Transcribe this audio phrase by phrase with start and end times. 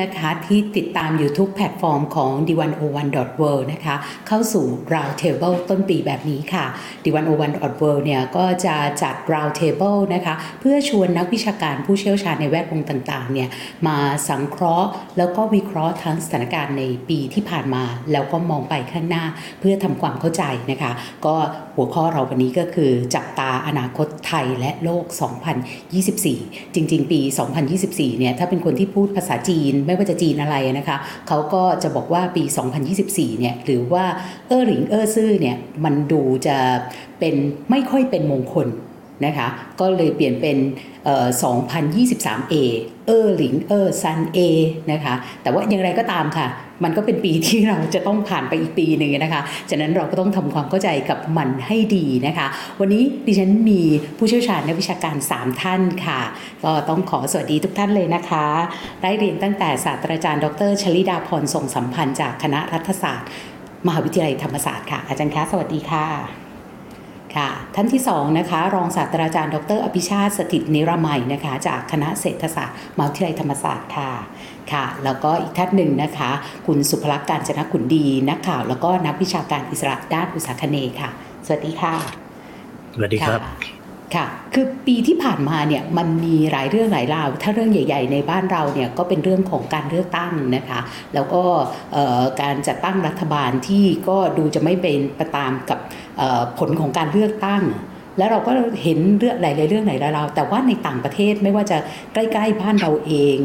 [0.00, 6.64] นะคะที่ติดตามอยู่ทุกแพลตฟอร์มของ d 1 0 1 w o r l d นะคะเข้าสู่ Round Table ต้นปีแบบนี้ค่ะ
[7.04, 13.48] d 1 0 1 w o r l d เนี่ยก็จะจัด Round Table นะคะเพื่อชวนนักวิชาการผู้เชี่ยวชาญในแวดวงต่างๆเนี่ย
[13.86, 19.24] มาสังเคราะห์ แล้วก็วิเคราะห์ทั้งสถานการณ์ในปีที่ผ่านมา แล้วก็มองไปข้างหน้า
[19.60, 20.92] เพื่อทำความเข้าใจนะคะ
[21.26, 21.34] ก็
[21.76, 25.04] หัวข้อเราวันนี้ก็คือจับตาอนาคตไทยและโลก
[25.94, 27.20] 2024 จริง ๆ ปี
[27.70, 30.96] 2024 เนี่ยถ้าเป็นคนที่พูดภาษาจีนไม่ว่าจะจีนอะไรนะคะ
[31.28, 32.44] เขาก็จะบอกว่าปี
[32.92, 34.04] 2024 เนี่ยหรือว่า
[34.48, 36.56] เออหลิงเออซื่อเนี่ยมันดูจะ
[37.18, 37.34] เป็น
[37.70, 38.66] ไม่ค่อยเป็นมงคล
[39.24, 39.46] นะคะ
[39.80, 40.56] ก็เลยเปลี่ยนเป็น
[41.42, 42.54] 2023A
[43.06, 44.38] เออหลิงเออซันเอ
[44.92, 46.46] นะคะแต่ว่าอย่างไรก็ตามค่ะ
[46.84, 52.46] มันก็เป็นปีที่เราจะต้องผ่านไปอีกปีหนึ่งนะคะฉะนั้นเราก็ต้องทำความเข้าใจกับมันให้ดีนะคะ
[52.80, 53.80] วันนี้ดิฉันมี
[54.18, 56.20] ผู้เชี่ยวชาญในวิชาการ 3 ท่านค่ะ
[56.64, 58.46] ก็ต้องขอสวัสดีทุกท่านเลยนะคะ
[59.02, 63.28] ได้เรียนตั้งแต่ศาสตราจารย์ ดรชลิดาพรทรงสัมพันธ์จากคณะรัฐศาสตร์
[63.86, 66.45] มหาวิทยาลัยธรรมศาสตร์ค่ะ อาจารย์คะสวัสดีค่ะ
[67.36, 74.10] ค่ะ ท่านที่สองนะคะรองศาสตราจารย์ ดร อภิชาติสถิตนิรมัยนะคะ จากคณะเศรษฐศาสตร์มหาวิทยาลัยธรรมศาสตร์ค่ะ
[74.72, 76.30] ค่ะแล้วก็อีกท่านหนึ่งนะคะ
[76.66, 81.10] คุณสุภลักษณ์การจนขุนดี นักข่าว แล้วก็นักวิชาการอิสระด้านอุตสาหคเนย์ค่ะ
[81.46, 81.94] สวัสดีค่ะ
[82.94, 83.75] สวัสดีครับะ
[84.14, 90.80] ค่ะ คือปีที่ผ่านมาเนี่ยมันมีหลายเรื่องหลายราว ถ้าเรื่องใหญ่ ๆ ในบ้านเราเนี่ยก็เป็นเรื่องของการเลือกตั้งนะคะ
[91.14, 91.42] แล้วก็
[92.42, 95.78] การจัดตั้งรัฐบาลที่ก็ดูจะไม่เป็นไปตามกับ
[96.58, 97.64] ผลของการเลือกตั้ง
[98.18, 101.78] แล้วเราก็เห็นเรื่องหลายๆเรื่องหลายราว แต่ว่าในต่างประเทศไม่ว่าจะ
[102.12, 103.36] ใกล้ๆบ้านเราเอง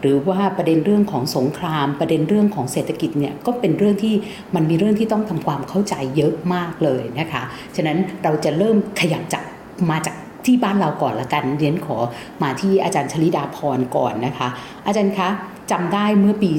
[0.00, 4.14] หรือว่าประเด็นเรื่องของสงคราม ประเด็นเรื่องของเศรษฐกิจเนี่ยก็เป็นเรื่องที่
[4.54, 7.42] มันมีเรื่องที่ต้องทำความเข้าใจเยอะมากเลยนะคะ
[7.76, 9.44] ฉะนั้นเราจะเริ่มขยับจาก
[9.90, 11.96] มาจากที่บ้านเราก่อนละกันเรียนขอ
[12.42, 14.48] มาที่อาจารย์ชลิดาพรก่อนนะคะ
[14.86, 15.28] อาจารย์คะ
[15.70, 16.50] จำได้เมื่อปี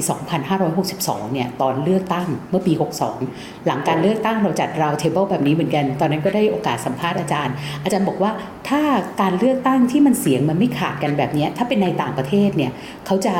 [0.62, 2.72] 2562 เนี่ยตอนเลือกตั้งเมื่อปี
[3.18, 7.54] 62 หลังการเลือกตั้งเราจัดราวเทเบิลแบบนี้เหมือนกัน ตอนนั้นก็ได้โอกาสสัมภาษณ์อาจารย์
[7.84, 8.30] อาจารย์บอกว่า
[8.68, 8.80] ถ้า
[9.20, 12.72] การเลือกตั้งที่มันเสียงมันไม่ขาดกันแบบนี้ถ้าเป็นในต่างประเทศเนี่ย
[13.06, 13.34] เขาจะ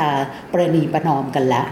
[0.53, 1.65] ประนีประนอมกันล้ว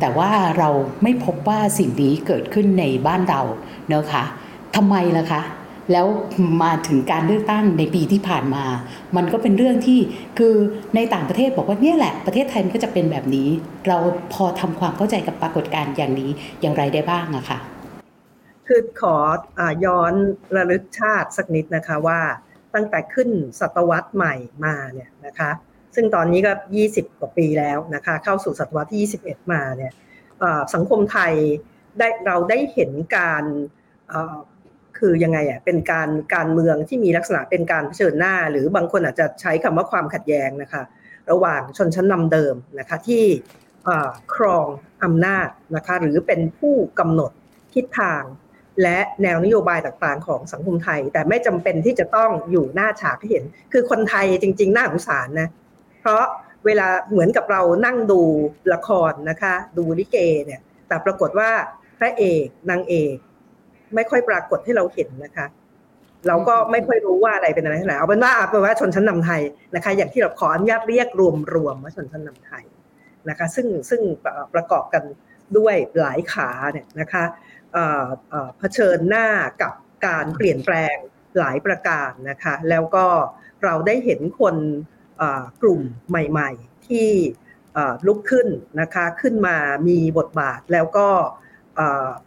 [0.00, 0.68] แต่ว่าเรา
[1.02, 3.42] ไม่พบว่าสิ่งนี้เกิดขึ้นในบ้านเรา
[3.88, 4.24] เนะคะ
[4.76, 5.40] ทำไมล่ะคะ
[5.92, 6.06] แล้ว
[6.62, 8.64] มาถึงการเลือกตั้งในปีที่ผ่านมา
[9.16, 10.00] มันก็เป็นเรื่องที่
[10.38, 10.54] คือ
[10.94, 13.48] ในต่างประเทศบอกว่าเนี่ยแหละประเทศไทยมันก็จะเป็นแบบนี้
[13.88, 13.98] เรา
[14.32, 17.58] พอทำความเข้าใจกับปรากฏการณ์อย่างนี้อย่างไรได้บ้างอะค่ะ
[18.66, 19.16] คือขอ
[19.58, 20.14] อย้อน
[20.56, 22.20] ระลึกชาติสักนิดนะคะว่า
[22.74, 24.34] ตั้งแต่ขึ้นศตวรรษใหม่
[24.64, 25.50] มาเนี่ยนะคะ
[25.94, 26.52] ซึ่งตอนนี้ก็
[26.86, 29.92] 20 กว่าปีแล้วนะคะเข้าสู่ศตวรรษที่ 21 มาเนี่ย
[30.74, 31.32] สังคมไทย
[31.98, 33.44] ได้เราได้เห็นการ
[34.98, 40.82] คือยังไงอะเป็นการการเมืองที่มีลักษณะเป็นการเผชิญหน้า หรือบางคนอาจจะใช้คำว่าความขัดแย้งนะคะ
[41.30, 43.24] ระหว่างชนชั้นนำเดิมนะคะที่
[44.34, 44.66] ครอง
[45.04, 47.30] อำนาจนะคะหรือเป็นผู้กำหนด
[47.74, 48.22] ทิศทาง
[48.82, 55.48] และแนวนโยบายต่างๆ ของสังคมไทย แต่ไม่จำเป็นที่จะต้องอยู่หน้าฉากให้เห็น คือคนไทยจริง ๆ น่าสงสารนะ
[56.00, 56.24] เพราะ
[56.66, 58.20] เวลาเหมือนกับเรานั่งดู
[58.72, 61.50] ละครนะคะ ดูลิเกเนี่ยแต่ปรากฏว่า
[61.98, 63.14] พระเอกนางเอก
[63.94, 65.46] ไม่ค่อยปรากฏให้เราเห็นนะคะ
[66.28, 69.42] เราก็ไม่ค่อยรู้ว่าอะไรเป็นอะไรเท่าไหร่เอาเป็นว่าเอาเป็นว่าชนชั้นนำไทย
[69.74, 71.22] นะคะ อย่างที่เราขออนุญาตเรียกร
[71.66, 72.64] วมๆว่าชนชั้นนำไทย
[73.28, 74.02] นะคะ ซึ่งซึ่ง
[74.54, 75.02] ประกอบกัน
[75.58, 77.24] ด้วยหลายขาเนี่ยนะคะ
[78.58, 79.26] เผชิญหน้า
[79.62, 79.72] กับ
[80.06, 80.96] การเปลี่ยนแปลง
[81.38, 83.06] หลายประการนะคะ แล้วก็
[83.64, 84.56] เราได้เห็นคน
[85.62, 87.08] กลุ่มใหม่ๆ ที่
[88.06, 88.48] ลุกขึ้น
[88.80, 89.56] นะคะขึ้นมา
[89.88, 91.08] มีบทบาทแล้วก็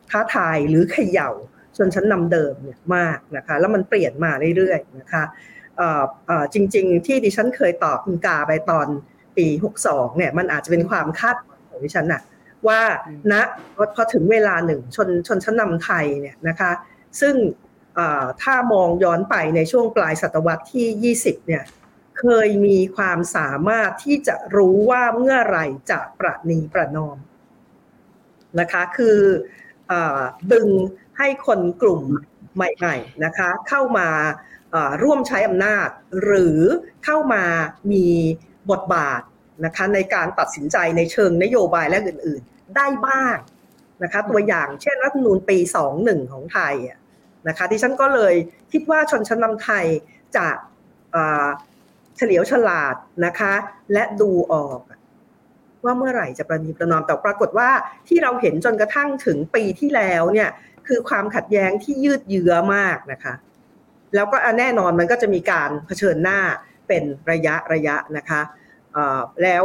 [0.09, 1.29] ท้าทายหรือเขย่า
[1.77, 5.23] ชนชั้นนำเดิมเนี่ยมากนะคะแล้วมันเปลี่ยนมาเรื่อยๆนะคะ
[6.53, 8.87] จริงๆ ที่ดิฉันเคยตอบคุณกาไปตอน
[9.37, 9.47] ปี
[9.83, 12.21] 62เนี่ยมันอาจจะเป็นความคาดหวังของดิฉันนะ
[12.67, 12.81] ว่า
[13.31, 13.41] ณนะ
[13.95, 16.71] พอถึงเวลาหนึ่งชนชนชั้นนำไทยเนี่ยนะคะ
[17.21, 17.35] ซึ่ง
[18.41, 21.63] ถ้ามองย้อนไปในช่วงปลายศตวรรษที่ 20เนี่ย
[22.19, 27.17] เคยมีความสามารถที่จะรู้ว่าเมื่อไหร่จะประนีประนอม
[28.59, 29.19] นะคะคือ
[29.91, 29.93] อ
[30.53, 30.67] ดึง
[31.17, 32.01] ให้คนกลุ่ม
[32.55, 34.07] ใหม่ๆนะคะเข้ามา
[35.03, 35.87] ร่วมใช้อำนาจ
[36.23, 36.59] หรือ
[37.05, 37.43] เข้ามา
[37.91, 38.07] มี
[38.71, 39.21] บทบาท
[39.65, 43.37] นะคะในการตัดสินใจในเชิงนโยบายและอื่นๆ ได้บ้าง
[44.03, 45.57] นะคะตัวอย่างเช่นรัฐมนูญปี
[45.95, 46.75] 21 ของไทย
[47.47, 48.33] นะคะที่ฉันก็เลย
[48.71, 49.85] คิดว่าชนชั้นนำไทย
[50.35, 50.47] จะ
[52.17, 53.53] เฉลียวฉลาดนะคะ
[53.93, 54.79] และดูออก
[55.85, 57.69] ว่าเมื่อไหร่จะประนีประนอมแต่ปรากฏว่า
[58.07, 60.49] ที่เราเห็นจนกระทั่งถึงปีที่แล้วเนี่ย
[60.87, 63.33] คือความขัดแย้งที่ยืดเยื้อมากนะคะ
[64.15, 66.39] แล้วก็แน่นอนมันก็จะมีการเผชิญหน้า
[66.87, 68.41] เป็นระยะระยะนะคะ
[69.43, 69.63] แล้ว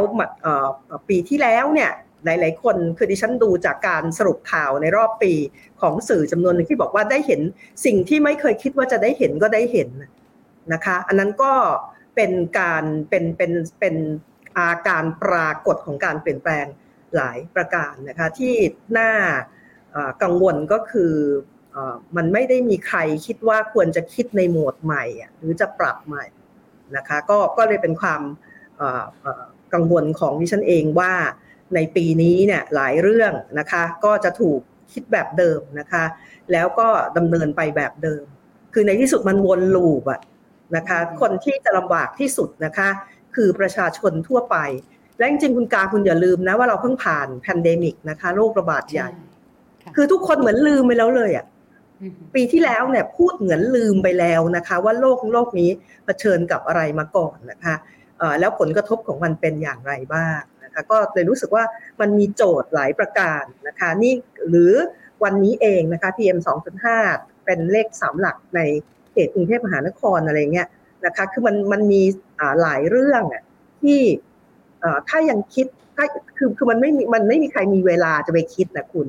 [1.09, 1.91] ปีที่แล้วเนี่ย
[2.25, 5.33] หลายๆคนคือดิฉันดูจากการสรุปข่าวในรอบปี
[5.81, 7.41] ของสื่อจำนวนหนึ่งที่บอกว่าได้เห็น
[7.85, 9.89] สิ่งที่ไม่เคยคิดว่าจะได้เห็นก็ได้เห็น
[10.73, 11.53] นะคะ อันนั้นก็
[12.15, 13.95] เป็นการเป็นเป็นเป็น
[14.57, 16.65] อาการปรากฏของการเปลี่ยนแปลง
[17.15, 18.53] หลายประการนะคะที่
[18.93, 19.11] หน่า
[20.23, 21.13] กังวลก็คือ
[22.17, 25.03] มันไม่ได้มีใครคิดว่าควรจะคิดในโหมดใหม่
[25.37, 26.25] หรือจะปรับใหม่
[26.97, 28.21] นะคะก็ก็เลยเป็นความ
[29.73, 31.13] กังวลของดิฉันเองว่า
[31.75, 34.59] ในปีนี้เนี่ยหลายเรื่องนะคะก็จะถูก
[34.93, 36.03] คิดแบบเดิมนะคะ
[36.51, 36.87] แล้วก็
[37.17, 38.23] ดำเนินไปแบบเดิม
[38.73, 40.21] คือในที่สุดมันวนลูปอะ
[40.75, 42.89] นะคะคนที่จะลำบากที่สุดนะคะ
[43.35, 44.57] คือประชาชนทั่วไป
[45.17, 49.09] และจริงๆคุณกาคุณอย่าลืมนะว่าเราเพิ่งผ่าน pandemic นะคะโรคระบาดใหญ่
[49.95, 51.45] คือทุกคนเหมือนลืมไปแล้วเลยอะ
[52.35, 55.69] ปีที่แล้วเนี่ยพูดเหมือนลืมไปแล้วนะคะ ว่าโลกโลกนี้
[56.05, 57.75] เผชิญกับอะไรมาก่อนนะคะ
[58.39, 61.63] แล้วผลกระทบของมันเป็นอย่างไรบ้างนะคะก็เลยรู้สึกว่า
[62.01, 64.13] มันมีโจทย์หลายประการนะคะนี่
[64.49, 64.73] หรือ
[65.23, 66.39] วันนี้เองนะคะ PM
[66.93, 68.59] 2.5 เป็นเลขสามหลักใน
[69.11, 70.67] เขตกรุงเทพมหานครอะไรเงี้ย
[71.05, 72.01] นะคะคือมันมันมี
[72.61, 73.23] หลายเรื่อง
[73.81, 73.99] ที่
[75.09, 76.05] ถ้ายังคิดถ้า
[76.37, 79.07] คือคือมันไม่มีมันไม่มีใครมีเวลาจะไปคิดนะคุณ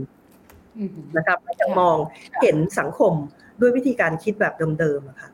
[1.16, 1.96] นะครับจะมอง
[2.40, 3.12] เห็นสังคม
[3.60, 5.30] ด้วยวิธีการคิดแบบเดิมๆค่ะ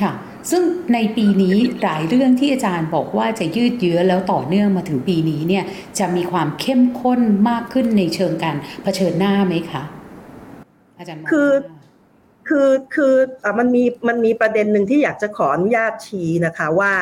[0.00, 0.12] ค่ะ
[0.50, 0.62] ซึ่ง
[0.94, 5.64] ในปีนี้หลายเรื่องที่อาจารย์บอกว่าจะยืดเยื้อแล้วต่อเนื่องมาถึงปีนี้เนี่ย
[5.98, 9.82] จะมีความเข้มข้นมากขึ้นในเชิงการเผชิญหน้าไหมคะ
[10.98, 11.50] อาจารย์คือ
[12.48, 13.14] คือคือ
[13.58, 16.92] มันมีมันมีประเด็นหนึ่งที่อยากจะขออนุญาตชี้นะคะว่า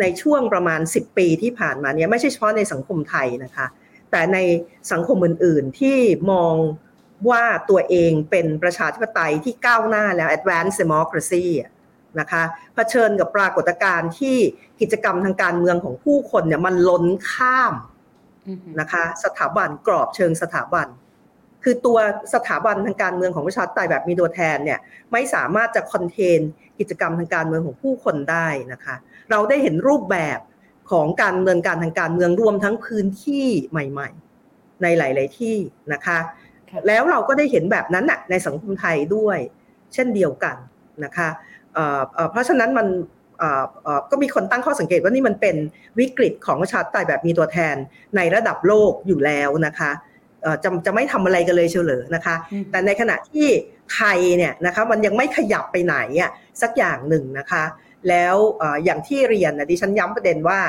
[0.00, 3.66] ในช่วงประมาณ 10 ปีที่ผ่านมาเนี่ยไม่ใช่เฉพาะในสังคมไทยนะคะ
[4.10, 4.38] แต่ใน
[4.92, 5.96] สังคมอื่นๆที่
[6.30, 6.54] มอง
[7.30, 11.46] ว่าตัวเองเป็นประชาธิปไตยที่ก้าวหน้าแล้ว advanced democracy
[12.20, 12.42] นะคะ
[12.74, 14.36] เผชิญกับปรากฏการณ์ที่
[14.80, 17.74] กิจกรรมทางการเมืองของผู้คนเนี่ยมันล้นข้าม
[18.80, 20.86] นะคะสถาบันกรอบเชิงสถาบัน
[21.64, 21.98] คือตัว
[22.34, 24.78] สถาบันทางการเมืองของประชาธิปไตยแบบมีตัวแทนเนี่ย
[25.12, 26.40] ไม่สามารถจะคอนเทน
[26.78, 28.94] กิจกรรมทางการเมืองของผู้คนได้นะคะ
[29.30, 30.38] เราได้เห็นรูปแบบ
[30.90, 34.08] ของการดำเนินการทางการเมืองรวมทั้งพื้นที่ใหม่
[34.46, 35.56] ๆ ในหลาย ๆที่
[35.92, 36.18] นะคะ
[36.86, 39.38] แล้วเราก็ได้เห็นแบบนั้นนะในสังคมไทยด้วย
[39.94, 40.56] เช่นเดียวกัน
[41.04, 41.28] นะคะ
[42.30, 42.86] เพราะฉะนั้นมัน
[44.10, 45.56] ก็มีคนตั้งข้อสังเกตว่านี่มันเป็น
[45.98, 47.76] วิกฤตของประชาธิปไตยแบบมีตัวแทน
[48.16, 49.90] ในระดับโลกอยู่แล้วนะคะ
[50.64, 52.34] จะจะไม่ทำอะไรกันเลยเฉลยนะคะ
[52.70, 53.48] แต่ในขณะที่
[53.94, 56.30] ไทยเนี่ยนะคะมันยังไม่ขยับไปไหนอะ
[56.62, 57.64] สักอย่างหนึ่งนะคะ
[58.08, 58.36] แล้ว
[58.84, 60.60] อย่างที่เรียนนะดิฉันย้ำประเด็นว่า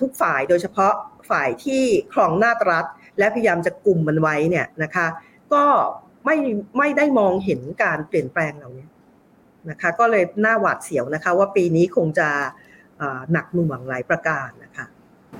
[0.00, 0.92] ทุกฝ่ายโดยเฉพาะ
[1.30, 1.82] ฝ่ายที่
[2.12, 2.84] ครองหน้าตรัฐ
[3.18, 5.06] และพยายามจะกลุ่มมันไว้เนี่ยนะคะ
[5.52, 5.64] ก็
[6.24, 6.36] ไม่
[6.78, 8.86] ไม่ได้มองเห็นการเปลี่ยนแปลงเหล่านี้
[9.70, 12.28] นะคะ ก็เลยน่าหวาดเสียวนะคะ ว่าปีนี้คงจะ
[13.32, 14.48] หนักหน่วงหลายประการ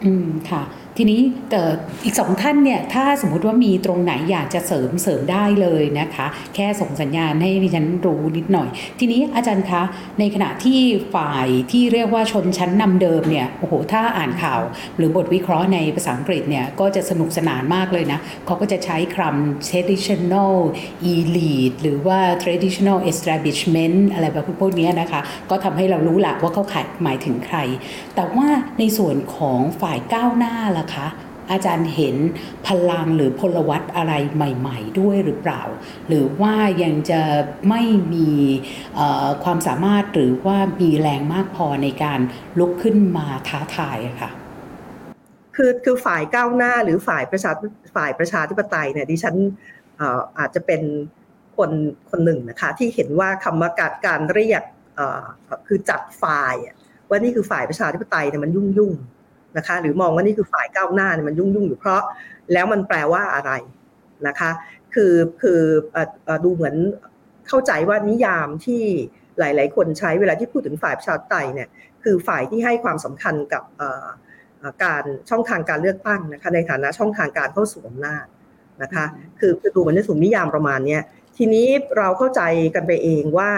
[0.04, 0.62] อืมค่ะ
[1.00, 1.60] ทีนี้แต่
[2.04, 8.68] อีกสองท่านเนี่ยถ้าสมมุติว่ามีตรงไหนอยากจะเสริมเสริมได้เลยนะคะ แค่ส่งสัญญาณให้ดิฉันรู้นิดหน่อย
[8.98, 9.82] ทีนี้อาจารย์คะ
[10.18, 10.80] ในขณะที่
[11.14, 14.60] ฝ่ายที่เรียกว่าชนชั้นนำเดิมเนี่ยโอ้โหถ้าอ่านข่าว
[14.96, 20.54] หรือบทวิเคราะห์ในภาษาอังกฤษเนี่ยก็จะสนุกสนานมากเลยนะเขาก็จะใช้คำ traditional
[21.12, 27.58] elite หรือว่า traditional establishment อะไรแบบพวกนี้นะคะ ก็ทำให้เรารู้ละว่าเขาขายหมายถึงใคร
[28.16, 28.48] แต่ว่า
[28.78, 31.06] ในส่วนของฝ่ายฝ่ายก้าวหน้าล่ะคะ
[31.50, 32.16] อาจารย์เห็น
[32.66, 35.62] พลังหรือพลวัตอะไรใหม่ ๆ ด้วยหรือเปล่า
[36.08, 37.20] หรือว่ายังจะ
[37.68, 37.82] ไม่
[38.14, 38.30] มี
[39.44, 42.20] ความสามารถหรือว่ามีแรงมากพอในการ
[42.58, 44.30] ลุกขึ้นมาท้าทายะค่ะ
[45.56, 47.50] คือคือฝ่ายก้าวหน้าหรือฝ่ายประชา
[47.96, 49.34] ฝ่ายประชาธิปไตยเนี่ยดิฉัน
[50.38, 50.82] อาจจะเป็น
[51.56, 51.70] คน
[52.10, 54.62] คนหนึ่งนะคะที่เห็นว่าคำว่าการการเรียก
[55.66, 56.54] คือจัดฝ่าย
[57.08, 58.92] ว่านี่คือฝ่ายประชาธิปไตยเนี่ยมันยุ่งยุ่ง
[59.58, 62.02] นะคะ หรือมองว่านี่คือฝ่ายก้าวหน้าเนี่ยมันยุ่งยุ่งอยู่เพราะ
[62.52, 63.52] แล้วมันแปลว่าอะไร
[64.26, 64.50] นะคะ
[64.94, 65.60] คือคือ
[66.44, 66.76] ดูเหมือน
[67.48, 68.82] เข้าใจว่านิยามที่
[69.38, 71.68] หลาย ๆ คนใช้เวลาที่พูดถึงฝ่ายประชาธิปไตยเนี่ย
[72.04, 73.62] คือฝ่ายที่ให้ความสำคัญกับ
[74.84, 78.24] การช่องทางการเลือกตั้งนะคะ ในฐานะช่องทางการเข้าสู่อำนาจ
[78.82, 79.04] นะคะ
[79.38, 80.98] คือคือดูเหมือนในสูนนิยามประมาณนี้
[81.36, 81.66] ทีนี้
[81.98, 82.42] เราเข้าใจ
[82.74, 83.50] กันไปเองว่า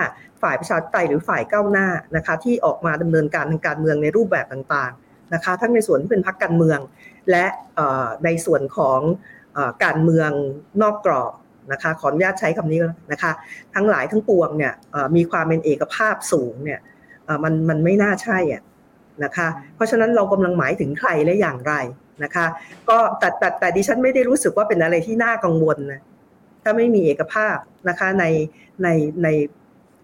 [0.42, 4.92] ฝ่ายประชาธิปไตยหรือฝ่ายก้าวหน้านะคะ ที่ออกมาดำเนินการทางการเมืองในรูปแบบต่าง
[5.34, 6.78] นะคะทั้งในส่วนที่เป็นพรรคการเมือง
[7.30, 7.44] และ
[8.25, 9.00] ในส่วนของ
[9.84, 10.30] การเมือง
[10.82, 11.32] นอกกรอบ
[11.72, 12.80] นะคะขออนุญาตใช้คำนี้
[13.12, 13.32] นะคะ
[13.75, 14.72] ทั้งหลายทั้งปวงเนี่ย
[15.16, 16.80] มีความเป็นเอกภาพสูงเนี่ย
[17.44, 18.62] มันมันไม่น่าใช่อะ
[19.25, 21.75] นะคะเพราะฉะนั้นเรากำลังหมายถึงใครและอย่างไร
[22.25, 22.46] นะคะ
[22.90, 26.00] ก็แต่แต่แต่ดิฉันไม่ได้รู้สึกว่าเป็นอะไรที่น่ากังวลนะ
[26.62, 27.56] ถ้าไม่มีเอกภาพ
[27.88, 28.25] นะคะใน
[28.82, 28.88] ใน
[29.22, 29.28] ใน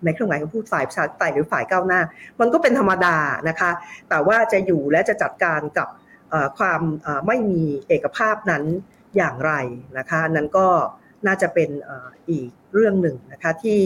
[0.04, 2.00] ในเครื่องหมายคำพูดฝ่ายประชาธิปไตยหรือฝ่ายก้าวหน้า
[2.40, 3.16] มันก็เป็นธรรมดา
[3.48, 3.70] นะคะ
[4.08, 5.88] แต่ว่าจะอยู่และจะจัดการกับ
[6.58, 6.80] ความ
[7.26, 8.64] ไม่มีเอกภาพนั้น
[9.16, 9.52] อย่างไร
[9.98, 10.68] นะคะนั้นก็
[11.26, 11.70] น่าจะเป็น
[12.30, 13.80] อีกเรื่องหนึ่งนะคะที่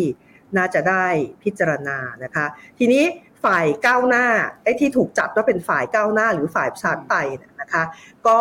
[0.59, 1.07] น่าจะได้
[1.43, 2.47] พิจารณานะคะ
[2.79, 3.05] ทีนี้
[3.45, 4.27] ฝ่ายก้าวหน้า
[4.63, 7.29] ไอ้ที่ถูกจัดว่าเป็นฝ่ายก้าวหน้าหรือฝ่ายประชาธิปไตย
[7.61, 7.83] นะคะ
[8.27, 8.39] ก็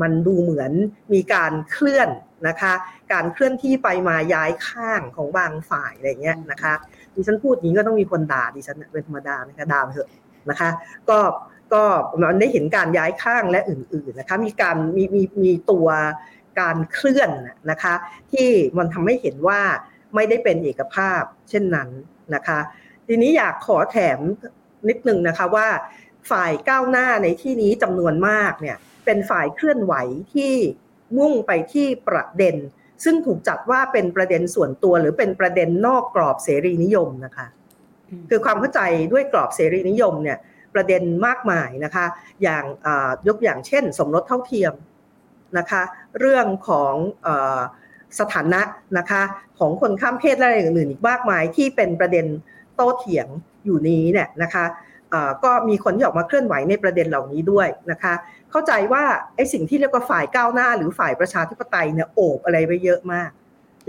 [0.00, 0.72] มันดูเหมือน
[1.12, 2.08] มีการเคลื่อน
[2.48, 2.72] นะคะ
[3.12, 6.72] การเคลื่อนที่ไปมาย้ายข้างของบางฝ่ายอะไรเงี้ยนะคะ
[7.14, 10.08] ดิฉันพูดนี้ก็ต้องมีคนด่าดิฉันเป็นธรรมดานะคะด่าเถอะ
[10.50, 10.70] นะคะ
[11.10, 11.18] ก็
[11.72, 11.82] ก็
[12.20, 15.88] มันได้เห็นการย้ายข้างและอื่นๆนะคะมีการมีมีมีตัว
[16.60, 17.30] การเคลื่อน
[17.70, 17.94] นะคะ
[18.32, 19.60] ที่มันทำให้เห็นว่า
[20.14, 21.88] ไม่ได้เป็นเอกภาพเช่นนั้น
[22.34, 22.58] นะคะ
[23.06, 24.18] ทีนี้อยากขอแถม
[24.88, 25.68] นิดนึงนะคะว่า
[26.30, 29.94] ฝ่ายก้าวหน้าในที่นี้จำนวนมากเนี่ยเป็นฝ่ายเคลื่อนไหว
[30.34, 30.54] ที่
[31.18, 32.56] มุ่งไปที่ประเด็น
[33.04, 37.46] ซึ่งถูกจัดว่าเป็นประเด็นส่วนตัวหรือเป็นประเด็นนอกกรอบเสรีนิยมนะคะ
[38.30, 38.80] คือความเข้าใจ
[39.12, 40.38] ด้วยกรอบเสรีนิยมเนี่ย
[40.74, 42.06] ประเด็นมากมายนะคะ
[42.42, 42.64] อย่าง
[43.28, 44.72] ยกอย่างเช่น สมรสเท่าเทียม
[45.58, 45.82] นะคะ
[46.18, 46.94] เรื่องของ
[48.18, 48.62] สถานะ
[48.98, 49.22] นะคะ
[49.58, 52.26] ของคนข้ามเพศและอะไรอื่นๆอีกมากมายที่เป็นประเด็น
[52.74, 53.26] โต้เถียง
[53.64, 54.64] อยู่นี้เนี่ยนะคะ
[55.44, 58.14] ก็มีคนที่ออกมาเคลื่อนไหวในประเด็นเหล่านี้ด้วยนะคะ
[58.50, 59.02] เข้าใจว่า
[59.36, 63.30] ไอ้สิ่งที่เรียกว่าฝ่ายก้าวหน้า หรือฝ่ายประชาธิปไตยเนี่ยโอบอะไรไปเยอะมาก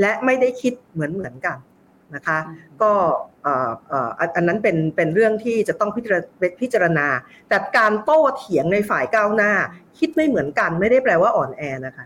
[0.02, 1.58] และไม่ได้คิดเหมือนเหมือนกัน
[2.16, 2.40] นะคะ
[2.82, 2.92] ก็
[4.36, 5.92] อันนั้นเป็นเป็นเรื่องที่จะต้อง
[6.62, 7.08] พิจารณา
[7.50, 9.52] แต่การโต้เถียงในฝ่ายก้าวหน้า
[10.00, 12.06] คิดไม่เหมือนกันไม่ได้แปลว่าอ่อนแอนะคะ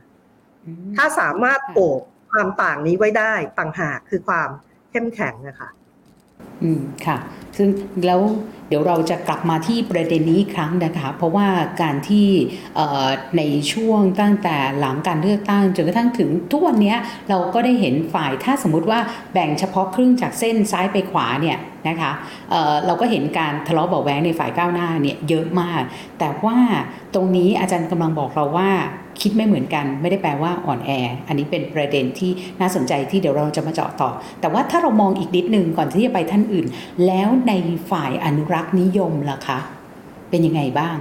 [0.95, 4.50] ถ้าสามารถโอบความต่างนี้ไว้ได้ต่างหากคือความ
[4.91, 5.69] เข้มแข็งนะคะ
[6.63, 7.17] อืมค่ะ
[7.58, 7.70] ซึ่ง
[8.06, 8.22] แล้ว
[8.70, 11.48] เดี๋ยวเราจะกลับมาที่ประเด็นนี้อีกครั้งนะคะ เพราะว่า
[11.82, 12.27] การที่
[13.38, 13.41] ใน
[13.74, 16.96] ช่วงตั้งแต่หลังการเลือกตั้งจนกระทั่งถึงทุกวันนี้
[17.29, 19.00] เราก็ได้เห็นฝ่ายถ้าสมมุติว่า
[19.34, 22.12] แบ่งเฉพาะครึ่งจากเส้นซ้ายไปขวาเนี่ยนะคะ
[22.50, 25.82] เเราก็เห็นการทะเลาะเบาแวงในฝ่ายก้าวหน้าเนี่ยเยอะมาก
[26.20, 26.58] แต่ว่า
[27.13, 28.70] ตรงนี้อาจารย์กำลังบอกเราว่า
[29.21, 30.91] คิดไม่เหมือนกัน ไม่ได้แปลว่าอ่อนแอ
[31.27, 34.09] อันนี้เป็นประเด็นที่น่าสนใจที่เดี๋ยวเราจะมาเจาะต่อ
[34.41, 36.65] แต่ว่าถ้าเรามองอีกนิดนึงก่อนที่จะไปท่านอื่น
[37.07, 37.53] แล้วใน
[37.91, 39.59] ฝ่ายอนุรักษ์นิยมล่ะคะ
[40.29, 40.97] เป็นยังไงบ้าง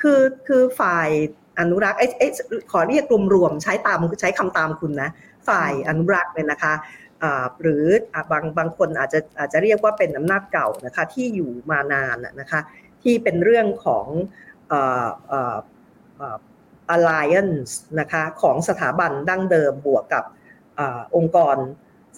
[0.00, 1.08] คือคือฝ่าย
[1.58, 2.28] อนุรักษ์ไอ้
[2.72, 3.04] ขอเรียก
[3.34, 5.10] รวมๆใช้ตามใช้คำตามคุณนะ
[5.48, 6.74] ฝ่ายอนุรักษ์เนี่ยนะคะ
[7.62, 7.84] หรือ
[8.30, 12.60] บางบางคนอาจจะอาจจะเรียกว่าเป็นอำนาจเก่านะคะที่อยู่มานานนะคะ
[13.02, 14.06] ที่เป็นเรื่องของ
[16.94, 20.24] alliance นะคะของสถาบันดั้งเดิมบวกกับ
[20.78, 20.80] อ
[21.16, 21.56] องค์กร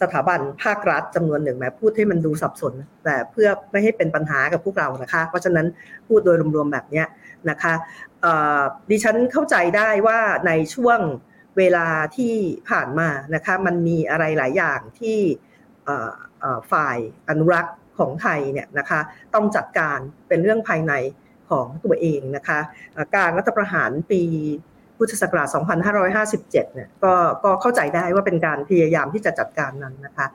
[0.00, 2.74] สถาบันภาครัฐจำนวนหนึ่งแม้พูดให้มันดูสับสน
[3.04, 5.66] แต่เพื่อไม่ให้เป็นปัญหากับพวกเรานะคะ เพราะฉะนั้น
[6.08, 7.04] พูดโดยรวมๆแบบนี้
[7.50, 7.74] นะคะ
[8.90, 11.00] ดิฉันเข้าใจได้ว่าในช่วง
[11.58, 11.86] เวลา
[12.16, 12.34] ที่
[12.70, 15.18] ผ่านมานะคะมันมีอะไรหลายอย่างที่
[16.72, 16.98] ฝ่าย
[17.28, 19.00] อนุรักษ์ของไทยเนี่ยนะคะ
[19.34, 19.98] ต้องจัดการ
[20.28, 20.92] เป็นเรื่องภายใน
[21.50, 22.58] ของตัวเองนะคะ
[23.16, 24.22] การรัฐประหารปี
[24.98, 25.48] พุทธศักราช
[26.16, 27.14] 2557 เนี่ยก็
[27.44, 30.26] ก็เข้าใจได้ว่าเป็นการพยายามที่จะจัดการนั้นนะคะ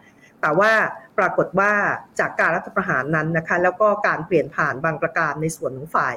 [0.42, 0.72] แต่ว่า
[1.18, 1.72] ปรากฏว่า
[2.20, 6.16] จากการรัฐประหารนั้นนะคะแล้วก็การเปลี่ยนผ่านบางประการในส่วนของฝ่าย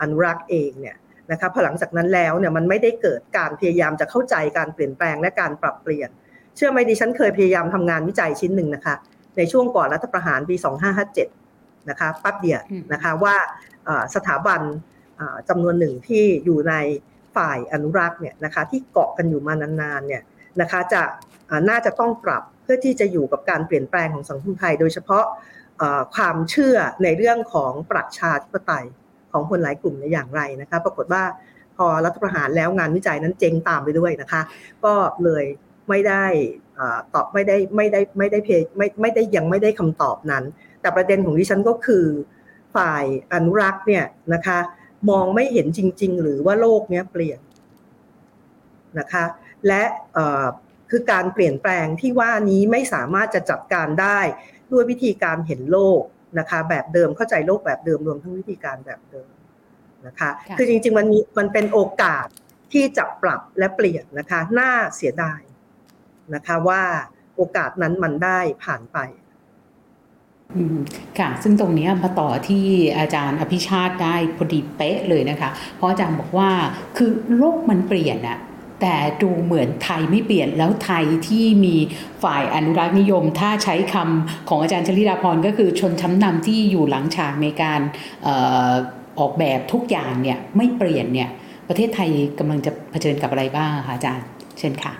[0.00, 0.96] อนุรักษ์เองเนี่ย
[1.30, 6.08] นะคะพอหลังจากนั้นแล้วเนี่ยมันไม่ได้เกิดการพยายามจะเข้าใจการเปลี่ยนแปลงและการปรับเปลี่ยน
[6.56, 8.94] เชื่อไหมดิฉันเคยพยายามทำงานวิจัยชิ้นหนึ่งนะคะ
[9.36, 10.56] ในช่วงก่อนรัฐประหารปี
[11.22, 12.58] 2557 นะคะปั๊บเดีย
[12.92, 13.36] นะคะว่า
[14.14, 14.60] สถาบัน
[15.48, 16.74] จำนวนหนึ่งที่อยู่ใน
[17.36, 20.22] ฝ่ายอนุรักษ์เนี่ยนะคะที่เกาะกันอยู่มานานๆเนี่ย
[20.60, 21.02] นะคะจะ
[21.70, 25.24] น่าจะต้องปรับเพื่อที่จะอยู่กับการเปลี่ยนแปลงของสังคมไทย โดยเฉพาะ
[26.14, 28.86] ความเชื่อในเรื่องของประชาธิปไตย
[29.32, 31.22] ของคนหลายกลุ่มในอย่างไรนะคะปรากฏว่า
[31.76, 34.42] พอรัฐประหารแล้วงานวิจัยนั้นเจ๊งตามไปด้วยนะคะ
[34.84, 34.94] ก็
[35.24, 35.44] เลย
[35.88, 36.24] ไม่ได้
[37.14, 40.44] ตอบไม่ได้ไม่ได้ไม่ได้เพไม่ไม่ได้ยังไม่ได้คำตอบนั้น
[40.80, 42.04] แต่ประเด็นของดิฉันก็คือ
[42.76, 44.58] ฝ่ายอนุรักษ์เนี่ยนะคะ
[45.10, 47.40] มองไม่เห็นจริง ๆ หรือว่าโลกเนี้ยเปลี่ยน
[48.98, 49.24] นะคะ
[49.66, 49.82] และ
[50.90, 54.20] คือการเปลี่ยนแปลงที่ว่านี้ไม่สามารถจะจัดการได้
[54.72, 56.02] ด้วยวิธีการเห็นโลก
[56.38, 59.30] นะคะ แบบเดิมเข้าใจโลกแบบเดิมรวมทั้งวิธีการแบบเดิม
[60.06, 62.26] นะคะ คือจริง ๆ มันมีมันเป็นโอกาส
[62.72, 65.40] ที่จะปรับและเปลี่ยนนะคะ น่าเสียดาย
[66.34, 66.82] นะคะว่า
[67.36, 68.98] โอกาสนั้นมันได้ผ่านไป
[71.18, 72.64] ค่ะ ซึ่งตรงนี้มาต่อที่
[72.98, 76.50] อาจารย์อภิชาติได้พอดีเป๊ะเลยนะคะ เพราะอาจารย์บอกว่า
[76.96, 78.38] คือโลกมันเปลี่ยนอะ
[78.80, 81.76] แต่ดูเหมือนไทยไม่เปลี่ยนแล้วไทยที่มี
[82.22, 87.80] ฝ่ายอนุรักษ์นิยม ถ้าใช้คำของอาจารย์ชลิดาพรก็คือชนชั้นนำที่อยู่หลังฉากในการ
[89.18, 91.30] ออกแบบทุกอย่างเนี่ยไม่เปลี่ยนเนี่ย
[91.68, 94.26] ประเทศไทยกำลังจะเผชิญกับอะไรบ้างคะอาจารย์
[94.58, 94.92] เช่นค่ะ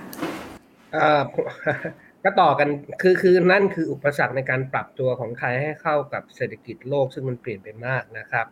[2.25, 2.69] ก็ต่อกัน
[3.03, 8.47] คือคือนั่นคืออุปสรรคในการปรับตัวของไทยให้เข้ากับเศรษฐกิจโลกซึ่งมันเปลี่ยนไปมากนะครับ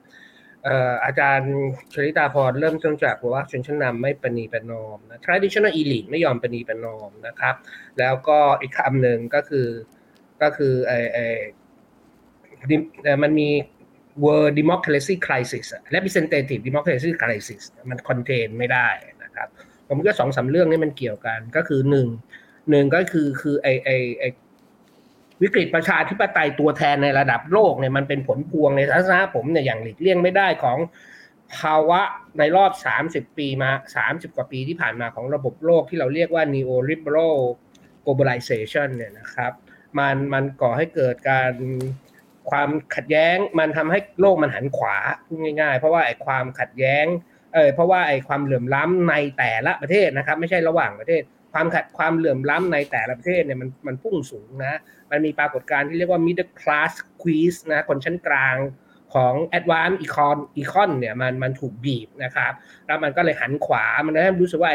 [1.05, 1.55] อาจารย์
[1.93, 7.55] ชริตาพรเริ่มต้นจากว่าชนชั้นนำไม่ปณีประนอมนะ traditional elite ไม่ยอมปณีประนอมนะครับ
[7.99, 9.69] แล้วก็อีกคำหนึ่งก็คือ
[10.43, 11.19] ก็คือไอไอ
[13.23, 13.49] มันมี
[14.25, 18.89] world democracy crisis representative democracy crisis มัน contain ไม่ได้
[19.23, 19.49] นะครับ
[19.89, 22.09] ผมก็สองสาเรื่องนี้มันเกี่ยวกันก็คือหนึ่ง
[22.71, 24.25] หนึ่งก็คือคือไอไอไอ
[25.43, 30.79] วิกฤตประชาธิปไตยตัวแทนในระดับโลกเนี่ยมันเป็นผลพวงในทัศนะผมเนี่ยอย่างหลีกเลี่ยงไม่ได้ของ
[31.59, 32.01] ภาวะ
[32.39, 32.73] ในรอบ
[33.29, 33.71] 30 ปีมา
[34.05, 37.37] 30 กว่าปีที่ผ่านมาของระบบโลกที่เราเรียกว่า neoliberal
[38.05, 39.53] globalization เนี่ยนะครับ
[39.99, 41.53] มันมันก่อให้เกิดการ
[42.51, 44.97] ความขัดแย้งมันทำให้โลกมันหันขวา
[45.27, 47.07] พูดง่าย ๆ เพราะว่าไอ้ความขัดแย้ง
[47.55, 54.75] เออเพราะว่าไอ้ความเหลื่อมล้ำในแต่ละประเทศนะครับ ไม่ใช่ระหว่างประเทศ ความขัดความเหลื่อมล้ำในแต่ละประเทศเนี่ยมันมันพุ่งสูงนะ
[55.11, 58.57] มันมีปรากฏการณ์ที่เรียกว่า middle class squeeze นะคนชั้นกลาง
[59.15, 62.53] ของ advanced econ econ เนี่ยมันมันถูกบีบนะครับ
[62.87, 64.71] แล้วมันก็เลยหันขวา มันได้รู้สึกว่า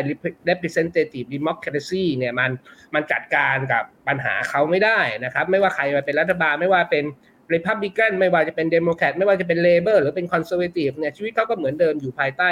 [0.50, 2.52] representative democracy เนี่ยมัน
[2.96, 7.06] มันจัดการกับปัญหาเขาไม่ได้นะครับ ไม่ว่าใครมาเป็นรัฐบาลไม่ว่าเป็น
[7.54, 12.50] Republican ไม่ว่าจะเป็น Democrat ไม่ว่าจะเป็น Labor หรือเป็น Conservative เนี่ยชีวิตเขาก็เหมือนเดิมอยู่ภายใต้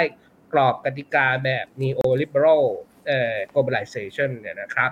[0.52, 2.64] กรอบกติกาแบบ neoliberal
[3.52, 4.90] globalization เนี่ยนะครับ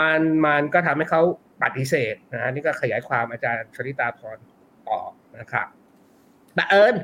[0.00, 1.22] มันมันก็ทำให้เขา
[1.62, 4.38] ปฏิเสธนะนี่ก็ขยายความอาจารย์ชริตาพร
[4.88, 5.00] ต่อ
[5.38, 5.66] นะครับ
[6.56, 6.94] บังเอิญ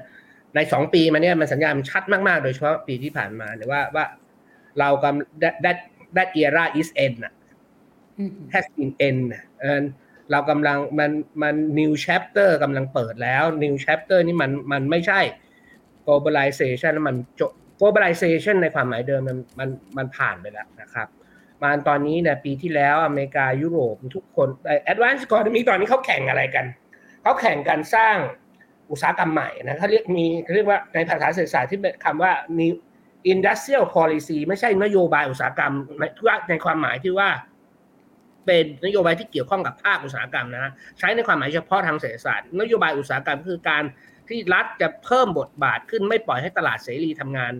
[0.54, 4.04] ในสองปีมาเนี่ยมันสัญญาณชัดมากๆ โดยเฉพาะปีที่ผ่านมาเนี่ยว่าว่า
[4.78, 5.78] เรากำ that
[6.16, 7.34] that era is end อะ
[8.54, 9.24] has been end
[9.60, 9.84] เออ
[10.30, 11.10] เรากำลังมัน
[11.42, 15.20] มัน new chapter กำลังเปิดแล้ว new chapter นี่มันมันไม่ใช่
[16.06, 17.16] globalization มัน
[17.80, 21.08] globalization ในความหมายเดิมมันมันมันผ่านไปแล้วนะครับ
[21.62, 24.48] มาตอนนี้เนี่ยปีที่แล้วอเมริกายุโรปทุกคน
[24.84, 26.66] แอดวานซ์ economy ตอนนี้เขาแข่งอะไรกัน
[27.22, 28.16] เขาแข่งกันสร้าง
[28.90, 32.74] อุตสาหกรรมใหม่นะเขาเรียกมีเรียกว่าในภาษาเศรษฐศาสตร์ที่เป็นคำว่า new
[33.32, 36.04] industrial policy ไม่ใช่นโยบายอุตสาหกรรมใน
[36.48, 37.28] ในความหมายที่ว่า
[38.46, 43.84] เป็นนโยบายที่เกี่ยวข้องกับภาคอุตสาหกรรมนะใช้ในความหมายเฉพาะทางเศรษฐศาสตร์ นโยบายอุตสาหกรรมคือการ
[44.28, 47.52] ที่รัฐจะเพิ่มบทบาทขึ้นไม่ปล่อยให้ตลาดเสรีทำงาน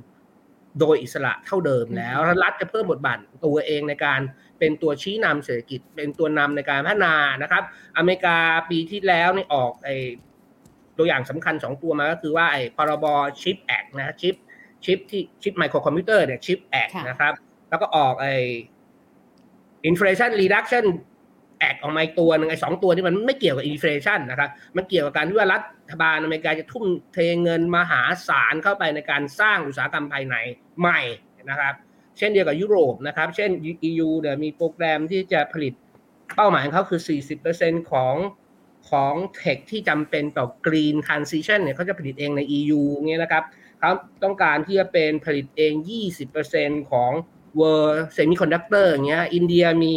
[0.81, 4.21] โดยอิสระเท่าเดิมแล้วรัฐจะเพิ่มบทบาทตัวเองในการ
[4.59, 7.63] เป็นตัวชี้นำเศรษฐกิจ เป็นตัวนำในการพัฒนานะครับ
[7.97, 8.39] อเมริกา
[8.71, 9.91] ปีที่แล้วนี่ออกไอ
[10.99, 13.07] ตัวอย่างสำคัญ 2 ตัวมาก็คือว่าไอ้พรบ
[13.41, 14.35] CHIPS Act นะชิป
[14.85, 17.33] ชิปที่ชิปไมโครคอมพิวเตอร์เนี่ย CHIPS Act นะครับ
[17.69, 18.35] แล้วก็ออกไอ้
[19.85, 19.95] อิน
[21.59, 25.59] แอคออกมาอีกตัวหนึ่งไอ้สองตัวที่มันไม่เกี่ยวกับ inflation นะครับ มันเกี่ยวกับการที่ว่ารั
[25.93, 30.37] ฐบาลอเมริกาจะทุ่มเทเงินมหาศาลเข้าไปในการสร้างอุตสาหกรรมภายใน
[30.81, 31.01] ใหม่
[31.51, 31.75] นะครับ
[32.19, 33.51] เช่นเดียวกับยุโรปนะครับ เช่น
[33.89, 35.73] EU เนี่ยมีโปรแกรมที่จะผลิต
[36.37, 37.01] เป้าหมายของเขาคือ
[37.47, 38.15] 40%ของ
[38.91, 43.45] ของเทคที่จำเป็นต่อ Green Transition เนี่ยเขาจะผลิตเองใน EU เงี้ยนะครับ
[43.81, 43.91] เขา
[44.25, 45.73] ต้องการที่จะเป็นผลิตเอง
[46.33, 47.13] 20%ของ
[47.61, 49.97] World Semiconductor เงี้ย อินเดียมี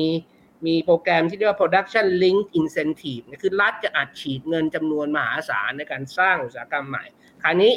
[0.68, 7.06] มีโปรแกรมที่เรียกว่า production link incentive คือรัฐจะอัดฉีดเงินจำนวนมหาศาลในการสร้างอุตสาหกรรมใหม่
[7.44, 7.74] คราวนี้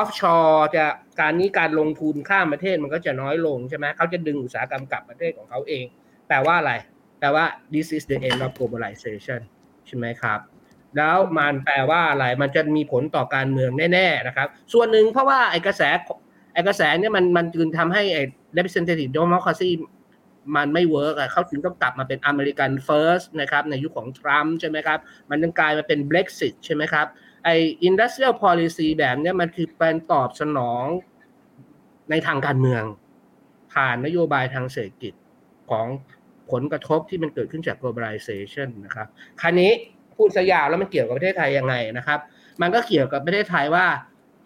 [0.00, 0.84] offshore จะ
[1.20, 5.84] การนี้การลงทุนข้ามประเทศมันก็จะน้อยลงใช่ไหมเขาจะดึงอุตสาหกรรมกลับประเทศของเขาเอง
[6.28, 6.72] แปลว่าอะไร
[7.18, 9.40] แปลว่า this is the end of globalization
[9.86, 10.40] ใช่ไหมครับ
[10.96, 15.82] แล้วมันแปลว่าอะไร มันจะมีผลต่อการเมืองแน่ๆนะครับ ส่วนหนึ่งเพราะว่าไอ้กระแส
[16.54, 18.24] ไอ้กระแสเนี่ยมันมันจึงทำให้ไอ้
[18.56, 19.70] representative democracy
[20.56, 24.98] มันไม่ work อะเขาถึงต้องกลับมาเป็น American First นะครับในยุคของทรัมป์ใช่ไหมครับ
[25.30, 27.06] มันจึงกลายมาเป็น Brexit ใช่ไหมครับ
[27.44, 27.54] ไอ้
[27.88, 30.84] industrial policy แบบนี้มันคือเป็นตอบสนอง
[32.10, 32.84] ในทางการเมือง
[33.74, 35.14] ผ่านนโยบายทางเศรษฐกิจ
[35.70, 35.86] ของ
[36.50, 39.06] ผลกระทบที่มันเกิดขึ้นจาก globalization นะครับ
[39.40, 39.70] คราวนี้
[40.14, 42.20] พูดสยาวแล้วมันเกี่ยวกับประเทศไทยยังไงนะครับ
[42.62, 43.86] มันก็เกี่ยวกับประเทศไทยว่า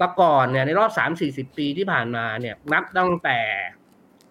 [0.01, 0.91] ประก่อนเนี่ยในรอบ
[1.25, 3.41] 3-40 ปีที่ผ่านมาเนี่ยนับตั้งแต่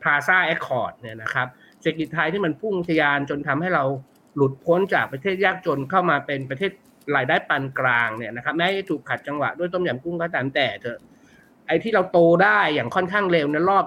[0.08, 1.48] Plaza Accord เนี่ยนะครับ
[1.82, 3.84] เศรษฐกิจไทยที่มันพุ่งทะยานจนทำให้เรา
[4.36, 6.72] หลุดพ้นจากประเทศยากจนเข้ามาเป็นประเทศ
[7.16, 11.00] รายได้ปานกลางเนี่ยนะครับแม้จะถูกขัดจังหวะด้วยต้มยำกุ้งก็ตามแต่เถอะ
[11.68, 13.86] ไอ้ที่เราโตได้อย่างค่อนข้างเร็วในรอบ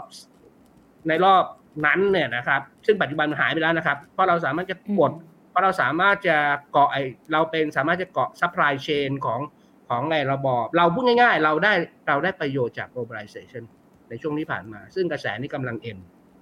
[1.08, 1.44] ในรอบ
[1.86, 5.12] นั้นเนี่ยนะครับ ซึ่งปัจจุบันหายไปแล้วนะครับ เพราะเราสามารถจะกด
[5.50, 6.36] เพราะเราสามารถจะ
[6.72, 6.96] เกาะไอ
[7.32, 9.40] เราเป็นสามารถจะเกาะ supply chain ของ
[9.88, 11.72] ของในระบอบ เราพูดง่ายๆ เราได้
[12.08, 13.64] เราได้ประโยชน์จาก globalization
[14.10, 15.98] ในช่วงที่ผ่านมา ซึ่งกระแสนี้กำลังเอ็น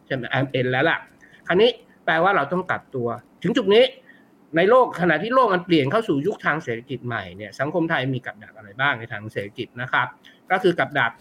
[0.06, 0.98] ใช่ไหมเอ็นแล้วล่ะ
[1.46, 1.70] คราวนี้
[2.04, 3.08] แปลว่าเราต้องตัดตัว
[3.42, 3.84] ถึงจุดนี้
[4.56, 10.06] ในโลกขณะที่โลกมันเปลี่ยนเข้าสู่ยุคทางเศรษฐกิจใหม่เนี่ยสังคมไทยมีกับดักอะไรบ้างในทางเศรษฐกิจนะครับ
[10.50, 11.12] ก็คือกับดัก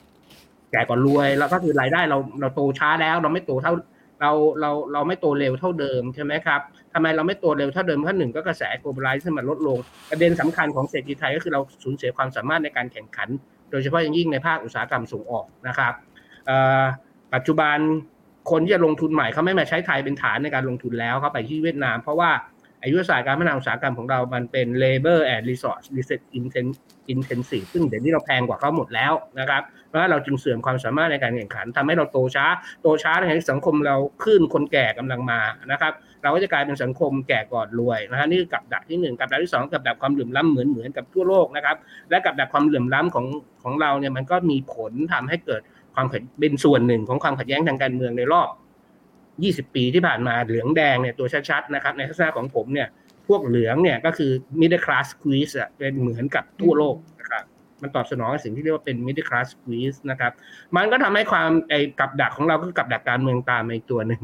[0.71, 3.73] แก่ก่อนรวยแล้วก็คือรายได้เราเราโตช้าแล้ว เราไม่โตเท่า
[4.21, 4.31] เรา
[4.61, 6.61] เราเราไม่โตเร็วเท่าเดิมใช่ไหมครับ
[6.93, 9.77] ทำไมเราไม่โตเร็วเท่าเดิมเพราะหนึ่งก็กระแส globalize มันลดลง
[10.09, 13.29] ประเด็นสำคัญของเศรษฐกิจไทยก็คือเราสูญเสียความสามารถในการแข่งขัน
[13.71, 15.93] โดยเฉพาะอย่างยิ่งในภาคอุตสาหกรรมส่งออกนะครับ
[17.33, 17.77] ปัจจุบัน
[18.51, 22.31] คนที่จะลงทุนใหม่เขาไม่มาใช้ไทยเป็นฐานในการลงทุนแล้วเขาไปที่เวียดนาม เพราะว่า
[22.83, 25.85] อายุศาสตร์การพัฒนาอุตสาหกรรมของเรามันเป็น labor and resource
[27.13, 32.45] intensive ซึ่งเดี๋ยวนี้เราแพงกว่าเขาหมดแล้วนะครับ เพราะเราจึงเสื่อมความสามารถในการแข่งขันทำให้เราโตช้า
[32.81, 35.39] โตช้าในสังคมเราขึ้นคนแก่กำลังมา
[35.71, 41.77] นะครับ เราก็จะกลายเป็นสังคมแก่ก่อนรวยนะฮะนี่กับดักที่หนึ่งกับดักที่สองกับดักความเหลื่อมล้ำเหมือนเหมือนกับทั่วโลกนะครับ
[42.09, 43.25] และกับดักความเหลื่อมล้ำของ
[43.63, 45.61] ของเราเนี่ยมันก็มีผลทำให้เกิด
[45.97, 48.49] ความขัดเป็นส่วนหนึ่งของความขัดแย้งทางการเมืองในรอบ
[49.67, 52.87] 20 ปีที่ผ่านมาเหลืองแดงเนี่ยตัวชัดๆนะครับในทัศนะของผมเนี่ย
[53.27, 57.43] พวกเหลืองเนี่ยก็คือ middle class squeeze อะเป็นเหมือนกับทั่วโลกนะครับ
[57.81, 60.31] มันตอบสนองสิ่งที่เรียกว่าเป็น middle class squeeze นะครับ
[60.75, 64.21] มันก็ทำให้ความไอ้กับดักของเราก็กับดักการเมืองตามในตัวหนึ่ง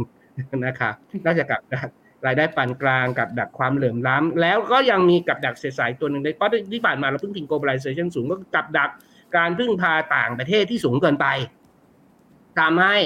[0.66, 0.94] นะครับ
[1.26, 1.90] นอกจากกับดัก
[2.26, 8.90] รายได้ปานกลางกับดักความเหลื่อมล้ำแล้วก็ยังมีกับดักเสียสายตัวหนึ่งเลยเพราะที่ผ่านมาเราเพิ่งพิง globalization สูงก็กับดัก
[9.38, 11.28] การพึ่งพาต่างประเทศที่สูงเกินไป
[12.60, 12.98] ทำให้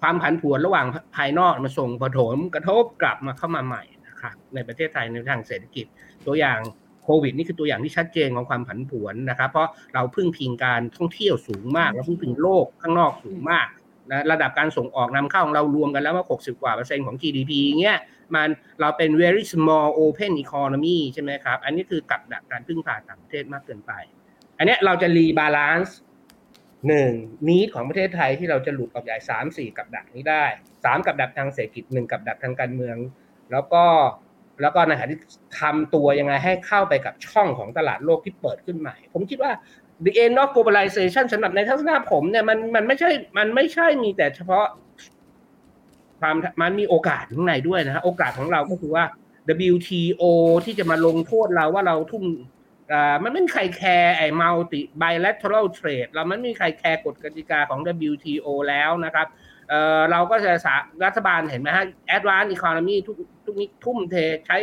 [0.00, 0.86] ความผันผวนระหว่าง
[1.16, 2.08] ภายนอกมาส่งผล
[2.54, 5.86] กระทบกลับมาเข้ามาใหม่นะครับในประเทศไทยในทางเศรษฐกิจ
[6.26, 6.58] ตัวอย่าง
[7.04, 13.68] โควิดนี่คือตัวอย่างที่ชัดเจนของความผันผวนนะครับ เพราะเราพึ่งพิงการท่องเที่ยวสูงมากเราพึ่งพิงโลกข้างนอกสูงมาก
[14.10, 17.98] นะระดับการส่งออกนำเข้าของเรารวมกันแล้วว่า 60 กว่าเปอร์เซ็นต์ของ GDP เงี้ย
[18.34, 18.48] มัน
[18.80, 23.92] เราเป็น very small open economy ใช่ไหมครับ อันนี้คือกับดักการพึ่งพาต่างประเทศมากเกินไป
[24.58, 25.96] อันนี้เราจะ rebalance
[26.88, 27.12] หนึ่ง
[27.48, 30.44] นี้ของประเทศไทยที่เราจะหลุดออกไอ้สามสี่กับดักนี้ได้
[30.84, 32.96] สามกับดักทางเศรษฐกิจหนึ่งกับดักทางการเมือง
[33.52, 33.84] แล้วก็
[34.62, 35.20] แล้วก็ในขณะที่
[35.60, 39.52] ทำตัวยังไงให้เข้าไปกับช่องของตลาดโลกที่เปิดขึ้นใหม่ ผมคิดว่า
[40.04, 44.66] the end of globalization สำหรับในทัศนะผมเนี่ยมันมันไม่ใช่มันไม่ใช่มีแต่เฉพาะ
[46.20, 49.04] ความมันมีโอกาสข้างในด้วยนะฮะโอกาสของเราก็คือว่า
[49.72, 50.24] WTO
[50.64, 52.24] ที่จะมาลงโทษเราว่าเราทุ่ม
[53.22, 59.26] มันไม่มีใครแคร์ไอ้ multi bilateral trade เราไม่มีใครแคร์กฎกติกาของ WTO แล้วนะครับ
[59.68, 60.52] เเราก็จะ
[61.04, 61.84] รัฐบาลเห็นไหมฮะ
[62.16, 64.56] advanced economy ทุกทุกนี้ทุ่มเทใช้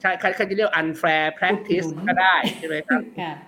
[0.00, 3.00] ใช้ใครจะเรียก unfair practice ก็ได้ใช่ไหมครับ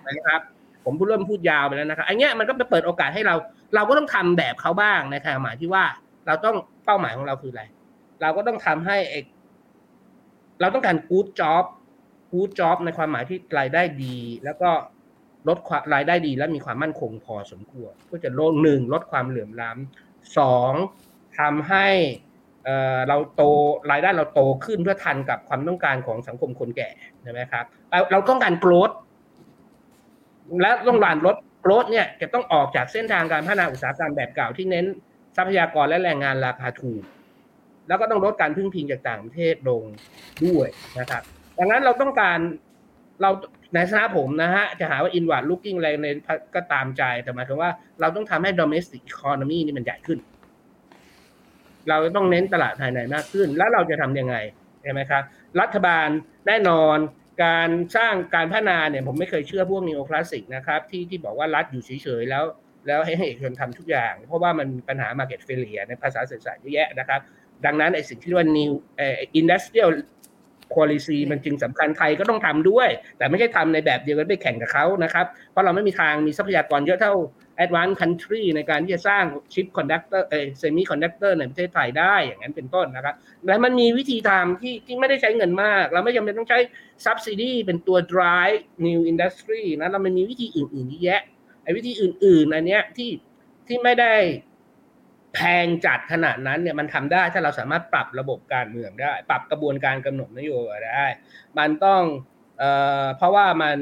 [0.05, 0.41] นะครับ
[0.85, 3.35] ผมพูดเริ่มพูดยาวไปแล้วนะครับอันนี้มันก็ไปเปิดโอกาสให้เรา
[3.75, 5.83] เราก็ต้องทำแบบเขาบ้างในทางหมายที่ว่า
[6.27, 7.63] เราต้องเป้าหมายของเราคืออะไร
[8.21, 8.97] เราก็ต้องทำให้
[10.61, 11.63] เราต้องการ good job
[12.31, 14.69] good job ในความหมายที่รายได้ดี แล้วก็
[15.47, 15.57] ลด
[15.93, 20.73] รายได้ดีและมีความมั่นคงพอสมควรก็จะลดหนึ่งลดความเหลื่อมล้ำสอง
[21.39, 21.87] ทำให้
[23.07, 23.41] เราโต
[23.91, 26.89] รายได้เราโตขึ้นเพื่อทันกับความต้องการของสังคมคนแก่
[27.23, 28.91] ใช่ไหมครับเราเราต้องการโกรธ
[30.61, 34.85] และต้องการลดโกรธเนี่ยจะต้องออกจากเส้นทางการพัฒนาอุตสาหกรรมแบบเก่าที่เน้น
[35.35, 37.03] ทรัพยากรและแรงงานราคาถูก
[37.87, 39.83] แล้วก็ต้องลดการพึ่งพิงจากต่างประเทศลง
[40.45, 40.67] ด้วย
[40.99, 41.23] นะครับ
[41.59, 42.39] ดังนั้นเราต้องการ
[43.21, 43.29] เรา
[43.73, 46.07] ในสนาผมนะฮะ จะหาว่า inward looking อะไรใน
[46.55, 50.19] ก็ตามใจ แต่หมายถึงว่าเราต้องทำให้ domestic economy นี่มันใหญ่ขึ้น
[51.89, 54.35] เราต้องเน้นตลาดภายในมากขึ้น แล้วเราจะทำยังไง
[54.81, 55.23] ใช่ไหมครับ
[55.61, 56.07] รัฐบาล
[56.47, 56.97] แน่นอน
[57.43, 62.43] การสร้างการพัฒนาเนี่ยผมไม่เคยเชื่อพวกนีโอคลาสสิกนะครับ ที่ที่บอกว่ารัฐอยู่เฉยๆแล้ว
[62.87, 67.19] แล้วให้เอกชนทำทุกอย่าง เพราะว่ามันปัญหา market failure ในภาษาเศรษฐศาสตร์เยอะแยะนะครับ
[67.65, 68.71] ดังนั้นไอ้สิ่งที่เรียกว่า new
[69.39, 69.89] industrial
[70.75, 77.13] policy มันจึงสำคัญไทยก็ต้องทำด้วย แต่ไม่ใช่ทำในแบบเดียวกันไปแข่งกับเขานะครับ เพราะเราไม่มีทางมีทรัพยากรเยอะเท่า
[77.63, 83.15] advanced country ในการที่จะสร้างชิป conductor เอ semiconductor ในประเทศไทยได้อย่างนั้นเป็นต้นนะครับ
[83.47, 86.59] และมันมีวิธีทำที่ที่ไม่ได้ใช้เงินมาก เราไม่จำเป็นต้องใช้
[87.05, 91.21] subsidy เป็นตัว drive new industry นะเรามันมีวิธีอื่นๆที่แยะ
[91.63, 93.09] ไอ้วิธีอื่น ๆ อันเนี้ยที่
[93.67, 94.13] ที่ไม่ได้
[95.35, 101.07] แพงจัดขนาดนั้นเนี่ยมันทำได้ถ้าเราสามารถปรับระบบการเมืองได้ ปรับกระบวนการกำหนดนโยบายได้
[101.57, 102.01] มันต้อง
[102.59, 102.71] เอ่
[103.01, 103.75] อเพราะว่ามัน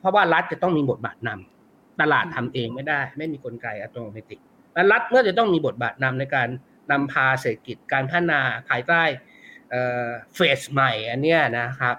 [0.00, 4.36] เพราะว่ารัฐจะต้องมีบทบาทนำตลาดทำเองไม่ได้ ไม่มีกลไกอัตโนมัติ
[4.74, 6.48] และรัฐเมื่อจะต้องมีบทบาทนำในการ
[6.92, 9.02] นำพาเศรษฐกิจการพัฒนาภายใต้
[10.34, 11.96] เฟสใหม่อันเนี้ยนะครับ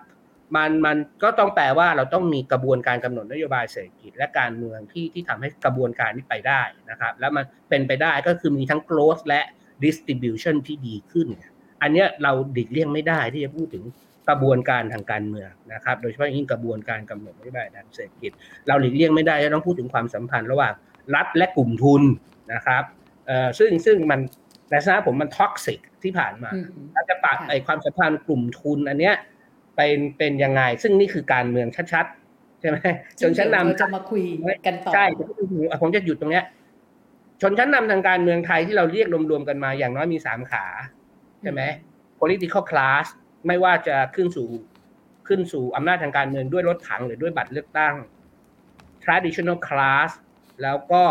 [0.56, 9.42] มันมันก็ต้องแปลว่าเราต้องมีกระบวนการกำหนดนโยบายเศรษฐกิจและการเมืองที่ที่ทำให้กระบวนการนี้ไปได้นะครับ แล้วมันเป็นไปได้ก็คือมีทั้ง growth และ
[9.86, 11.28] distribution ที่ดีขึ้น
[11.82, 13.84] อันนี้เราดิกเลี่ยงไม่ได้ที่จะพูดถึง
[14.30, 18.32] กระบวนการทางการเมืองนะครับ โดยเฉพาะยิ่งกระบวนการกำหนดนโยบายด้านเศรษฐกิจ
[18.68, 20.74] เราหลีกเลี่ยงไม่ได้จะต้องพูดถึงความสัมพันธ์ระหว่าง
[21.16, 22.02] รัฐและกลุ่มทุน
[22.54, 22.84] นะครับ
[23.28, 24.20] เอ่อซึ่งซึ่งมัน
[24.70, 26.50] ในสนะผมมันท็อกซิกที่ผ่านมา
[26.94, 29.16] เราจะตัดไอความสัมพันธ์กลุ่มทุนอันเนี้ย
[29.78, 32.78] เป็นเป็นยังไง ซึ่งนี่คือการเมืองชัดๆใช่ไหม
[33.22, 34.24] ชนชั้นนำจะมาคุย
[34.66, 35.06] กันต่อใช่
[35.82, 36.46] ผมจะหยุดตรงเนี้ย
[37.42, 40.66] ชนชั้นนำทางการเมืองไทยที่เราเรียกรวมๆกันมาอย่างน้อยมีสามขา
[41.48, 41.62] ช่ไหม
[42.20, 43.06] political class
[43.48, 44.48] ไม่ว่าจะขึ้นสู่
[45.28, 47.94] ขึ้นสู่อำนาจทางการเมืองด้วยรถถังหรือด้วยบัตรเลือกตั้ง
[49.04, 50.10] traditional class
[50.64, 51.04] แล้วก็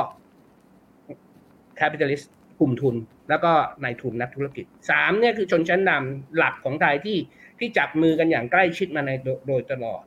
[1.81, 2.27] capitalist
[2.61, 2.95] กลุ่มทุน
[3.29, 3.53] แล้วก็
[3.85, 7.17] นายทุนนักธุรกิจสามเนี่ยคือชนชั้นนำหลักของไทยที่
[7.59, 10.03] ที่จับมือกันอย่างใกล้ชิดมาในโดโดยตลอด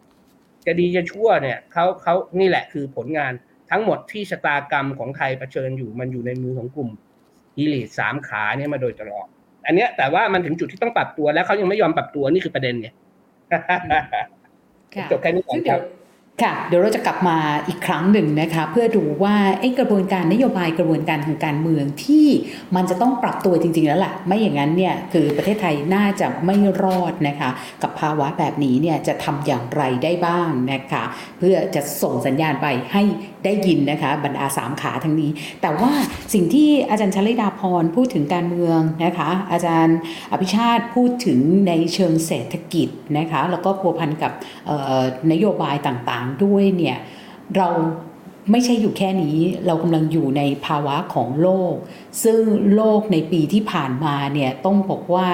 [0.66, 3.32] จะดีจะชั่วเนี่ยเขาเขานี่แหละคือผลงาน
[3.72, 6.90] ทั้งหมดที่ชะตากรรมของไทยเผชิญอยู่มันอยู่ในมือของกลุ่ม
[7.58, 9.28] อีลิทสามขาเนี่ยมาโดยตลอด
[9.66, 12.94] อันเนี้ยแต่ว่ามันถึงจุดที่ต้องปรับตัวแล้วเขายังไม่ยอมปรับตัวนี่คือประเด็นเนี่ย
[13.52, 15.82] ค่ะจบแค่นี้ก่อนซึ่งคเดี๋รัยวบ
[16.43, 22.28] ค่ะเดี๋ยวเราจะกลับมาอีกครั้งหนึ่งนะคะเพื่อดูว่าไอ้กระบวนการนโยบายกระบวนการทางการเมืองที่
[22.75, 27.49] มันจะต้องปรับตัวจริง ๆ แล้วล่ะ ไม่อย่างนั้นเนี่ยคือประเทศไทยน่าจะไม่รอดนะคะ
[27.82, 31.04] กับภาวะแบบนี้เนี่ยจะทำอย่างไรได้บ้างนะคะ
[31.39, 33.04] เพื่อจะส่งสัญญาณไปให้
[33.45, 35.91] ได้ยินนะคะบรรดาสามขาทั้งนี้ แต่ว่า
[36.34, 39.97] สิ่งที่อาจารย์ชลิดาพรพูดถึงการเมืองนะคะอาจารย์
[40.32, 44.32] อภิชาติพูดถึงในเชิงเศรษฐกิจนะคะแล้วก็พัวพันกับ
[45.32, 46.97] นโยบายต่างๆด้วยเนี่ย
[47.58, 47.67] เรา
[48.52, 51.74] ไม่ใช่อยู่แค่นี้เรากำลังอยู่ในภาวะของโลก
[52.24, 52.42] ซึ่ง
[52.76, 55.28] โลกในปีที่ผ่านมาเนี่ยต้องบอกว่า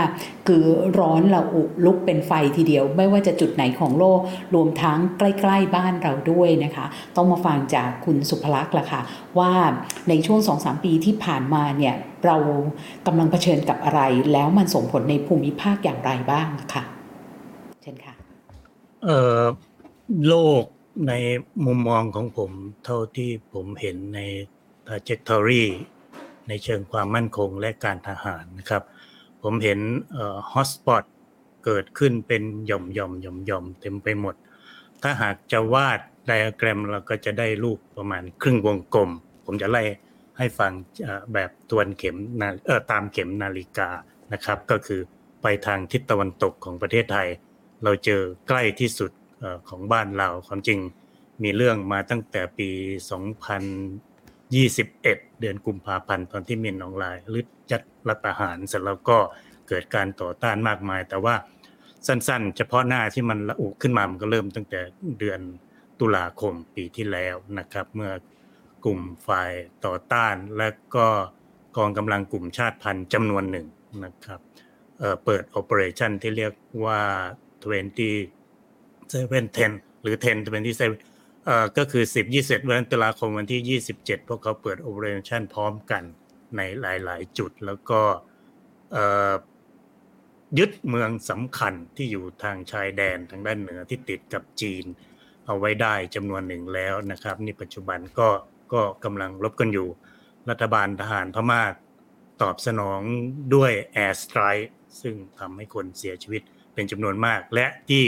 [0.48, 0.66] คือ
[1.00, 4.20] ร้อนระอุลุกเป็นไฟทีเดียว ไม่ว่าจะจุดไหนของโลก
[4.56, 9.02] รวมทั้งใกล้ๆบ้านเราด้วยนะคะ ต้องมาฟังจากคุณสุภลักษณ์ละค่ะ
[9.40, 9.52] ว่า
[10.10, 12.38] ในช่วง 2-3 ปีที่ผ่านมาเนี่ยเรา
[13.08, 14.02] กำลังเผชิญกับอะไร
[14.32, 16.84] แล้วมันส่งผลในภูมิภาคอย่างไรบ้างค่ะ
[17.82, 18.14] เช่นค่ะ
[19.04, 19.42] เอ่อ
[20.28, 20.64] โลก
[21.08, 21.14] ใน
[21.66, 22.52] มุมมองของผม
[22.86, 24.20] เท่าที่ผมเห็นใน
[24.88, 25.66] trajectory
[26.48, 28.84] ในเชิงความมั่นคงและการทหารนะครับ
[29.44, 29.80] ผมเห็น
[30.14, 31.04] เอ่อ hotspot
[31.66, 34.36] เกิดขึ้นเป็นหย่อมหย่อมหย่อมหย่อมเต็มไปหมด
[35.02, 39.10] ถ้าหากจะวาดไดอะแกรมเราก็จะได้รูปประมาณครึ่งวงกลม
[39.46, 39.84] ผมจะไล่
[40.38, 40.72] ให้ฟัง
[41.34, 43.90] แบบตวนเข็มนาเออตามเข็มนาฬิกา
[44.34, 45.02] นะครับ ก็คือ
[45.42, 47.28] ไปทางทิศตะวันตกของประเทศไทย
[47.84, 49.12] เราเจอใกล้ที่สุด
[49.70, 50.80] ของบ้านเราความจริง
[51.44, 52.70] มีเรื่องมาตั้งแต่ปี
[54.16, 59.18] 2021 เดือนกุมภาพันธ์ตอนที่มียนหนองลายลึดจัดรัฐประหารเสร็จแล้วก็
[59.68, 61.36] เกิดการต่อต้านมากมาย แต่ว่า
[62.08, 64.82] สั้นๆ เฉพาะหน้าที่มันระอุขึ้นมามันก็เริ่มตั้งแต่
[65.20, 65.40] เดือน
[66.00, 68.12] ตุลาคมปีที่แล้วนะครับ เมื่อ
[68.86, 69.52] กลุ่มฝ่าย
[69.86, 71.08] ต่อต้านและก็
[71.78, 73.68] กองกำลังกลุ่มชาติพันธุ์จำนวนหนึ่ง
[74.06, 74.40] นะครับ
[75.00, 76.54] เอ่อเปิด operation ที่เรียก
[76.86, 77.02] ว่า
[79.10, 86.04] 27 10หรือ10 27เอ่อก็คือ10 20วันตุลาคมวันที่27พวกเขาเปิด operation พร้อมกัน
[86.58, 88.02] ในหลาย ๆ จุดแล้วก็
[88.92, 89.34] เอ่อ
[90.60, 94.86] ยึดเมืองสำคัญที่อยู่ทางชายแดนทางด้านเหนือที่ติดกับจีน
[95.46, 98.30] เอาไว้ได้จำนวนหนึ่งแล้วนะครับ นี่ปัจจุบันก็
[98.74, 99.88] ก็กำลังรบกันอยู่
[100.50, 101.62] รัฐบาลทหารพม่า
[102.42, 103.02] ตอบสนอง
[103.56, 103.72] ด้วย
[104.06, 104.68] Air Strike
[105.02, 106.42] ซึ่งทำให้คนเสียชีวิต
[106.74, 108.04] เป็นจำนวนมาก และที่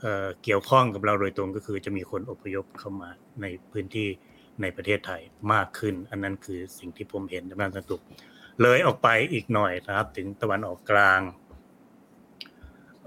[0.00, 3.10] เเกี่ยวข้องกับเราโดยตรงก็คือจะมีคนอพยพเข้ามา
[3.42, 4.08] ในพื้นที่
[4.62, 5.20] ในประเทศไทย
[5.52, 8.00] มากขึ้น อันนั้นคือสิ่งที่ผมเห็นในบ้านสตุก
[8.62, 11.20] เลยออกไปอีกหน่อยนะครับ ถึงตะวันออกกลาง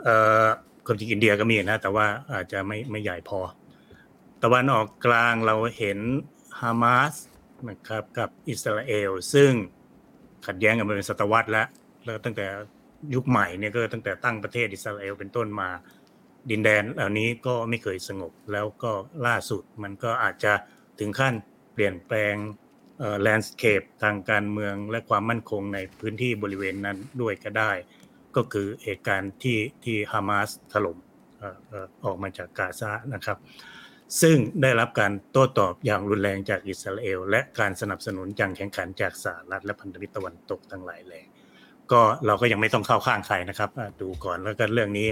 [0.03, 0.47] เอ่อ
[0.85, 3.39] ความจริงอินเดียก็มีนะ แต่ว่าอาจจะไม่ไม่ใหญ่พอ
[4.43, 5.99] ตะวันออกกลางเราเห็น
[6.59, 7.13] ฮามาส
[7.69, 9.51] นะครับกับอิสราเอล ซึ่ง
[10.45, 11.67] ขัดแย้งกันมาเป็นศตวรรษแล้ว
[12.05, 12.45] แล้วตั้งแต่
[13.13, 15.69] ยุคใหม่เนี่ยก็ตั้งแต่ตั้งประเทศอิสราเอลเป็นต้นมา
[16.51, 18.91] ดินแดนเหล่านี้ก็ไม่เคยสงบแล้วก็
[19.25, 20.53] ล่าสุดมันก็อาจจะ
[20.99, 21.33] ถึงขั้น
[21.73, 22.35] เปลี่ยนแปลง
[23.21, 27.71] แลนด์สเคปทางการเมืองและความมั่นคงในพื้นที่บริเวณนั้นด้วยก็ได้
[28.35, 30.97] ก็คือเหตุการณ์ที่ที่ฮามาสถล่ม
[31.37, 33.37] เอ่อเอ่อกมาจากกาซานะครับ
[34.21, 41.21] ซึ่งได้รับการโต้ตอบอย่างรุนแรงจากอิสราเอล และการสนับสนุนอย่างแข่งขันจากสหรัฐและพันธมิตรตะวันตกทั้งหลายแหล่
[41.91, 43.69] ก็เราก็ยังไม่ต้องเข้าข้างใครนะครับ
[44.01, 45.07] ดูก่อนแล้วก็เรื่องนี้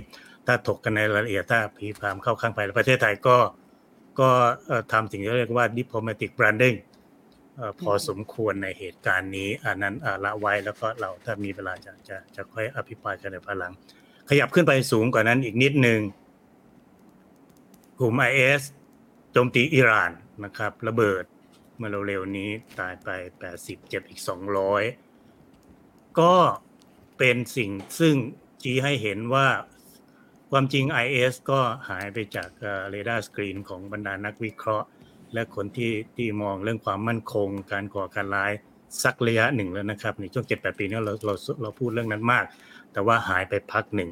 [0.47, 3.37] ถ้าถกกันในรายละเอียดถ้าพีพามเข้าข้างไปแล้วประเทศไทยก็
[4.19, 4.29] ก็
[4.67, 6.77] เอ่อทำสิ่งที่เรียกว่า diplomatic branding
[7.57, 13.73] เอ่อพอสมควรในเหตุการณ์นี้อันนั้นอะละไว้แล้วก็เราถ้ามีเวลาจะจะจะค่อยอภิปรายกันในภายหลัง
[14.29, 15.99] ขยับขึ้นไปสูงกว่านั้นอีกนิดหนึ่ง
[17.99, 18.61] กลุ่ม IS
[19.31, 20.11] โจมตีอิหร่าน
[20.43, 21.23] นะครับ ระเบิด
[21.77, 22.49] เมื่อเร็วๆนี้
[22.79, 23.09] ตายไป
[23.49, 24.21] 80 เจ็บอีก
[24.99, 26.35] 200 ก็
[27.17, 28.15] เป็นสิ่งซึ่ง
[28.61, 29.47] ชี้ให้เห็นว่า
[30.51, 31.59] ความจริง IS ก็
[31.89, 32.49] หายไปจาก
[32.89, 34.87] เรดาร์สกรีนของบรรดานักวิเคราะห์
[35.33, 38.51] และคนที่ที่มองเรื่องความมั่นคง การก่อการร้าย
[39.03, 42.45] สักระยะหนึ่งแล้วนะครับ ในช่วง 7-8 ปีนี้เราเราเราพูดเรื่องนั้นมาก
[42.93, 44.09] แต่ว่าหายไปพักหนึ่ง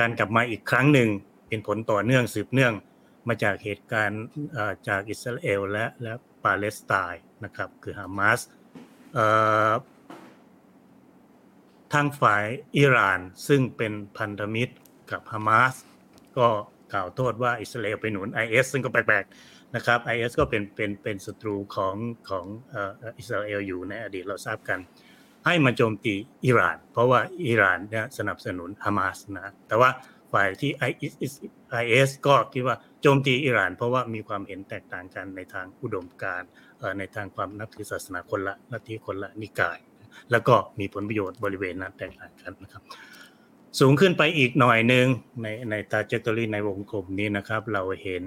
[0.00, 1.08] การกลับมาอีกครั้งหนึ่ง
[1.48, 2.72] เป็นผลต่อเนื่องสืบเนื่อง
[3.28, 4.22] มาจากเหตุการณ์
[4.88, 6.12] จากอิสราเอลและและ
[6.44, 8.40] ปาเลสไตน์นะครับคือฮามาส
[11.92, 12.44] ทางฝ่าย
[12.76, 14.74] อิหร่านซึ่งเป็นพันธมิตร
[15.10, 15.74] กับฮามาส
[16.38, 16.46] ก็
[16.92, 21.96] กล่าวโทษว่าอิสราเอลไปหนุน IS ซึ่งก็แปลกๆนะครับ IS ก็เป็นเป็นเป็นศัตรูของ
[22.28, 22.46] ของ
[23.18, 24.78] อิสราเอลอยู่ในอดีตเราทราบกัน
[25.46, 26.14] ให้มาโจมตี
[26.44, 29.90] อิหร่าน เพราะว่าอิหร่านเนี่ยสนับสนุนฮามาสนะแต่ว่า
[30.32, 30.70] ฝ่ายที่
[31.82, 36.48] IS ก็คิดว่าโจมตีอิหร่าน เพราะว่ามีความเห็นแตกต่างกันในทางอุดมการณ์
[36.98, 39.78] ในทางความนับถือศาสนาคนละลัทธิคนละนิกาย
[40.30, 42.82] แล้วก็มีผลประโยชน์บริเวณนั้นแตกต่างกันนะครับ
[43.80, 45.06] สูงขึ้นไปอีกหน่อยหนึ่ง
[45.42, 48.24] ในในตาเจตอรี่ในวงกลมนี้นะครับ เราเห็น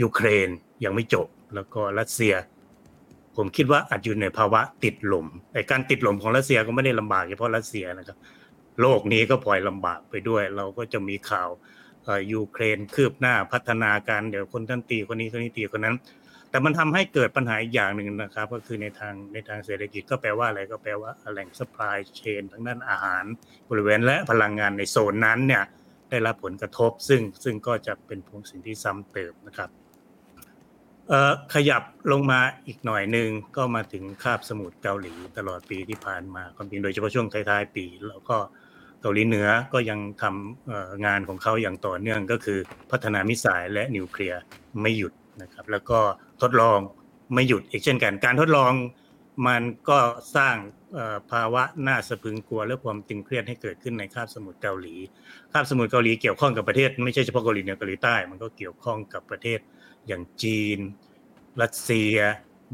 [0.00, 0.48] ยูเครน
[0.84, 2.34] ยังไม่จบ แล้วก็รัสเซีย
[3.36, 8.18] ผมคิดว่าอาจอยู่ในภาวะติดลมแต่การติดลมของรัสเซียก็ไม่ได้ลำบากเฉพาะรัสเซียนะครับ
[8.80, 11.48] โลกนี้ก็ปล่อยลำบากไปด้วย เราก็จะมีข่าว
[12.32, 15.96] ยูเครนคืบหน้าพัฒนาการเดี๋ยวคนท่านตีคนนี้คนนี้ตีคนนั้น
[16.50, 23.24] แต่มันทำให้เกิดปัญหาอีกอย่างหนึ่งนะครับ ก็คือในทางในทางเศรษฐกิจก็แปลว่าอะไรก็แปลว่าแหล่งสป라이เชนทั้งด้านอาหาร
[23.70, 25.64] บริเวณและพลังงานในโซนนั้นเนี่ย
[26.10, 29.70] ได้รับผลกระทบซึ่งซึ่งก็จะเป็นผลสิ่งที่ซ้ำเติมนะครับ
[31.54, 31.82] ขยับ
[32.12, 38.36] ลงมาอีกหน่อยหนึ่งก็มาถึงคาบสมุทรเกาหลีตลอดปีที่ผ่านมาความจริงโดยเฉพาะช่วงท้ายๆปี แล้วก็
[39.02, 42.58] เกาหลีเหนือก็ยังทำงานของเขาอย่างต่อเนื่องก็คือ
[42.90, 44.40] พัฒนามิสไซล์และนิวเคลียร์
[44.80, 46.00] ไม่หยุดนะครับ แล้วก็
[46.42, 46.78] ทดลอง
[47.34, 48.72] ไม่หยุดอีกเช่นกัน การทดลอง
[49.46, 49.98] มันก็
[50.36, 50.56] สร้าง
[51.30, 54.94] ภาวะน่าสะพึงกลัวและความตึงเครียดให้เกิดขึ้นในคาบสมุทรเกาหลี
[55.52, 59.58] คาบสมุทรเกาหลีเกี่ยวข้องกับประเทศไม่ใช่เฉพาะเกาหลีเหนือเกาหลีใต้มันก็เกี่ยวข้องกับประเทศ
[60.06, 60.78] อย่างจีน
[61.62, 62.16] รัสเซีย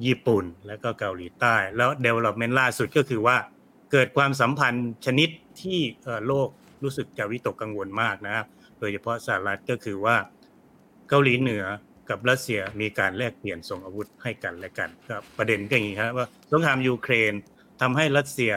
[0.07, 3.37] ญี่ปุ่น และก็เกาหลีใต้ แล้ว development ล่าสุดก็คือว่า
[3.93, 5.29] เกิดความสัมพันธ์ชนิด
[5.61, 5.81] ที่
[6.27, 6.49] โลก
[6.83, 8.47] รู้สึกจะวิตกกังวลมากนะครับ
[8.79, 10.17] โดยเฉพาะสหรัฐก็คือว่า
[11.09, 11.65] เกาหลีเหนือ
[12.11, 17.33] กับรัสเซียมีการแลกเปลี่ยนส่งอาวุธให้กันและกันครับประเด็นก็อย่างนี้ครับว่าสงครามยูเครน
[17.81, 18.53] ทำให้รัสเซีย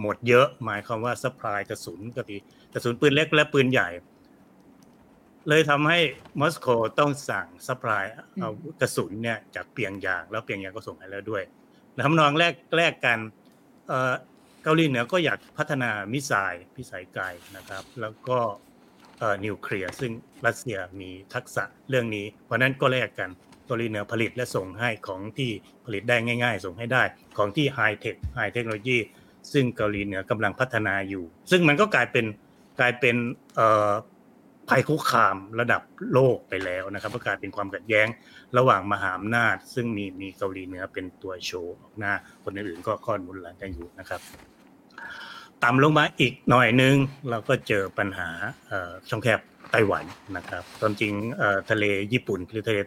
[0.00, 2.36] หมดเยอะ หมายความว่า supply กระสุนก็ดี
[2.72, 3.88] กระสุนปืนเล็กและปืนใหญ่
[5.48, 5.98] เลยทำให้
[6.40, 8.04] มอสโกต้องสั่ง supply
[8.40, 11.42] เอากระสุนเนี่ยจากเปียงยาง แล้วเปียงยางก็ส่งให้แล้วด้วย
[12.04, 13.18] ทำนองแลกแลกกัน
[14.62, 17.24] เกาหลีเหนือก็อยากพัฒนา missile พิสัยไกล
[17.56, 18.38] นะครับ แล้วก็
[19.44, 20.12] นิวเคลียร์ซึ่ง
[20.46, 23.30] รัสเซียมีทักษะเรื่องนี้ เพราะนั้นก็แลกกัน
[23.66, 25.50] เกาหลีเหนือผลิตและส่งให้ของที่
[25.84, 27.02] ผลิตได้ง่าย ๆ ส่งให้ได้
[27.38, 28.98] ของที่ hi-tech high technology
[29.52, 32.26] ซึ่งเกาหลีเหนือกำลังพัฒนาอยู่ ซึ่งมันก็กลายเป็น
[32.80, 33.16] กลายเป็น
[34.68, 38.06] ภัยคุกคามระดับโลกไปแล้วนะครับก็กลายเป็นความขัดแย้ง
[38.58, 42.12] ระหว่างมหาอำนาจ ซึ่งมีมีเกาหลีเหนือเป็นตัวโชว์ออกหน้า
[42.44, 44.20] คนอื่นๆก็ค่อนมุนหลังกันอยู่นะครับ
[45.64, 46.94] ต่ำลงมาอีกหน่อยนึง
[47.30, 48.28] เราก็เจอปัญหา
[49.08, 49.40] ช่องแคบ
[49.72, 50.04] ไต้หวัน
[50.36, 51.12] นะครับตอนจริง
[51.70, 52.78] ทะเลญี่ปุ่นหรือทะเล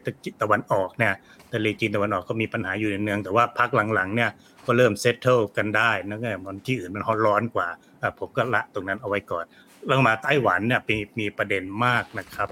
[0.42, 1.14] ตะวันออกเนี่ย
[1.54, 4.32] ทะเลจีนตะวันออกก็มีปัญหาอยู่ในเนือง แต่ว่าพักหลังๆเนี่ย
[4.66, 7.68] ก็เริ่ม settle กันได้นะไงมันที่อื่นมันร้อนกว่า
[8.20, 9.46] ผมก็ละตรงนั้นเอาไว้ก่อน
[9.90, 12.50] ลงมาไต้หวันเนี่ยมีมีประเด็นมากนะครับ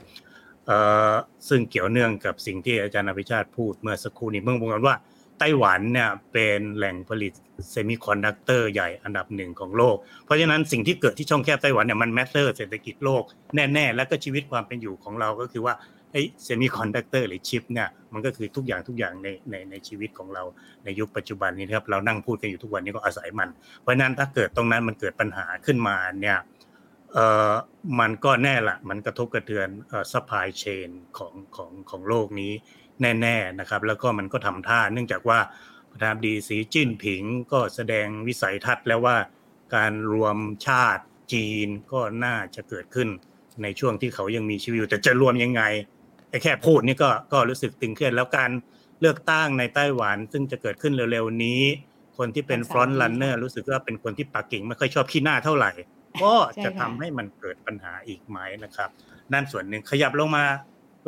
[1.48, 4.96] ซึ่งเกี่ยวเนื่องกับสิ่งที่อาจารย์อภิชาติพูดเมื่อสักครู่นี้เมื่อบอกกันว่า
[5.40, 7.34] ไต้หวันเนี่ยเป็นแหล่งผลิต
[7.72, 13.24] semiconductor ใหญ่อันดับหนึ่งของโลก เพราะฉะนั้นสิ่งที่เกิดที่ช่องแคบไต้หวันเนี่ยมัน matter เศรษฐกิจโลก
[13.56, 15.74] แน่ๆ แล้วก็ชีวิตความเป็นอยู่ของเราก็คือว่า
[16.12, 20.44] ไอ้ semiconductor หรือชิปเนี่ยมันก็คือทุกอย่างทุกอย่างในในในชีวิตของเรา
[20.84, 23.50] ในยุคปัจจุบันนี้ครับเรานั่งพูดกันอยู่ทุกวันนี้ก็อาศัยมัน
[23.82, 26.38] เพราะฉะนั้นถ้าเกิดตรงนั้นมันเกิดปัญหาขึ้นมาเนี่ย
[27.14, 27.54] เอ่อ
[28.00, 32.52] มันก็แน่ละมันกระทบกระเทือนเอ่อ supply chain ของของของโลกนี้
[33.02, 35.40] แน่ๆนะครับ แล้วก็มันก็ทำท่าเนื่องจากว่า
[35.92, 39.18] ประธานาธิบดีสีจิ้นผิงก็แสดงวิสัยทัศน์แล้วว่า
[39.76, 43.10] การรวมชาติจีนก็น่าจะเกิดขึ้น
[43.64, 45.64] ในช่วงที่เขายังมีชีวิตอยู่แต่จะรวมยังไง
[46.30, 48.52] ไอ้แค่พูดนี่ก็ก็รู้สึกตึงเครียดแล้วการ
[49.02, 51.62] เลือกตั้งในไต้หวัน ซึ่งจะเกิดขึ้นเร็วๆนี้
[52.18, 55.72] คนที่เป็น front runner รู้สึกว่าเป็นคนที่ปักกิ่งไม่ค่อยชอบขี้หน้าเท่าไหร่
[56.24, 58.90] ก็จะทำให้มันเกิดปัญหาอีกไหมนะครับ
[59.34, 60.46] นั่นส่วนหนึ่งขยับลงมา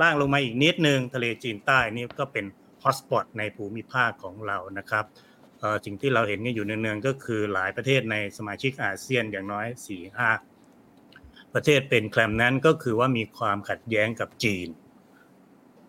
[0.01, 2.45] ล่างลงมาอีกนิดนึงทะเลจีนใต้นี่ก็เป็น
[2.83, 5.05] hotspot ในภูมิภาคของเรานะครับ
[5.85, 10.29] สิ่งที่เราเห็นกันอยู่เนืองๆก็คือหลายประเทศในสมาชิกอาเซียนอย่างน้อยสี่ห้า
[11.53, 14.67] ประเทศเป็นแคลมนั้นก็คือว่ามีความขัดแย้งกับจีน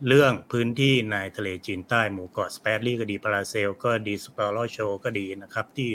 [0.09, 5.91] เรื่องพื้นที่ในทะเลจีนใต้หมู่เกาะสแปรลีก็ดีปาราเซล ก็ดีสการ์โบโรห์โชลก็ดีนะครับ ที่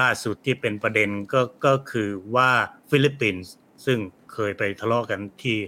[0.00, 2.50] ล่าสุดที่เป็นประเด็นก็ก็คือว่า
[2.90, 3.52] ฟิลิปปินส์
[3.86, 3.98] ซึ่ง
[4.32, 5.58] เคยไปทะเลาะกันที่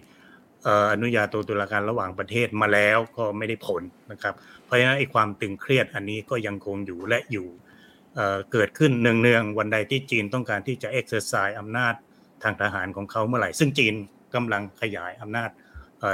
[0.93, 3.83] อนุญาโตตุลาการระหว่างประเทศมาแล้วก็ไม่ได้ผล
[4.13, 4.35] นะครับ
[4.65, 7.49] เพราะฉะนั้นไอ้ความตึงเครียดอันนี้ก็ยังคงอยู่และอยู่
[8.53, 11.95] เกิดขึ้นเนืองๆวันใดที่จีนต้องการที่จะเอ็กซ์ไซส์อำนาจ
[12.43, 13.95] ทางทหารของเขาเมื่อไหร่ ซึ่งจีน
[14.35, 15.51] กำลังขยายอำนาจ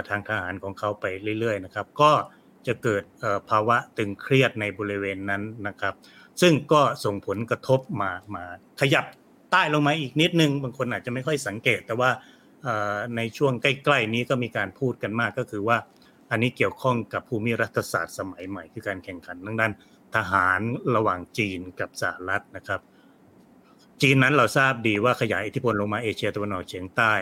[0.09, 1.05] ทางทหารของเขาไป
[1.41, 2.13] เรื่อยๆนะครับ ก็
[2.67, 3.03] จะเกิด
[3.51, 5.95] ภาวะตึงเครียดในบริเวณนั้นนะครับ
[6.41, 8.45] ซึ่งก็ส่งผลกระทบมามา
[8.81, 9.05] ขยับ
[9.51, 12.11] ใต้ลงมาอีกนิดนึง บางคนอาจจะไม่ค่อยสังเกต แต่ว่า
[13.17, 15.79] ในช่วงใกล้ๆนี้ก็มีการพูดกันมากก็คือว่า
[16.31, 19.73] อันนี้เกี่ยวข้องกับภูมิรัฐศาสตร์สมัยใหม่ คือการแข่งขันทางด้าน
[20.17, 20.61] ทหาร
[20.97, 22.81] ระหว่างจีนกับสหรัฐนะครับ
[24.03, 27.13] จีนนั้นเราทราบดีว่าขยายอิทธิพลลงมาเอเชียตะวันออกเฉียงใต้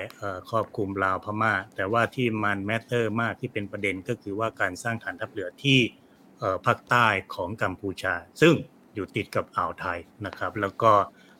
[0.51, 5.79] ครอบคลุมลาวพม่า แต่ว่าที่มัน matter มากที่เป็นประเด็นก็คือว่าการสร้างฐานทัพเรือที่
[6.67, 8.55] ภาคใต้ของกัมพูชา ซึ่ง
[8.95, 10.93] อยู่ติดกับอ่าวไทยนะครับ แล้วก็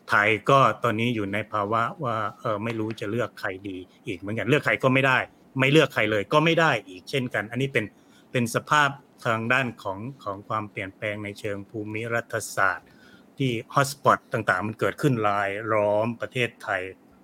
[0.09, 3.77] ไทยก็ตอนนี้อยู่ในภาวะว่าเออไม่รู้จะเลือกใครดี
[4.07, 5.17] อีกเหมือนกันเลือกใครก็ไม่ได้
[5.59, 7.85] ไม่เลือกใครเลยก็ไม่ได้อีกเช่นกัน อันนี้เป็น
[8.31, 8.89] เป็นสภาพ
[9.25, 12.89] ทางด้านของของความเปลี่ยนแปลงในเชิงภูมิรัฐศาสตร์
[13.37, 16.81] ที่ hotspot ต่างๆ มันเกิดขึ้นรายล้อมประเทศไทย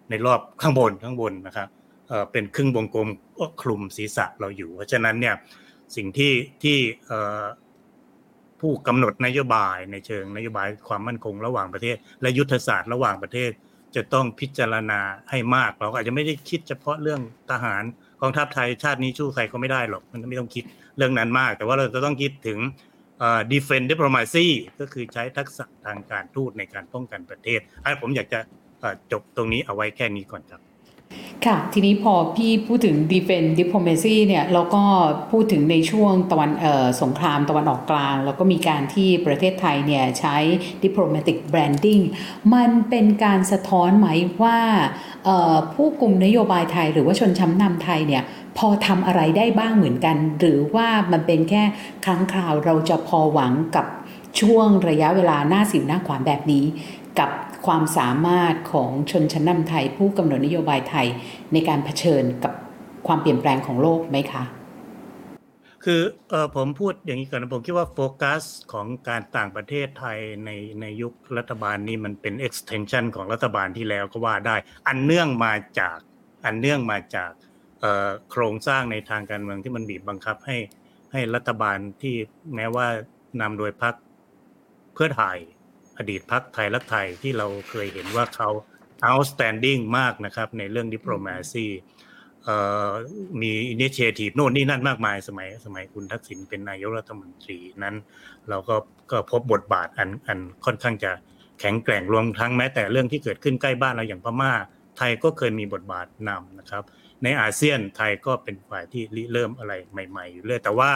[0.10, 1.70] ในรอบข้างบนข้างบนนะครับ
[2.08, 3.10] เออเป็นครึ่งวงกลม
[3.62, 5.36] คลุมศีรษะเราอยู่ เพราะฉะนั้นเนี่ย
[5.96, 6.78] สิ่งที่ที่
[8.62, 13.52] ผู้กำหนดนโยบายในเชิงนโยบายความมั่นคงระหว่างประเทศ และยุทธศาสตร์ระหว่างประเทศ
[13.96, 15.00] จะต้องพิจารณา
[15.30, 17.84] ให้มาก เราอาจจะไม่ได้คิดเฉพาะเรื่องทหาร
[18.22, 20.64] กองทัพไทยชาตินี้สู้ใครก็ไม่ได้หรอกมันไม่ต้องคิด
[20.98, 22.60] เรื่องนั้นมาก แต่ว่าเราจะต้องคิดถึง
[23.52, 24.48] defense diplomacy
[24.80, 27.60] ก็คือใช้ทักษะทางการทูตในการป้องกันประเทศ
[28.02, 28.40] ผมอยากจะ
[29.12, 30.62] จบตรงนี้เอาไว้แค่นี้ก่อนครับ
[31.48, 34.84] ค่ะ ทีนี้พอพี่พูดถึง defense diplomacy เนี่ยเราก็
[35.32, 36.52] พูดถึงในช่วงตะวัน
[37.02, 40.38] สงครามตะวันออกกลาง แล้วก็มีการที่ประเทศไทยเนี่ยใช้
[40.84, 42.04] diplomatic branding
[42.54, 44.08] มันเป็นการสะท้อนไหม
[44.44, 44.60] ว่า
[45.74, 48.24] ผู้กลุ่มนโยบายไทย หรือว่าชนชั้นนำไทยเนี่ย
[48.58, 51.64] พอทำอะไรได้บ้างเหมือนกัน หรือว่ามันเป็นแค่
[52.06, 53.86] ครั้งคราวเราจะพอหวังกับ
[54.42, 56.66] ช่วงระยะเวลาหน้าสิวหน้าขวานแบบนี้
[57.20, 57.30] กับ
[57.66, 61.08] ความสามารถของชนชั้นนำไทย ผู้กำหนดนโยบายไทย
[61.54, 62.54] ในการเผชิญกับ
[63.08, 64.44] ความเปลี่ยนแปลงของโลกไหมคะ
[65.84, 68.42] คือเออผมพูดอย่างนี้ก่อนนะผมคิดว่าโฟกัส
[68.74, 70.50] ของการต่างประเทศไทยใน
[70.82, 74.56] ในยุครัฐบาลนี้มันเป็น extension ของรัฐบาลที่แล้วก็ว่าได้
[74.88, 75.98] อันเนื่องมาจาก
[76.46, 77.32] อันเนื่องมาจาก
[78.32, 80.58] โครงสร้างในทางการเมืองที่มันบีบบังคับให้
[81.12, 82.16] ให้รัฐบาลที่
[82.56, 82.88] แม้ว่า
[83.42, 83.94] นำโดยพรรค
[84.94, 85.38] เพื่อไทย
[86.02, 88.50] อดีตพักไทยรักไทยที่เราเคยเห็นว่าเขา
[89.08, 91.68] outstanding มากนะครับในเรื่อง diplomacy
[93.42, 97.96] มีอินิเชทีฟโน่นนี่นั่นมากมายสมัยสมัยคุณทักษิณเป็นนายกรัฐมนตรีนั้น
[98.50, 98.76] เราก็
[99.12, 101.12] ก็พบบทบาทอันอันค่อนข้างจะ
[101.60, 104.54] แข็งแกร่งรวมทั้งแม้แต่เรื่องที่เกิดขึ้นใกล้บ้านเราอย่างพม่า
[104.98, 106.84] ไทยก็เคยมีบทบาทนำนะครับ
[107.24, 110.92] ในอาเซียนไทยก็เป็นฝ่ายที่ริเริ่มอะไรใหม่ๆอยู่เรื่อยแต่ว่า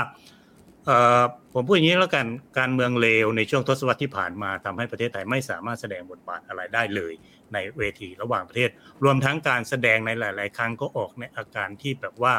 [1.53, 2.25] ผมพูดอย่างนี้แล้วกัน
[2.59, 7.13] การเมืองเลวในช่วงทศวรรษที่ผ่านมาทำให้ประเทศไทยไม่สามารถแสดงบทบาทอะไรได้เลย
[7.53, 8.69] ในเวทีระหว่างประเทศ
[9.03, 12.33] รวมทั้งการแสดงในหลาย ๆ ครั้งก็ออกในอาการที่แบบว่า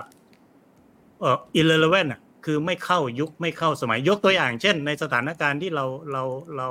[1.20, 6.22] เอ่อ irrelevant อะคือไม่เข้ายุคไม่เข้าสมัยยกตัวอย่าง เช่น ในสถานการณ์ที่เราเรา
[6.56, 6.68] เรา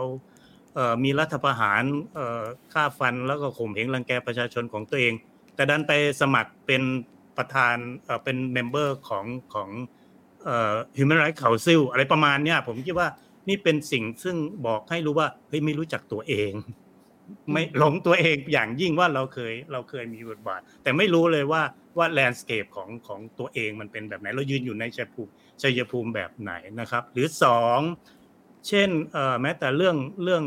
[0.75, 1.83] เอ่อมีรัฐประหาร
[2.15, 5.13] เอ่อฆ่าฟันแล้วก็ข่มเหงรังแกประชาชนของตัวเอง
[5.55, 6.83] แต่ดันไปสมัครเป็น
[7.37, 9.69] ประธานเอ่อเป็น member ของของ
[10.97, 13.07] human rights council อะไรประมาณเนี้ยผมคิดว่า
[13.49, 14.35] นี่เป็นสิ่งซึ่ง
[14.67, 16.51] บอกให้รู้ว่าเฮ้ยไม่รู้จักตัวเอง
[17.51, 21.61] ไม่หลงตัวเองอย่างยิ่งว่าเราเคยเราเคยมีบทบาท แต่ไม่รู้เลยว่า
[21.97, 25.31] ว่า landscape ของของตัวเองมันเป็นแบบไหน เรายืนอยู่ในชัยภูมิ
[25.61, 27.79] ชัยภูมิแบบไหนนะครับ หรือสอง
[28.67, 30.43] เช่นเอ่อแม้แต่เรื่องเรื่อง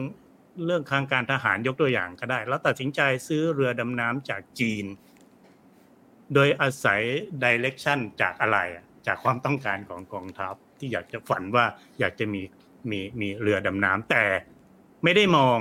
[0.67, 4.85] เรื่องทางการทหารยกตัวอย่างก็ได้ แล้วตัดสินใจซื้อเรือดำน้ำจากจีน
[6.35, 7.01] โดยอาศัย
[7.43, 11.65] ดิเรกชันจากอะไรอะ จากความต้องการของกองทัพที่อยากจะฝันว่า
[12.01, 12.43] อยากจะมี
[12.91, 14.25] มีมีเรือดำน้ำแต่
[15.05, 15.59] ไม่ได้มอง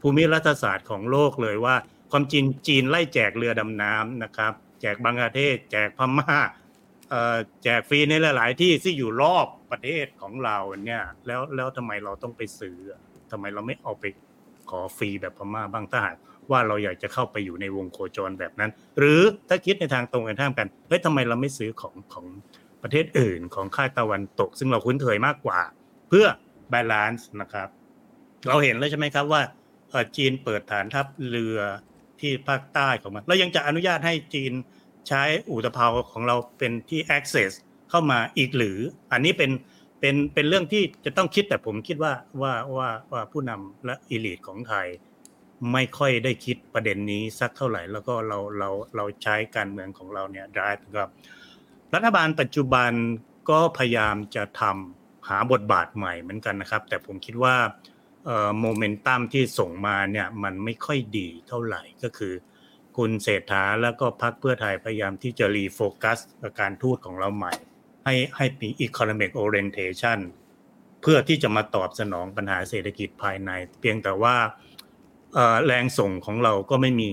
[0.00, 1.76] ภูมิรัฐศาสตร์ของโลกเลยว่า
[2.10, 6.38] ความจริงจีนไล่แจกเรือดำน้ำนะครับ แจกบังกลาเทศ แจกพม่า
[7.62, 12.76] แจกฟรีในหลาย ๆ ที่ที่อยู่รอบประเทศของเราเนี่ยแล้วแล้วทำไมเราต้องไปซื้อ
[13.30, 14.04] ทำไมเราไม่เอาไป
[14.70, 16.16] ขอฟรีแบบพม่าบ้างถ้าหาก
[16.50, 22.26] ว่าเราอยากจะเข้าไปอยู่ในวงโคจรแบบนั้น หรือถ้าคิดในทางตรงกันข้ามกันเฮ้ยทำไมเราไม่ซื้อของของ
[22.84, 25.60] ประเทศอื่นของค่ายตะวันตก ซึ่งเราคุ้นเคยมากกว่า
[26.08, 26.26] เพื่อ
[26.72, 27.68] balance นะครับ
[28.46, 29.42] เราเห็นแล้วใช่ไหมครับว่า
[30.16, 31.58] จีนเปิดฐานทัพเรือ
[32.20, 34.52] ที่ภาคใต้ของมันแล้วยังจะอนุญาตให้จีน
[35.08, 37.52] ใช้อุตภาวของเราเป็นที่ access
[37.90, 38.78] เข้ามาอีกหรือ
[39.12, 39.50] อันนี้เป็น
[40.00, 42.12] เป็นเป็นเรื่องที่จะต้องคิดแต่ผมคิดว่า
[42.42, 44.86] ว่าว่าว่าผู้นำและอิลิทของไทย
[45.72, 51.10] ไม่ค่อยได้คิดประเด็นนี้สักเท่าไหร่ แล้วก็เราเราเราใช้การเมืองของเราเนี่ย drive กับ
[51.94, 52.92] รัฐบาลปัจจุบัน
[53.50, 57.56] ก็พยายามจะทำหาบทบาทใหม่เหมือนกันนะครับ แต่ผมคิดว่า
[58.60, 62.34] โมเมนตัมที่ส่งมาเนี่ยมันไม่ค่อยดีเท่าไหร่ก็คือ
[62.96, 66.18] คุณเศรษฐาแล้วก็พรรคเพื่อไทยพยายามที่จะ refocus
[66.60, 67.52] การทูตของเราใหม่
[68.04, 70.18] ให้ให้มี economic orientation
[71.02, 74.36] เพื่อที่จะมาตอบสนองปัญหาเศรษฐกิจภายใน เพียงแต่ว่า
[75.66, 77.10] แรงส่งของเราก็ไม่มี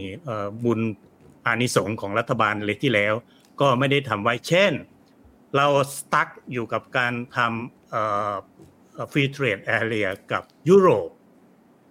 [0.66, 0.80] บุญ
[1.46, 3.14] อานิสงส์ของรัฐบาลเลยที่แล้ว
[3.62, 4.74] ก็ไม่ได้ทำไว้เช่น
[5.56, 11.10] เรา stuck อยู่กับการทำ free trade area กับยุโรป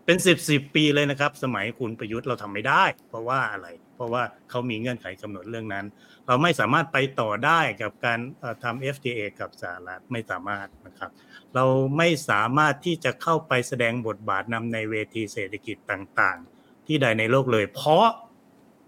[0.05, 5.87] เป็นสิบสิบปีเลยนะครับ สมัยคุณประยุทธ์เราทำไม่ได้ เพราะว่าอะไร เพราะว่าเขามีเงื่อนไขกำหนดเรื่องนั้น
[6.27, 11.11] เราไม่สามารถไปต่อได้กับการเอ่อทำ FTA กับสหรัฐไม่สามารถนะครับ
[11.55, 11.65] เรา
[11.97, 18.07] ไม่สามารถที่จะเข้าไปแสดงบทบาทนำในเวทีเศรษฐกิจต่างๆ ที่ใดในโลกเลย เพราะ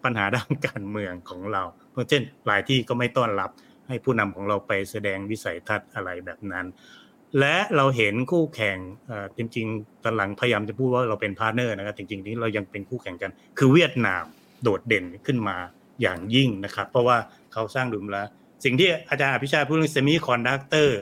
[0.05, 3.51] ปัญหาด้านการเมืองของเรา เพราะเช่นหลายที่ก็ไม่ต้อนรับ
[3.89, 6.67] ให้ผู้นำของเราไปแสดงวิสัยทัศน์อะไรแบบนั้น
[7.39, 8.79] และเราเห็นคู่แข่ง
[9.37, 14.25] จริงๆตอนหลังพยายามจะพูดว่าเราเป็น partner นะครับจริงๆที่เรายังเป็นคู่แข่งกัน คือเวียดนาม
[14.63, 15.57] โดดเด่นขึ้นมา
[16.03, 17.17] อย่างยิ่งนะครับ เพราะว่า
[17.53, 18.29] เขาสร้างดุลแล้ว
[18.65, 21.01] สิ่งที่อาจารย์พิชาติพูดเรื่อง semiconductor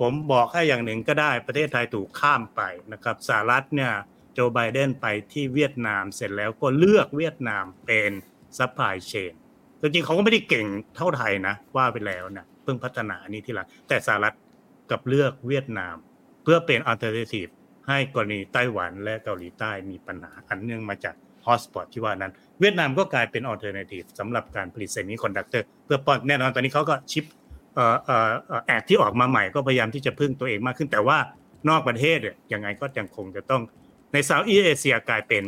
[0.00, 2.60] ผมบอกให้อย่างหนึ่งก็ได้ประเทศไทยถูกข้ามไป
[2.92, 3.92] นะครับสหรัฐเนี่ย
[4.32, 8.10] โจไบเดนไปที่เวียดนามเสร็จแล้วก็เลือกเวียดนามเป็น
[8.58, 9.32] supply chain
[9.80, 10.66] จริงๆเขาก็ไม่ได้เก่ง
[10.96, 14.34] เท่าไทยนะ ว่าไปแล้วนะเพิ่งพัฒนานี้ทีหลังแต่สหรัฐ
[14.90, 15.96] กลับเลือกเวียดนาม
[16.42, 17.46] เพื่อเป็น alternative
[17.88, 21.14] ให้กรณีไต้หวันและเกาหลีใต้มีปัญหาอันเนื่องมาจาก
[21.46, 27.24] hotspot ที่ว่านั้น เวียดนามก็กลายเป็น alternative สำหรับการผลิต semiconductor เพื่อป้อนแน่นอนตอนนี้เขาก็ CHIPS
[28.66, 31.18] Act ที่ออกมาใหม่ก็พยายามที่จะพึ่งตัวเองมากขึ้น แต่ว่า
[31.68, 33.62] นอกประเทศเนี่ยยังไงก็ยังคงจะต้อง
[34.12, 35.44] ใน Southeast Asia กลายเป็น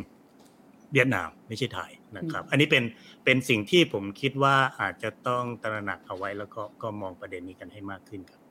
[0.92, 2.84] เวียดนามไม่ใช่ไทยนะครับ อันนี้เป็น
[3.24, 8.43] เป็นสิ่งที่ผมคิดว่าอาจจะต้องตระหนักเอาไว้แล้วก็ก็มองประเด็นนี้กันให้มากขึ้นครับ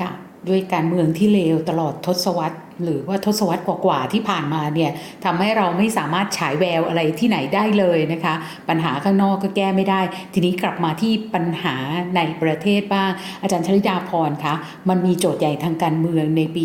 [0.00, 0.10] ค่ะ
[0.48, 4.90] ด้วยการเมืองที่เลวตลอดทศวรรษ หรือว่าทศวรรษกว่าๆที่ผ่านมาเนี่ย
[5.24, 8.34] ทำให้เราไม่สามารถฉายแววอะไรที่ไหนได้เลยนะคะ
[8.68, 10.00] ปัญหาข้างนอกก็แก้ไม่ได้
[10.32, 11.76] ทีนี้กลับมาที่ปัญหา
[12.16, 13.10] ในประเทศบ้าง
[13.42, 14.54] อาจารย์ชลิดาพรคะ
[14.88, 16.58] มันมีโจทย์ใหญ่ทางการเมืองในป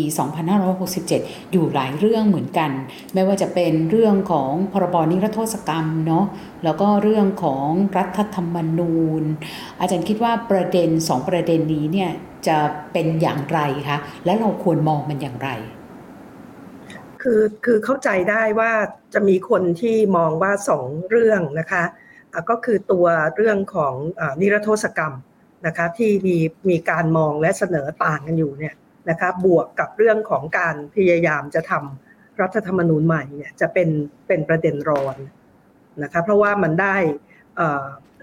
[0.76, 2.70] 2567 อยู่หลายเรื่องเหมือนกัน
[3.14, 6.26] ไม่ว่าจะเป็นเรื่องของพรบนิรโทษกรรมเนาะ
[6.64, 9.22] แล้วก็เรื่องของรัฐธรรมนูญ
[9.80, 12.12] อาจารย์คิดว่าประเด็นสองประเด็นนี้เนี่ย
[12.46, 12.58] จะ
[12.92, 15.50] เป็นอย่างไรคะและเราควรมองมันอย่างไร
[17.22, 18.72] คือคือเข้าใจได้ว่า
[19.14, 21.84] จะมีคนที่มองว่าสองเรื่องนะคะ
[22.50, 25.14] ก็คือตัวเรื่องของอนิรโทษกรรม
[25.66, 26.36] นะคะที่มี
[26.70, 28.74] มีการมองและเสนอต่างกันอยู่เนี่ย
[29.10, 33.88] นะคะบวกกับเรื่องของการพยายามจะทำรัฐธรรมนูญใหม่เนี่ยจะเป็น
[34.26, 35.16] เป็นประเด็นร้อน
[36.02, 36.96] นะคะเพราะว่ามันได้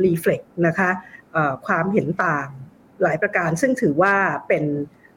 [0.04, 0.90] รีเฟล็กนะคะ
[1.68, 2.48] ความเห็นต่าง
[3.04, 4.16] หลายประการ ซึ่งถือว่า
[4.48, 4.64] เป็น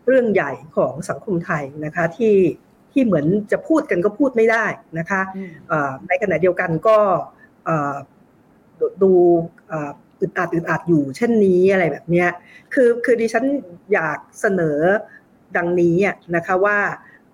[0.06, 2.36] เรื่องใหญ่ของสังคมไทยนะคะที่
[2.92, 4.66] ที่เหมือนจะพูดกันก็พูดไม่ได้
[4.98, 5.20] นะคะ
[5.68, 6.98] เอ่อในขณะเดียวกันก็
[7.64, 7.94] เอ่อ
[8.80, 9.12] ดูดู
[9.68, 12.28] เอ่ออึดอัดอึดอัดอยู่เช่นนี้อะไรแบบเนี้ย
[12.74, 13.44] คือคือดิฉัน
[13.92, 14.78] อยากเสนอ
[15.56, 16.78] ดังนี้อะนะคะว่า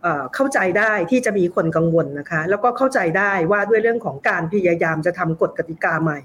[0.02, 6.18] เอ่อเข้าใจได้ที่จะมีคนกังวลนะคะ แล้วก็เข้าใจได้ว่าด้วยเรื่องของการพยายามจะทำกฎกติกาใหม่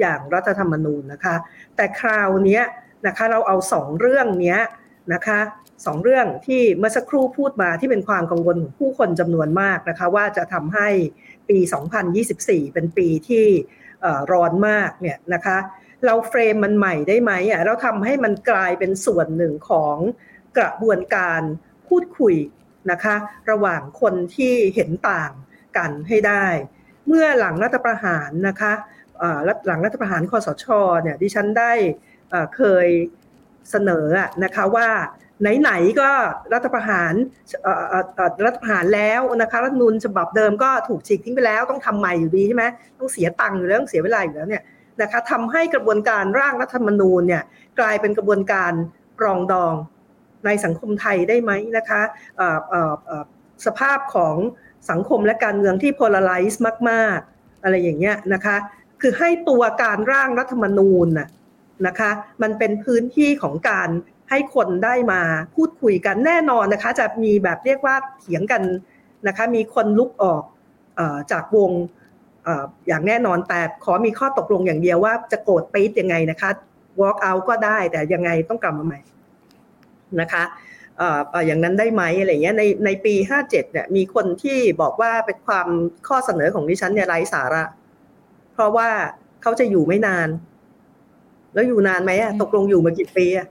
[0.00, 1.36] อย่างรัฐธรรมนูญนะคะ
[1.76, 2.64] แต่คราวเนี้ย
[3.06, 4.60] นะคะเราเอาสองเรื่องเนี้ย
[5.14, 5.40] นะคะ
[5.86, 10.88] สองเรื่องที่เมื่อสักครู่พูดมาที่เป็นความกังวลของผู้คนจำนวนมากนะคะว่าจะทำให้
[11.48, 11.58] ปี
[12.16, 13.46] 2024 เป็นปีที่
[14.32, 15.58] ร้อนมากเนี่ยนะคะ
[16.04, 19.96] เราเฟรมมันใหม่ได้ไหมอะเราทำให้มันกลายเป็นส่วนหนึ่งของ
[20.58, 21.42] กระบวนการ
[21.88, 22.34] พูดคุย
[22.90, 23.16] นะคะ
[23.50, 25.30] ระหว่างคนที่เห็นต่าง
[25.76, 26.46] กันให้ได้
[27.06, 28.72] เมื่อหลังรัฐประหารนะคะ
[29.66, 30.66] หลังรัฐประหารคอสช
[31.02, 31.72] เนี่ยดิฉันได้
[32.56, 32.88] เคย
[33.70, 34.06] เสนอ
[34.44, 34.88] นะคะว่า
[35.60, 36.10] ไหนๆก็
[36.52, 37.14] รัฐประหาร
[38.46, 42.64] รัฐประหารแล้วนะคะรัฐนูญฉบับเดิมก็ถูกฉีกทิ้งไปแล้วต้องทำใหม่อยู่ดีใช่ไหม
[42.98, 44.62] ต้องเสียตังค์อยู่แล้วต้องเสียเวลาอยู่แล้วเนี่ย
[45.02, 47.42] นะคะทำให้กระบวนการร่างรัฐธรรมนูญเนี่ย
[47.80, 48.72] กลายเป็นกระบวนการ
[49.18, 49.74] ปรองดอง
[50.46, 52.02] ในสังคมไทยได้ไหมนะคะ
[53.66, 54.36] สภาพของ
[54.90, 56.56] สังคมและการเมืองที่ polarize
[56.90, 58.56] มาก ๆ อะไรอย่างเงี้ยนะคะ
[59.00, 61.28] คือให้ตัวการร่างรัฐธรรมนูญน่ะ
[61.86, 62.10] นะคะ
[62.42, 63.88] มันเป็นพื้นที่ของการ
[64.30, 65.20] ให้คนได้มา
[65.54, 68.62] พูดคุยกันแน่นอนนะคะ จะมีแบบเรียกว่าเถียงกัน
[69.26, 70.42] นะคะ มีคนลุกออก
[70.98, 71.00] อ
[71.32, 71.70] จากวง
[72.46, 72.48] อ
[72.88, 76.50] อย่างแน่นอนแต่ขอมีข้อตกลงอย่างเดียวว่าจะโกรธปี๊ดยังไงนะคะ
[77.00, 79.00] walk out ก็ได้แต่ยังไงต้องกลับมาใหม่
[80.20, 80.42] นะคะ
[80.98, 85.68] เอ่อเอ่ออย่างนั้นได้ไหมอะไรเงี้ยในในปี 57เนี่ยมีคนที่บอกว่าเป็นความ
[86.08, 87.64] ข้อเสนอของดิฉันเนี่ยไร้สาระ
[88.54, 88.88] เพราะว่า
[89.42, 90.28] เขาจะอยู่ไม่นาน
[91.56, 93.46] แล้วอยู่นานไหมอะตกลงอยู่มากี่ปีอะ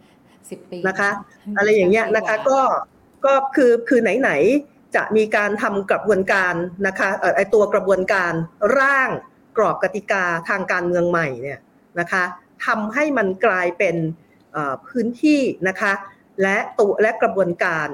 [0.49, 1.09] สิบปีนะคะ
[1.57, 2.59] อะไรอย่างเงี้ยนะคะก็
[3.25, 6.53] ก็คือคือไหนๆจะมีการทำกระบวนการ
[6.87, 8.33] นะคะเอ่อไอตัวกระบวนการ
[8.79, 9.09] ร่าง
[9.57, 11.59] กรอบกติกาทางการเมืองใหม่เนี่ย
[11.99, 12.23] นะคะ
[12.65, 13.95] ทำให้มันกลายเป็น
[14.51, 15.93] เอ่อพื้นที่นะคะ
[16.41, 17.87] และตัวและกระบวนการ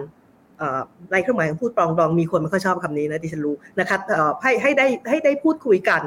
[1.12, 3.98] ในเครื่องหมายของพูดปรองดองมีคนไม่ค่อยชอบคำนี้นะดิฉันรู้นะคะ
[4.42, 6.04] ให้ให้ได้ให้ได้พูดคุยกัน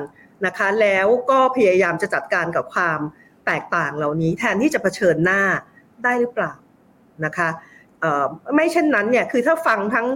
[0.47, 3.01] นะคะแล้วก็พยายามจะจัดการกับความ
[3.47, 5.41] แตกต่างเหล่านี้แทนที่จะเผชิญหน้า
[6.05, 6.53] ได้หรือเปล่า
[7.25, 7.49] นะคะ
[8.55, 10.07] ไม่เช่นนั้นเนี่ยคือถ้าฟังทั้ง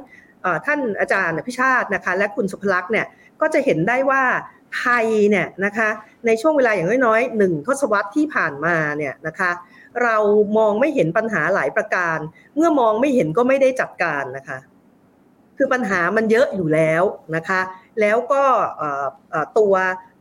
[0.67, 3.07] ท่านอาจารย์พิชาตินะคะและคุณสุภลักษณ์เนี่ย
[3.41, 4.23] ก็จะเห็นได้ว่า
[4.79, 5.89] ไทยเนี่ยนะคะ
[6.27, 9.51] ในช่วงเวลาอย่างน้อยๆหนึ่งทศวรรษที่ผ่านมาเนี่ยนะคะ
[10.03, 10.17] เรา
[10.59, 12.19] มองไม่เห็นปัญหาหลายประการ
[12.57, 14.59] เมื่อมองไม่เห็นก็ไม่ได้จัดการนะคะ
[15.57, 17.03] คือปัญหามันเยอะอยู่แล้ว
[17.37, 17.61] นะคะ
[18.01, 18.45] แล้วก็
[19.59, 19.75] ตัว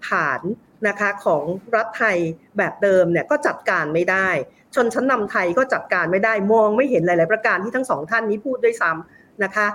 [0.09, 0.41] ฐาน
[0.87, 1.43] นะคะของ
[1.75, 2.17] รัฐไทย
[2.57, 4.29] แบบเดิมเนี่ยก็จัดการไม่ได้
[4.75, 9.67] ชนชั้นนำไทยก็จัดการไม่ได้มองไม่เห็นหลาย ๆ ประการที่ทั้งสองท่านนี้พูดด้วยซ้ำนะคะ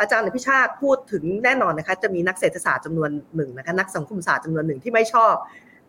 [0.00, 5.34] อาจารย์อภิชาติพูดถึงแน่นอนนะคะจะมีนักเศรษฐศาสตร์จำนวนหนึ่งนะคะนักสังคมศาสตร์จำนวนหนึ่งที่ไม่ชอบ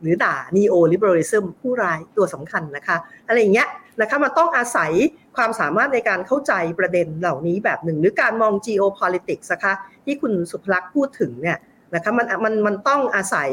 [0.01, 2.97] หรือด่า neo liberalism ผู้ร้ายตัวสำคัญนะคะ
[3.27, 3.67] อะไรอย่างเงี้ย
[4.01, 4.91] นะคะมันต้องอาศัย
[5.35, 9.73] ความสามารถในการเข้าใจประเด็นเหล่านี้แบบหนึ่ง หรือการมอง geopolitics นะคะ
[10.05, 11.57] ที่คุณสุภลักษณ์พูดถึงเนี่ย
[11.93, 13.49] นะคะมันมันมันต้องอาศัย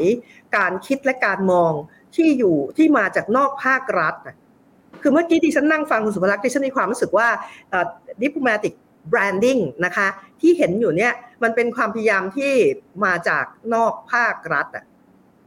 [0.57, 1.73] การคิดและการมอง
[2.15, 4.15] ที่อยู่ที่มาจากนอกภาครัฐ
[5.01, 7.27] คือเมื่อกี้ที่ฉันนั่งฟังคุณสุภลักษณ์ที่ฉันมีความรู้สึกว่า
[8.23, 8.73] diplomatic
[9.11, 10.07] branding นะคะ
[10.41, 11.13] ที่เห็นอยู่เนี่ย
[11.43, 12.53] มันเป็นความพยายามที่
[13.05, 14.67] มาจากนอกภาครัฐ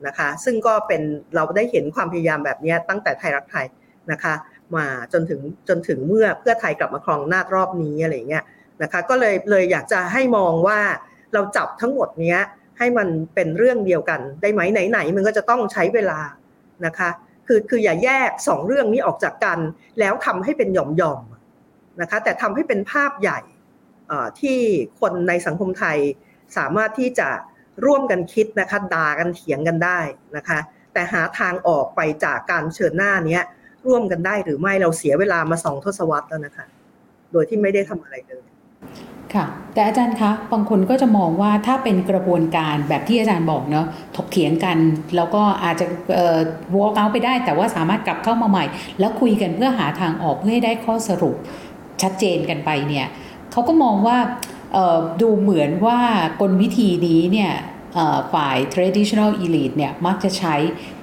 [0.07, 1.03] นะคะซึ่งก็เป็น
[1.35, 3.67] เราได้เห็นความพยายามแบบนี้ตั้งแต่ไทยรักไทย
[4.13, 4.35] นะคะ
[4.77, 8.45] มาจนถึงจนถึงเมื่อเพื่อไทยกลับมาครองหน้ารอบนี้อะไรเงี้ย
[8.83, 10.81] นะคะก็เลยเลยอยากจะให้มองว่า
[11.33, 12.41] เราจับทั้งหมดเนี้ย
[12.79, 16.21] ให้มันเป็นเรื่องเดียวกัน ได้ไหมไหนๆมันก็จะต้องใช้เวลา
[16.87, 17.11] นะคะ
[17.47, 19.59] คือคืออย่าแยกสองเรื่องนี้ออกจากกัน
[20.01, 23.41] แล้วทำให้เป็นหย่อมๆนะคะแต่ทำให้เป็นภาพใหญ่
[24.41, 24.59] ที่
[25.01, 25.99] คนในสังคมไทย
[26.57, 27.29] สามารถที่จะ
[27.87, 29.99] ร่วมกันคิดนะคะด่ากันเถียงกันได้
[30.37, 30.59] นะคะ
[30.93, 33.41] แต่หาทางออกไปจากการเชิญหน้านี้
[33.87, 36.67] ร่วมกันได้หรือไม่เราเสียเวลามาสองทศวรรษแล้วนะคะ
[37.33, 38.47] โดยที่ไม่ได้ทำอะไรเลย
[39.35, 44.77] ค่ะ แต่อาจารย์คะบางคนก็จะมองว่าถ้าเป็นกระบวนการแบบที่อาจารย์บอกเนาะถกเถียงกัน
[45.17, 46.39] แล้วก็อาจจะเอ่อ
[46.77, 48.65] walk out ไปได้ แต่ว่าสามารถกลับเข้ามาใหม่
[48.99, 51.37] แล้วคุยกันเพื่อหาทางออกเพื่อให้ได้ข้อสรุป
[52.03, 53.07] ชัดเจนกันไปเนี่ย
[53.53, 54.19] เขาก็มองว่า
[55.23, 56.01] ดูเหมือนว่า
[56.41, 57.53] กลวิธีนี้เนี่ย
[58.35, 60.55] ฝ่าย traditional elite เนี่ยมักจะใช้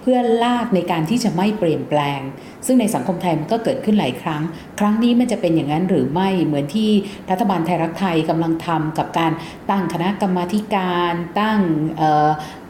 [0.04, 2.20] เพื่อลากในการที่จะไม่เปลี่ยนแปลง
[2.66, 4.42] ซึ่งในสังคมไทยมันก็เกิดขึ้นหลายครั้ง
[4.80, 6.90] ครั้งนี้มันจะเป็นอย่างนั้นหรือไม่เหมือนที่
[7.32, 9.32] รัฐบาลไทยรักไทยกำลังทำกับการ
[9.70, 10.46] ตั้งคณะกรรมา
[10.76, 11.60] การตั้ง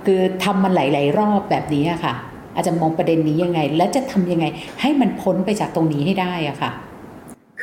[0.05, 2.13] คือทำมันหลาย ๆ รอบแบบนี้ค่ะ
[2.55, 4.45] อาจจะมองประเด็นนี้ยังไง และจะทำยังไง
[4.81, 6.71] ให้มันพ้นไปจากตรงนี้ให้ได้อะค่ะ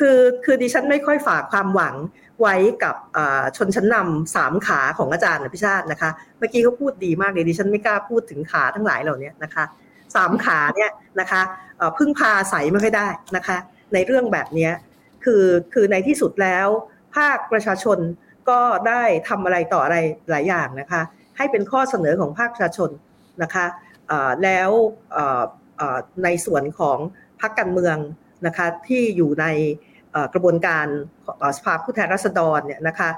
[0.00, 1.94] คือคือดิฉันไม่ค่อยฝากความหวัง
[2.40, 2.96] ไว้กับ
[3.56, 9.64] ชนชั้นนำสามขาของอาจารย์พิชาตินะคะ เมื่อกี้เขาพูดดีมากเลยดิฉันไม่กล้าพูดถึงขาทั้งหลายเหล่านี้นะคะ
[10.16, 10.90] สามขาเนี่ย
[11.20, 11.40] นะคะ
[11.98, 13.56] พึ่งพาใสไม่ค่อยได้นะคะ
[13.94, 14.70] ในเรื่องแบบนี้
[15.24, 16.66] คือคือในที่สุดแล้ว
[17.16, 17.98] ภาคประชาชน
[18.50, 19.96] ก็ได้ทำอะไรต่ออะไร
[20.30, 21.02] หลายอย่างนะคะ
[21.36, 22.90] ให้เป็นข้อเสนอของภาคประชาชน
[23.42, 23.66] นะคะ
[24.44, 24.70] แล้ว
[26.24, 26.98] ในส่วนของ
[27.40, 27.96] พรรคการเมือง
[28.46, 29.46] นะคะที่อยู่ใน
[30.34, 30.86] กระบวนการ
[31.56, 33.10] สภาผู้แทนราษฎรเนี่ยนะคะ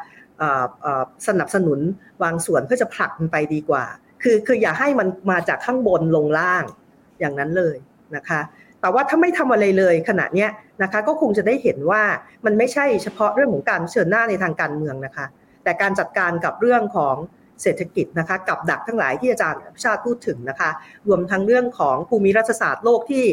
[1.28, 1.78] สนับสนุน
[2.22, 3.84] วางส่วนเพื่อจะผลักมันไปดีกว่า
[4.22, 6.64] คือคืออย่าให้มันมาจากข้างบนลงล่าง
[7.20, 7.76] อย่างนั้นเลย
[8.16, 8.40] นะคะ
[8.80, 10.46] แต่ว่าถ้าไม่ทำอะไรเลยขณะนี้
[10.82, 12.02] นะคะก็คงจะได้เห็นว่า
[12.44, 15.26] มันไม่ใช่เฉพาะเรื่องของการเชิญหน้าในทางการเมืองนะคะ
[15.64, 17.16] แต่การจัดการกับเรื่องของ
[17.62, 20.70] เศรษฐกิจนะคะกับดักทั้งหลายที่อาจารย์ชาติพูดถึงนะคะ
[21.08, 23.24] รวมทั้งเรื่องของภูมิรัฐศาสตร์โลกที่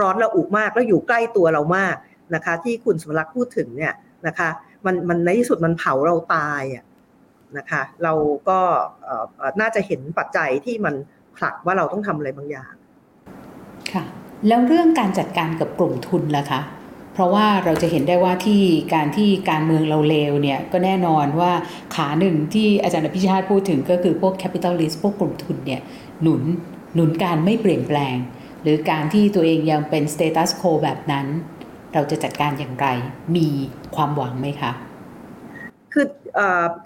[0.00, 1.96] ร้อนระอุมากแล้วอยู่ใกล้ตัวเรามาก
[2.34, 3.94] นะคะ ที่คุณสมรักษ์พูดถึงเนี่ย
[4.26, 4.48] นะคะ
[4.86, 6.84] มันมันในที่สุดมันเผาเราตายอะ
[7.58, 8.12] นะคะเรา
[8.48, 8.58] ก็
[9.60, 10.94] น่าจะเห็นปัจจัยที่มัน
[11.36, 12.72] ผลักว่าเราต้องทำอะไรบางอย่าง
[13.92, 14.04] ค่ะ
[14.48, 16.60] แล้วเรื่องการจัดการกับกลุ่มทุนล่ะคะ
[17.14, 18.62] เพราะว่าเราจะเห็นได้ว่าที่
[18.94, 21.52] การที่การเมืองเราเลวเนี่ยก็แน่นอนว่า
[21.94, 25.80] ขาหนึ่งที่อาจารย์พิชาติพูดถึงก็คือพวก capitalist พวกกลุ่มทุนเนี่ย
[26.22, 26.42] หนุน
[26.94, 28.16] หนุนการไม่เปลี่ยนแปลง
[28.62, 31.26] หรือการที่ตัวเองยังเป็น status quo แบบนั้น
[31.96, 32.86] เราจะจัดการอย่างไร
[33.36, 33.48] มี
[33.96, 34.72] ความหวังไหมคะ
[35.92, 36.06] คือ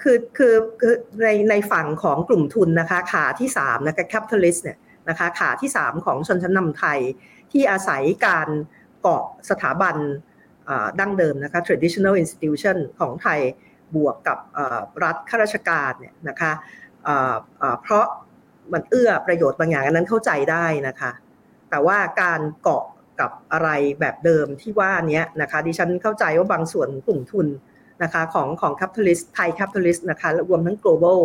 [0.02, 6.98] คือคือคือในในฝั่งของกลุ่มทุนนะคะขาที่3นะคะ capitalist เนี่ยนะคะขาที่ 3 ของชนชั้นนำไทย
[7.52, 8.48] ที่อาศัยการ
[9.00, 9.96] เกาะสถาบัน
[11.00, 13.40] ดั้งเดิมนะคะ traditional institution ของไทย
[13.94, 14.38] บวกกับ
[15.04, 16.52] รัฐข้าราชการเนี่ยนะคะ
[17.82, 18.06] เพราะ
[18.72, 21.10] มันเอื้อประโยชน์บางอย่างอันนั้นเข้าใจได้นะคะ
[21.70, 22.84] แต่ว่าการเกาะ
[23.20, 23.68] กับอะไร
[24.00, 27.46] แบบเดิมที่ว่านี้นะคะดิฉันเข้าใจว่าบางส่วนกลุ่มทุน
[28.02, 31.20] นะคะของของ capitalist ไทย capitalist นะคะรวมทั้ง global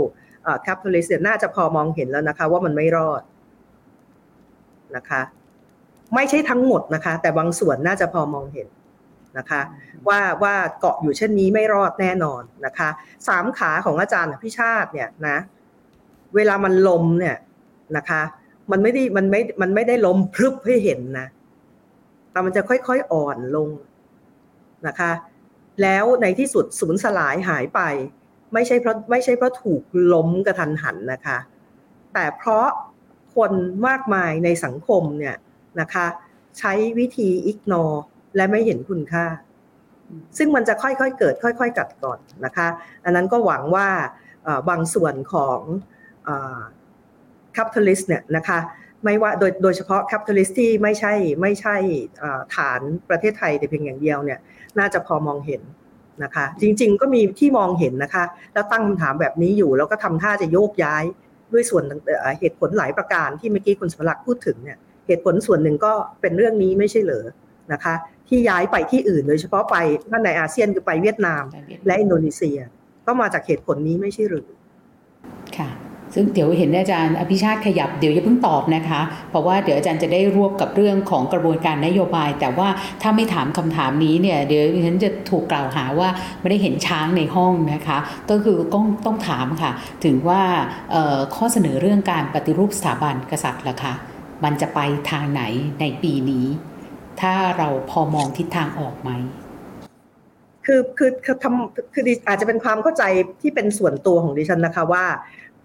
[0.66, 3.22] capitalist เนี่ยน่าจะพอมองเห็นแล้วนะคะว่ามันไม่รอด
[4.96, 5.22] นะคะ
[6.16, 8.68] ไม่ใช่ทั้งหมดนะคะ แต่บางส่วนน่าจะพอมองเห็น
[9.38, 9.62] นะคะ
[10.08, 12.90] ว่าว่าเกาะอยู่เช่นนี้ไม่รอดแน่นอนนะคะ
[13.28, 15.38] สามขาของอาจารย์อภิชาติเนี่ยนะ
[16.36, 17.38] เวลามันลมเนี่ย
[17.98, 18.22] นะคะ
[18.72, 21.28] มันไม่ได้มันไม่มันไม่ได้ลมพรึบให้เห็นนะ
[22.36, 23.70] แต่มันจะค่อยๆอ่อนลง
[24.88, 25.12] นะคะ
[25.82, 27.82] แล้วในที่สุดสูญสลายหายไป
[28.54, 29.84] ไม่ใช่เพราะไม่ใช่เพราะถูก
[30.14, 31.38] ล้มกะทันหันนะคะ
[32.14, 32.68] แต่เพราะ
[33.36, 33.52] คน
[33.88, 35.36] มากมายในสังคมเนี่ย
[35.82, 36.06] นะคะ
[36.60, 37.84] ใช้วิธี ignore
[38.36, 39.26] และไม่เห็นคุณค่า
[40.38, 42.68] ซึ่งมันจะค่อยๆเกิด ค่อย ๆ กัดกร่อนนะคะ
[43.04, 43.90] อันนั้นก็หวังว่า
[44.70, 45.60] บางส่วนของ
[47.54, 48.60] capitalist เนี่ยนะคะ
[49.04, 51.76] ไม่ว่าโดยโดยเฉพาะ capitalist ที่ไม่ใช่ไม่ใช่
[52.56, 54.40] ฐานประเทศไทยแต่เพียงอย่างเดียวเนี่ย
[54.80, 55.62] น่าจะพอมองเห็น
[56.24, 58.24] นะคะ จริงๆ ก็มีที่มองเห็นนะคะ
[58.54, 61.04] แล้วตั้งคำถามแบบนี้อยู่ แล้วก็ทำท่าจะโยกย้าย
[61.54, 61.84] ด้วยส่วน
[62.40, 64.78] เหตุผลหลายประการที่เมื่อกี้คุณสมรักษ์พูดถึงเนี่ย
[65.08, 67.26] เหตุผลส่วนหนึ่งก็เป็นเรื่องนี้ไม่ใช่เหรอ
[67.74, 67.94] นะคะ
[68.28, 69.76] ที่ย้ายไปที่อื่นโดยเฉพาะไป
[70.12, 71.44] ท่านในอาเซียนคือไปเวียดนาม
[71.86, 72.60] และอินโดนีเซีย
[73.06, 74.48] ก็มาจากเหตุผลนี้ไม่ใช่หรือ
[75.58, 75.70] ค่ะ
[76.16, 82.68] ซึ่งเดี๋ยวเห็นอาจารย์อภิชาติขยับเดี๋ยวอย่าเพิ่งตอบนะคะ เพราะว่าเดี๋ยวอาจารย์จะได้รวบกับเรื่องของกระบวนการนโยบาย แต่ว่า
[83.02, 86.10] ถ้าไม่ถามคำถามนี้เนี่ยเดี๋ยวฉันจะถูกกล่าวหาว่า
[86.42, 87.98] ไม่ได้เห็นช้างในห้องนะคะ
[88.30, 89.72] ก็คือต้องต้องถามค่ะ
[90.06, 90.42] ถึงว่า
[91.36, 93.94] ข้อเสนอเรื่องการปฏิรูปสถาบันกษัตริย์ล่ะคะ
[94.44, 94.80] มันจะไป
[95.12, 95.42] ทางไหน
[95.80, 96.46] ในปีนี้
[97.22, 99.12] ถ้าเราพอมองทิศทางออกไหม
[100.66, 103.04] คือคือคือทำคืออาจจะเป็นความเข้าใจ
[103.42, 105.06] ที่เป็นส่วนตัวของดิฉันนะคะว่า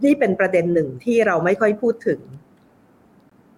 [0.05, 2.21] นี่เป็นประเด็นหนึ่งที่เราไม่ค่อยพูดถึง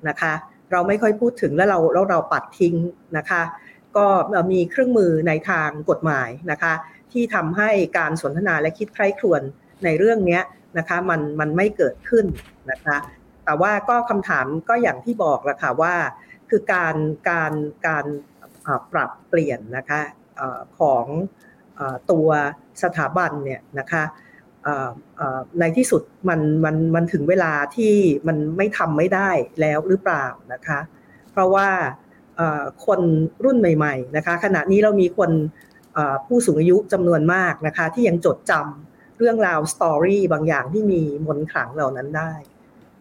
[0.09, 0.35] นะคะ
[0.73, 2.77] เราไม่ค่อยพูดถึงแล้วเราเราเราปัดทิ้ง
[3.17, 3.43] นะคะ
[3.97, 4.07] ก็
[4.53, 6.73] มีเครื่องมือในทางกฎหมายนะคะ
[7.13, 9.43] ที่ทำให้การสนทนาและคิดใคร่ครวญ
[9.85, 10.41] ในเรื่องนี้
[10.79, 12.27] นะคะมันมันไม่เกิดขึ้น
[12.71, 12.97] นะคะ
[13.45, 15.95] แต่ว่าก็คำถามก็อย่างที่บอกแหละค่ะว่า
[16.51, 16.97] คือการ
[17.31, 17.53] การ
[17.87, 18.05] การ
[18.93, 20.01] ปรับเปลี่ยนนะคะ
[20.79, 21.05] ของ
[22.11, 22.29] ตัว
[22.83, 24.03] สถาบันเนี่ยนะคะ
[25.61, 27.95] ในที่สุดมันมันมันถึงเวลาที่
[28.27, 30.81] มันไม่ทำไม่ได้แล้วหรือเปล่านะคะ
[31.33, 31.69] เพราะว่า
[32.87, 33.01] คน
[33.45, 35.31] รุ่นใหม่ ๆ นะคะ ขณะนี้เรามีคน
[36.27, 42.33] ผู้สูงอายุจำนวนมากนะคะ ที่ยังจดจำเรื่องราวสตอรี่บางอย่างที่มีมนขลังเหล่านั้นได้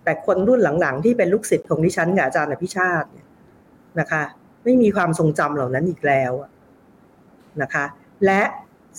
[0.03, 3.07] แต่คนรุ่นหลังๆ ที่เป็นลูกศิษย์ของดิฉันกับอาจารย์อภิชาติ
[3.99, 4.23] นะคะ
[4.63, 6.31] ไม่มีความทรงจำเหล่านั้นอีกแล้ว
[7.61, 7.85] นะคะ
[8.25, 8.41] และ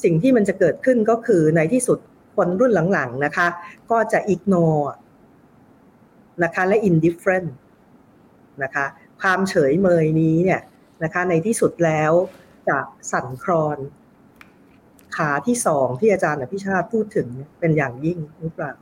[0.03, 1.99] สิ่งที่มันจะเกิดขึ้นก็คือในที่สุด
[2.37, 3.47] คนรุ่นหลังๆนะคะ
[3.91, 4.87] ก็จะ ignore
[6.45, 7.51] นะคะและ indifferent
[8.63, 8.85] นะคะ
[9.21, 10.61] ความเฉยเมยนี้เนี่ย
[11.03, 12.13] นะคะในที่สุดแล้ว
[12.69, 12.79] จะ
[13.13, 13.79] สั่นคลอน
[15.17, 17.29] ขาที่สองที่อาจารย์อภิชาติพูดถึง
[17.59, 18.73] เป็นอย่างยิ่งหรือเปล่า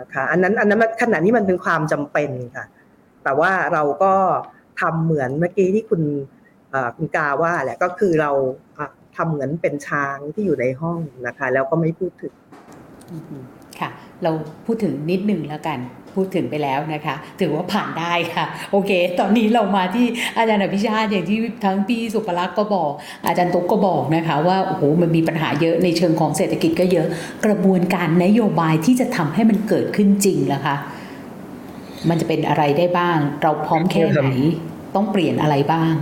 [0.00, 2.66] นะคะอันนั้นอันนั้นขณะนี้มันเป็นความจำเป็นค่ะ
[3.24, 4.14] แต่ว่าเราก็
[4.80, 6.02] ทำเหมือนเมื่อกี้ที่คุณ
[6.96, 8.30] คุณกาว่าแหละก็คือเรา
[9.16, 12.34] ทำเหมือนเป็นช้างที่อยู่ในห้องนะคะ แล้วก็ไม่พูดถึง
[13.80, 13.90] ค่ะ
[14.22, 14.30] เรา
[14.66, 15.78] พูดถึงนิดหนึ่งแล้วกัน
[16.14, 18.90] พูดถึงไปแล้วนะคะ ถือว่าผ่านได้ค่ะ โอเค
[19.20, 20.06] ตอนนี้เรามาที่
[20.36, 22.90] อาจารย์อภิชาติอย่างที่ทั้งพี่สุภลักษณ์ก็บอก
[23.26, 27.06] อาจารย์ตุ๊กก็บอกนะคะว่าโอ้โหมันมีปัญหาเยอะในเชิงของเศรษฐกิจก็เยอะ
[27.46, 30.76] กระบวนการนโยบายที่จะทำให้มันเกิดขึ้นจริงแล้วคะ
[32.08, 34.24] มันจะเป็นอะไรได้บ้าง เราพร้อมแค่ไหน
[34.94, 35.92] ต้องเปลี่ยนอะไรบ้าง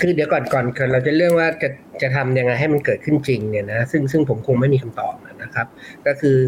[0.00, 1.68] คือเดี๋ยวก่อนก่อนเราจะเรื่องว่าจะ
[2.02, 5.14] จะทำยังไงให้มันเกิดขึ้นจริงเนี่ยนะซึ่งซึ่งผมคงไม่มีคำตอบ
[5.44, 5.66] นะครับ
[6.06, 6.38] ก็คือ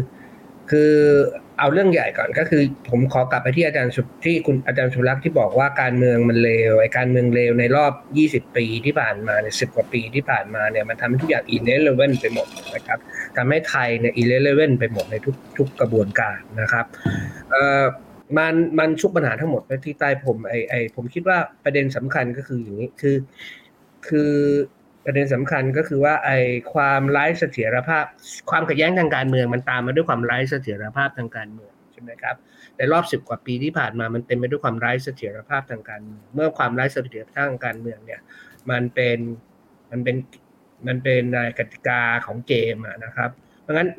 [0.71, 0.93] คือ
[1.59, 3.91] เอาเรื่องใหญ่ก่อนก็คือ ผมขอกลับไปที่อาจารย์
[4.23, 7.93] ที่คุณอาจารย์สุรักษ์ที่บอกว่าการเมืองมันเลวไอ้การเมืองเลวในรอบ
[8.47, 12.99] 20 ปีที่ผ่านมาเนี่ยสิกว่าปีที่ผ่านมาเนี่ยมันทำให้ทุกอย่างอินเลเว่นไปหมดนะครับ
[13.37, 16.85] ทำให้ไทยเนี่ยอินเลเว่นไปหมดในทุกทุกกระบวนการนะครับ
[17.51, 17.83] เอ่อ
[18.37, 23.15] มันมันชุกปัญหาทั้งหมดไปที่ใต้ผมไอไอผมคิดว่าประเด็นสำคัญก็คืออย่างนี้คือ
[24.07, 24.33] คือ
[25.09, 26.37] ประเด็นสำคัญก็คือว่าไอ้
[26.73, 28.05] ความไร้เสถียรภาพ
[28.49, 32.35] ความขัดแย้งทางการเมืองมันตามมาด้วยความไร้เสถียรภาพทางการเมืองใช่ไหมครับ
[32.77, 38.21] ในรอบสิบกว่าปีที่ผ่านมามันเต็มไปด้วยความไร้เสถียรภาพทางการเมืองเมื่อความไร้เสถียรภาพทางการเมืองเนี่ย
[38.69, 39.17] มันเป็น
[39.91, 40.15] มันเป็น
[40.87, 41.23] มันเป็น
[41.59, 43.29] กติกาของเกมนะครับ
[43.61, 43.89] เพราะงั้น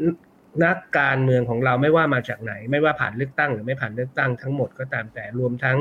[0.64, 5.78] นักการเมืองของเราไม่ว่ามาจากไหน ไม่ว่าผ่านเลือกตั้งหรือไม่ผ่านเลือกตั้งทั้งหมดก็ตามแต่รวมทั้ง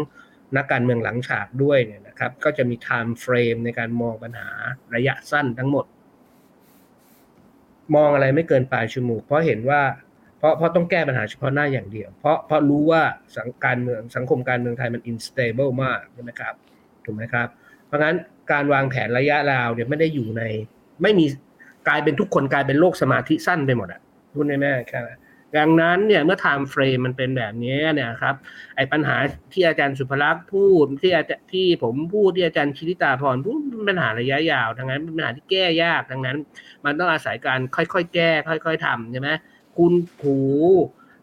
[0.56, 4.50] นักการเมืองหลังฉากด้วยเนี่ยนะครับ ก็จะมีไทม์เฟรมในการมองปัญหา
[4.96, 5.86] ระยะสั้นทั้งหมด
[7.96, 9.82] มองอะไรไม่เกินปลายชั่วโมงเพราะเห็นว่า
[10.38, 13.02] เพราะเพราะต้องแก้ปัญหาเฉพาะหน้าอย่างเดียว เพราะเพราะรู้ว่า
[13.38, 16.54] สังการเมืองสังคมการเมืองไทยมัน unstable มากใช่ไหมครับ
[17.06, 17.48] ถูกไหมครับ
[17.86, 18.16] เพราะงั้น
[18.52, 20.44] การวางแผนระยะยาวเนี่ยไม่ได้อยู่ใน
[21.02, 21.26] ไม่มี
[21.88, 24.02] กลายเป็นทุกคนกลายเป็นโลกสมาธิสั้นไปหมดอะ
[24.34, 25.00] พูดแน่ๆแค่
[25.58, 28.36] ดังนั้นเนี่ยเมื่อ time frame มันเป็นแบบนี้เนี่ยครับ
[28.76, 29.16] ไอ้ปัญหา
[29.54, 36.38] ที่อาจารย์สุภลักษณ์พูดที่อาจารย์ที่ผมพูดที่อาจารย์ชิริตาพรพูดเป็นปัญหาระยะยาวดังนั้นเป็นปัญหาที่แก้ยากดังนั้น
[36.86, 39.30] มันต้องอาศัยการค่อยๆแก้ ค่อย ๆทำใช่ไหม
[39.78, 40.38] คุณผู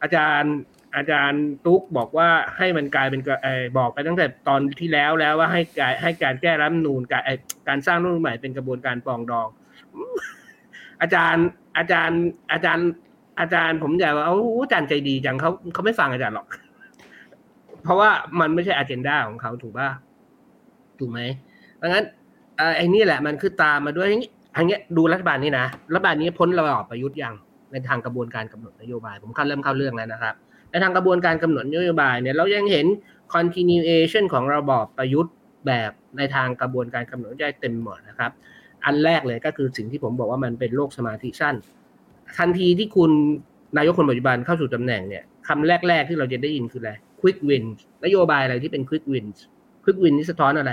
[0.03, 0.55] อาจารย์
[0.97, 7.23] อาจารย์ตุ๊กบอกว่าให้มันกลายเป็นอบอกไปตั้งแต่ตอนที่แล้วแล้วว่าให้การให้การแก้รัฐนูนการ
[7.69, 9.49] การสร้างรัฐนูญใหม่เป็นกระบวนการปองดอง
[11.03, 11.47] อาจารย์
[11.79, 12.21] อาจารย์
[12.53, 12.89] อาจารย์
[13.41, 16.47] อาจารย์ผมอยากว่าเอาอาจารย์ใจดีจังเขาเขาไม่ฟังอาจารย์หรอก
[17.83, 18.11] เพราะว่า
[18.41, 19.89] มันไม่ใช่อ g e n d a ของเขาถูกป่ะ
[20.99, 21.21] ถูกไหม
[21.81, 22.05] ดังนั้น
[22.77, 24.09] ไอ้นี่แหละมันคือตามมาด้วย
[24.57, 27.35] อันนี้ดูรัฐบาลนี้นะรัฐบาลนี้พ้นระบอบประยุทธ์ยัง
[27.73, 30.35] ในทางกระบวนการกำหนดนโยบาย ผมขั้นเริ่มเข้าเรื่องแล้วนะครับ
[30.71, 32.87] ในทางกระบวนการกำหนดนโยบายเนี่ยเรายังเห็น
[33.35, 35.35] continuation ของระบอบประยุทธ์
[35.67, 38.31] แบบในทางกระบวนการกำหนดนโยบายเต็มหมดนะครับ
[38.85, 41.55] อันแรกเลยก็คือสิ่งที่ผมบอกว่ามันเป็นโรคสมาธิสั้น
[42.39, 43.11] ทันทีที่คุณ
[43.77, 47.65] นายกคนปัจจุบันเข้าสู่ตำแหน่งเนี่ยคำแรก ๆ ที่เราจะได้ยินคืออะไร quick win
[48.05, 49.27] นโยบายอะไรที่เป็น quick win
[49.85, 50.73] quick win นี่สะท้อนอะไร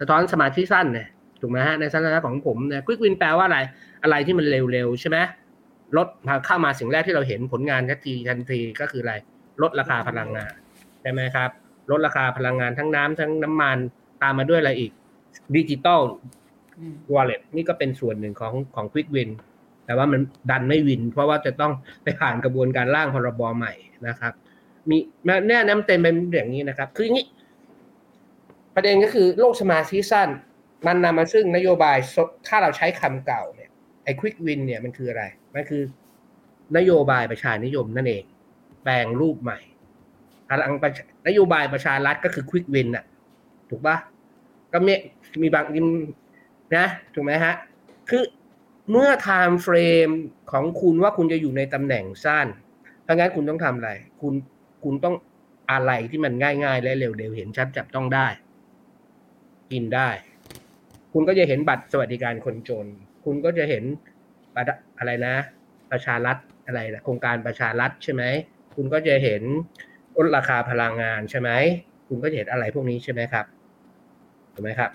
[0.00, 1.08] สะท้อนสมาธิสั้นเนี่ย
[1.40, 3.58] ถูกไหมฮะในสถานะของผมเนี่ย quick win แปลว่าอะไร
[4.02, 5.18] อะไรที่มันเร็วๆใช่ไหม
[5.96, 9.14] ลดมาเข้ามาสิ่งแรกที่เราเห็นผลงานทันทีทันทีก็คืออะไร
[9.62, 10.52] ลดราคาพลังงาน
[11.02, 11.50] ใช่ไหมครับ
[11.90, 13.78] ลดราคาพลังงานทั้งน้ำทั้งน้ำมัน
[14.22, 14.92] ตามมาด้วยอะไรอีก
[15.56, 16.00] ดิจิตอล
[17.12, 19.30] วอลเล็ตนี่ก็เป็นส่วนหนึ่งของของ Quick Win
[19.90, 20.20] แต่ว่ามัน
[20.50, 21.72] ดันไม่วิน เพราะว่าจะต้อง
[22.02, 23.72] ไปผ่านกระบวนการร่างพรบใหม่
[24.08, 24.32] นะครับ
[24.88, 24.96] มี
[25.48, 27.26] แน่น้ำเต็มเป็นอย่างนี้นะครับ คืออย่างนี้
[28.74, 30.28] ประเด็นก็คือโลกสมาธิสั้น
[30.86, 31.96] มันนำมาซึ่งนโยบาย
[32.48, 33.70] ถ้าเราใช้คำเก่าเนี่ย
[34.04, 35.24] ไอ้ quick win เนี่ยมันคืออะไร
[35.54, 35.82] มันคือ
[36.76, 38.24] นโยบายประชานิยมนั่นเอง
[38.82, 39.58] แปลงรูปใหม่
[40.48, 40.72] พลัง
[41.28, 43.04] นโยบายประชารัฐก็คือ quick win น่ะ
[43.70, 43.96] ถูกปะ
[44.72, 44.92] ก็มี
[45.42, 45.86] มีบางยิม
[46.76, 47.54] นะ ถูกไหมฮะ
[48.10, 48.22] คือ
[48.90, 50.10] เมื่อ time frame
[50.52, 52.46] ของคุณว่าคุณจะอยู่ในตำแหน่งสั้น
[53.02, 54.34] เพราะงั้นคุณต้องทำอะไร คุณ
[54.84, 55.14] คุณต้อง
[55.70, 56.32] อะไรที่มัน
[56.64, 58.26] ง่าย ๆ และเร็วๆ เห็นชัดจับต้องได้
[59.72, 60.08] กินได้
[61.12, 62.86] คุณก็จะเห็นบัตรสวัสดิการคนจน
[63.24, 63.84] คุณก็จะเห็น
[64.98, 65.34] อะไรนะ
[65.90, 66.36] ประชารัฐ
[66.66, 68.22] อะไรนะโครงการประชารัฐใช่ไหม
[68.76, 69.42] คุณก็จะเห็น
[70.16, 71.50] ลดราคาพลังงานใช่ไหม
[72.08, 73.46] คุณก็จะเห็นอะไรพวกนี้ใช่ไหมครับ
[74.54, 74.90] ถูกไหมครับ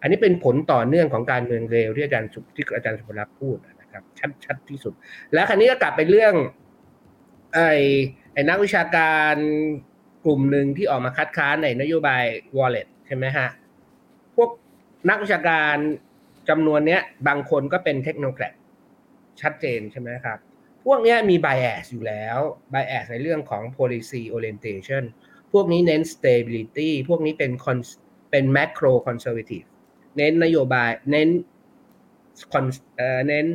[0.00, 4.94] อันนี้เป็นผลต่อเนื่องของการเมืองเร็วที่อาจารย์สุที่อาจารย์สุภลักษ์พูดนะครับ ชัดชัดที่สุด
[5.34, 6.34] แล้วคราวนี้ก็กลับไปเรื่อง
[7.54, 7.72] ไอ้
[8.32, 9.34] ไอ้นักวิชาการ
[10.24, 12.24] กลุ่มหนึ่งที่ออกมาคัดค้านในนโยบาย
[12.58, 13.48] wallet ใช่ไหมฮะ
[14.36, 14.50] พวก
[15.08, 15.76] นักวิชาการ
[16.48, 18.54] จำนวนเนี้ย บางคนก็เป็นเทคโนแครด
[19.40, 20.38] ชัดเจนใช่ไหมครับ
[20.84, 22.38] พวกนี้มี bias อยู่แล้ว
[22.72, 25.04] bias ในเรื่องของ policy orientation
[25.52, 27.52] พวกนี้เน้น stability พวกนี้เป็น
[28.30, 29.67] เป็น macro conservative
[30.18, 31.28] เน้นนโยบาย เน้น
[32.52, 32.66] คอน
[33.28, 33.46] เน้น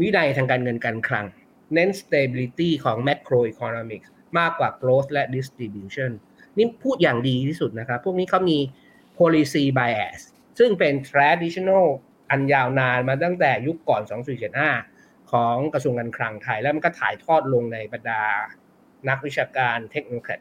[0.00, 1.26] วินัยทางการเงินการคลัง
[1.74, 4.08] เน้น stability ของ macro economics
[4.38, 6.10] มากกว่า growth และ distribution
[6.56, 8.58] นี่พูดอย่างดีที่สุดนะครับ พวกนี้เขามี
[9.18, 10.20] policy bias
[10.58, 11.86] ซึ่งเป็น traditional
[12.30, 14.02] อันยาวนานมาตั้งแต่ยุคก่อน
[14.66, 18.22] 2475 ของกระทรวงการคลังไทย แล้วมันก็ถ่ายทอดลงในบรรดา
[19.08, 20.34] นักวิชาการเทคโนโลยี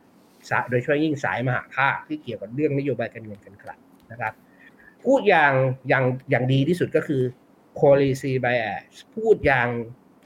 [0.69, 3.79] โดยเฉพาะยิ่งสายมหาภาคที่เกี่ยวกับเรื่องนโยบายการเงินการคลัง
[4.11, 4.33] นะครับ
[5.05, 5.53] พูดอย่าง
[5.89, 7.21] อย่างอย่างดีที่สุดก็คือ
[7.79, 9.67] policy bias พูดอย่าง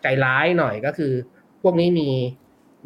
[0.02, 1.14] ใจร้ายหน่อยก็คือ
[1.62, 2.10] พวกนี้มี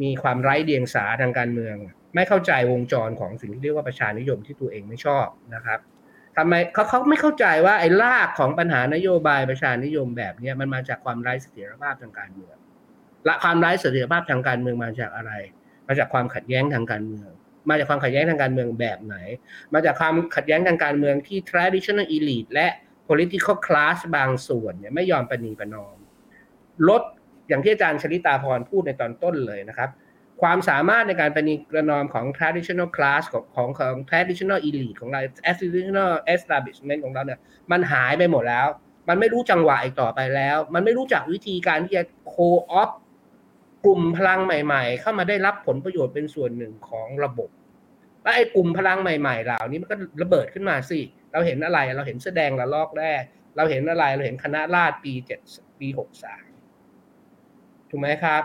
[0.02, 1.76] มีความไร้เดียงสาทางการเมือง
[2.16, 5.80] ไม่เข้าใจวงจรของสิ่งที่เรียกว่าประชานิยมที่ตัวเองไม่ชอบนะครับ
[6.38, 12.56] ทำไมเขาเขาไม่เข้าใจว่าไอ้รากของปัญหานโยบายประชานิยมแบบนี้มันมาจากความไร้เสถียรภาพทางการเมือง
[13.26, 15.32] และความไร้เสถียรภาพทางการเมืองมาจากอะไร
[15.88, 17.32] มาจากความขัดแย้งทางการเมือง
[17.70, 19.16] มาจากความขัดแย้งทางการเมืองแบบไหน
[19.74, 22.68] มาจากความขัดแย้งทางการเมืองที่ traditional elite และ
[23.10, 25.98] political class บางส่วนเนี่ยไม่ยอมประนีประนอม
[26.90, 27.02] ลด
[27.48, 29.90] อย่างที่อาจารย์ชลิตาพรพูดในตอนต้นเลยนะครับ
[30.42, 35.22] ความสามารถในการประนีประนอมของ traditional class ของของของ traditional elite ของเรา
[35.58, 37.40] traditional establishment ของเราเนี่ย
[37.72, 38.68] มันหายไปหมดแล้ว
[39.10, 42.04] มันไม่รู้จังหวะอีกต่อไปแล้ว มันไม่รู้จักวิธีการที่จะ
[42.34, 42.90] co-op
[43.86, 47.50] กลุ่มพลังใหม่ ๆ เข้ามาได้รับผลประโยชน์เป็นส่วนหนึ่งของระบบ
[48.24, 51.00] และไอ้กลุ่มพลังใหม่ๆเหล่านี้มันก็ระเบิดขึ้นมาสิ
[51.32, 53.22] เราเห็นอะไรเราเห็นแสดงละลอกแรก
[53.58, 55.40] เราเห็นอะไรเราเห็นคณะราษฎรปีเจ็ด
[55.80, 56.44] ปีหกสาม
[57.90, 58.44] ถูกไหมครับ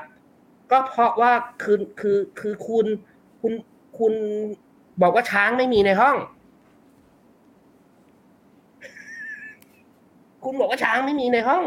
[0.70, 1.32] ก็เพราะว่า
[1.62, 2.86] คือคือคือคุณ
[3.40, 3.52] คุณ
[3.98, 4.14] คุณ
[5.02, 6.16] บอกว่าช้างไม่มีในห้อง
[10.44, 11.62] คุณบอกว่าช้างไม่มีในห้อง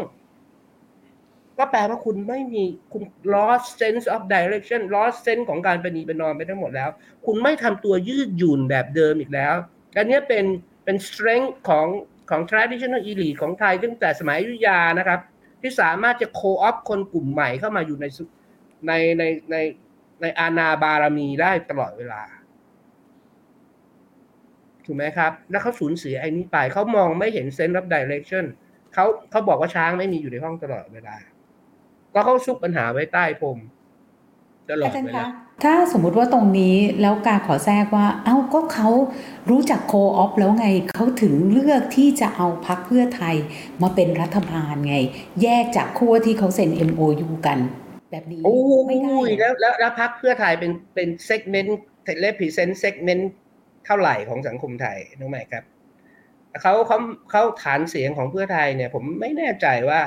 [1.60, 3.02] ก็แปลว่าคุณไม่มีคุณ
[3.34, 6.90] lost sense of direction lost sense ของการเป็นนีเป็นนอนไปทั้งหมดแล้ว
[7.26, 9.54] คุณไม่ทำตัวยืดหยุ่นแบบเดิมอีกแล้ว
[9.96, 10.44] อันนี้เป็น
[10.84, 11.86] เป็น strength ของ
[12.30, 15.20] ของ traditional elite ของไทยตั้งแต่สมัยยุยานะครับ
[15.62, 18.06] ที่สามารถจะ co-op คนกลุ่มใหม่เข้ามาอยู่ใน
[18.86, 19.56] ในในใน
[20.22, 22.22] ในอาณาบารมีได้ตลอดเวลา
[24.84, 28.44] ถูกไหมครับ แล้วเขาสูญเสียไอ้นี้ไปเขามองไม่เห็น sense of direction
[28.94, 31.16] เขาเขาบอกว่าช้างไม่มีอยู่ในห้องตลอดเวลา
[32.14, 33.58] ก็เขาซุกปัญหาไว้ใต้พรม
[34.68, 35.26] ตลอดอาจารย์เวคะลา
[35.64, 38.88] ถ้าสมมุติว่าตรงนี้แล้วการขอแทรกว่า เอ้าก็เขา
[39.50, 43.34] รู้จัก co-opt แล้วไงเขาถึงเลือกที่จะเอาพรรคเพื่อไทย
[43.82, 44.96] มาเป็นรัฐบาลไง
[45.42, 47.58] แยกจากขั้วที่เขาเซ็น MOU กัน
[48.10, 48.56] แบบนี้โอ้
[48.86, 51.78] ไม่ได้ยเหรอแล้วแล้วแล้วพรรคเพื่อไทยเป็นเป็น segment
[52.20, 53.30] represent segment
[53.86, 55.64] เท่าไหร่ของสังคมไทยนึกไหมครับ
[56.62, 56.98] เขาเขา
[57.30, 60.00] เขาฐานเสียงของเพื่อไทยเนี่ย ผมไม่แน่ใจว่า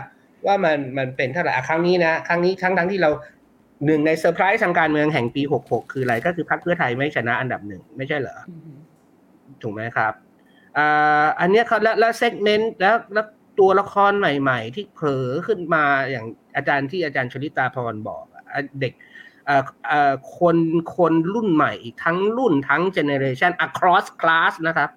[0.47, 3.09] ว่ามันมันเป็นเท่าไหร่อะครั้งนี้นะครั้งนี้ทั้งทั้งที่เรา
[3.85, 8.73] หนึ่งในเซอร์ไพรส์ทางการเมืองแห่งปีหกหกคืออะไรก็คือพรรคเพื่อไทยไม่ชนะอันดับหนึ่งไม่ใช่เหรออืม
[9.61, 10.13] ถูกไหมครับ
[10.77, 13.25] อ่าอันเนี้ยเขาแล้วแล้ว segment แล้วแล้ว
[13.59, 16.25] ตัวละครใหม่ ๆ ที่โผล่ขึ้นมาอย่าง
[16.55, 18.93] อาจารย์ที่อาจารย์ชลิตาพรบอกอะอะเด็ก
[19.45, 20.57] เอ่อเอ่อคน
[20.97, 24.89] คนรุ่นใหม่อีกทั้งรุ่นทั้งเจเนเรชัน across class นะครับ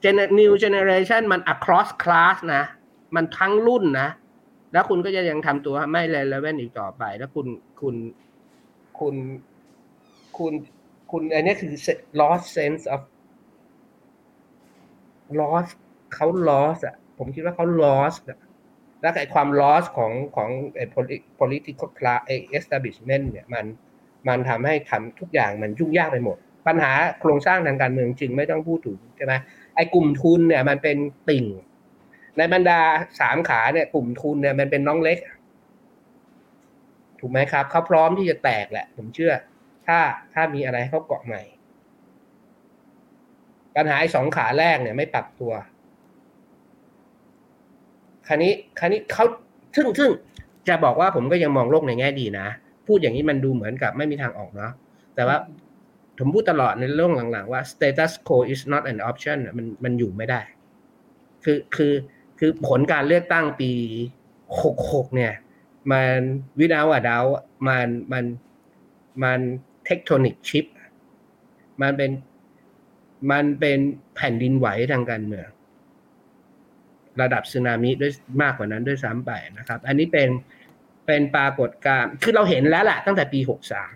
[0.00, 2.64] เจเน new generation มัน across class นะ
[3.14, 4.08] มันทั้งรุ่นนะ
[4.72, 7.46] แล้วคุณก็จะยังทำตัวไม่ relevant อีกต่อไป แล้วคุณ
[7.80, 7.94] คุณ
[8.98, 9.14] คุณ
[10.38, 10.52] คุณ
[11.10, 11.72] คุณอันนี้คือ
[12.20, 13.00] lost sense of
[15.40, 15.70] lost
[16.14, 18.38] เขา lost อะผมคิดว่าเขา lost อะ
[19.00, 23.64] แล้วไอ้ความ lost ของของไอ้ poli- political class ไอ้ establishment เนี่ยมัน
[24.28, 26.36] มันทำให้ทำทุกอย่างมันยุ่งยากไปหมด
[26.66, 29.34] ปัญหาโครงสร้างทางการเมืองจริงไม่ต้องพูดถึงใช่ไหม
[29.76, 30.96] ไอ้กลุ่มทุนเนี่ยมันเป็น
[31.28, 31.46] ติ่ง
[32.38, 32.80] ในบรรดา
[33.20, 35.18] สามขาเนี่ยกลุ่มทุนเนี่ยมันเป็นน้องเล็ก
[37.20, 39.32] ถูกไหมครับ เขาพร้อมที่จะแตกแหละ ผมเชื่อ
[39.86, 39.98] ถ้า
[40.34, 41.42] ถ้ามีอะไรให้เขาเกาะใหม่
[43.76, 45.52] ปัญหาไอ้สองขาแรกเนี่ยไม่ปรับตัว
[48.26, 49.24] คราวนี้คราวนี้เขา
[49.76, 50.10] ซึ่งซึ่ง
[50.68, 52.46] จะบอกว่าผมก็ยังมองโลกในแง่ดีนะ
[52.86, 54.72] พูดอย่างนี้มันดูเหมือนกับไม่มีทางออกเนาะ
[55.14, 55.36] แต่ว่า
[56.18, 60.40] ผมพูดตลอดในเรื่องหลังๆว่า status quo is not an option มันมันอยู่ไม่ได้
[61.44, 61.92] คือคือ
[62.42, 63.72] คือผลการเลือกตั้งปี
[64.62, 65.32] หกหกเนี่ย
[65.92, 66.18] มัน
[66.58, 67.24] วิดาวอะดาว
[67.68, 68.24] มันมัน
[69.22, 69.40] มัน
[69.84, 70.66] เทคโทนิกชิป
[71.82, 72.10] มันเป็น
[73.30, 73.78] มันเป็น
[74.16, 75.48] แผ่นดินไหวทางการเมือง
[77.20, 78.12] ระดับสึนามิด้วย
[78.42, 80.28] มากกว่านั้นด้วยซ้ำไปนะครับ อันนี้เป็น
[81.06, 83.94] เป็นปรากฏการณ์คือเราเห็นแล้วแหละตั้งแต่ปีหกสาม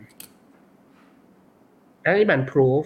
[2.04, 2.84] อันนี้มัน proof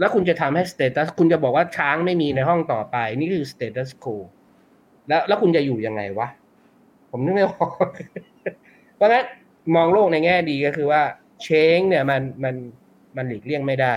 [0.00, 4.16] แล้วคุณจะทำให้ status คุณจะบอกว่าช้างไม่มีในห้องต่อไป นี่คือ status quo
[5.08, 6.28] แล้วแล้วคุณจะอยู่ยังไงวะ
[7.10, 7.70] ผมนึกไม่ออก
[8.96, 9.24] เพราะฉะนั้น
[9.74, 11.02] มองโลกในแง่ดีก็คือว่า
[11.42, 12.54] change เนี่ยมันมัน
[13.16, 13.94] มันหลีกเลี่ยงไม่ได้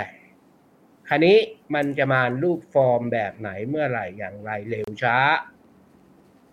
[1.08, 1.38] คราวนี้
[1.76, 5.18] มันจะมารูปฟอร์มแบบไหนเมื่อไหร่อย่างไรเร็วช้า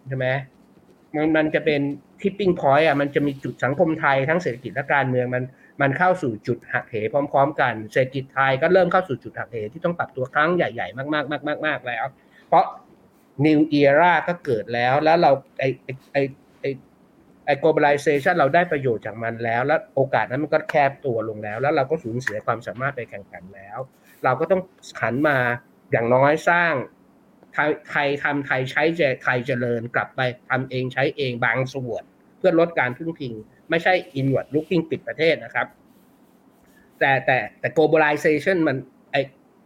[0.07, 0.27] ใช่ไหม
[1.15, 1.81] มันมันจะเป็น
[2.21, 5.43] tipping point อะมันจะมีจุดสังคมไทยทั้งเศรษฐกิจและการเมืองมัน
[5.81, 6.97] มันเข้าสู่จุดหักเห
[7.33, 12.05] พร้อม ๆ กัน เศรษฐกิจไทยก็เริ่มเข้าสู่จุดหักเหที่ต้องปรับตัวครั้งใหญ่ ๆ มากๆมากๆแล้ว
[12.49, 12.65] เพราะ
[13.45, 16.67] new era ก็เกิดแล้วแล้วเราไอไอไอ
[17.47, 23.79] ไอ globalization เราได้ประโยชน์จากมันแล้ว แล้วโอกาสนั้นมันก็แคบตัวลงแล้ว แล้วเราก็สูญเสียความสามารถไปแข่งขันแล้ว
[24.25, 24.63] เราก็ต้อง
[25.01, 25.39] หันมา
[25.93, 26.73] อย่างน้อยสร้าง
[27.53, 30.21] ไทยไทยทำไทยใช้เจไทยเจริญกลับไป
[30.51, 32.03] ทำเองใช้เองบางส่วน
[32.39, 33.35] เพื่อลดการพึ่งพิง
[33.71, 35.67] ไม่ใช่ inward looking ปิดประเทศนะครับ
[36.99, 38.77] แต่แต่แต่ globalization มัน
[39.13, 39.21] ไอ้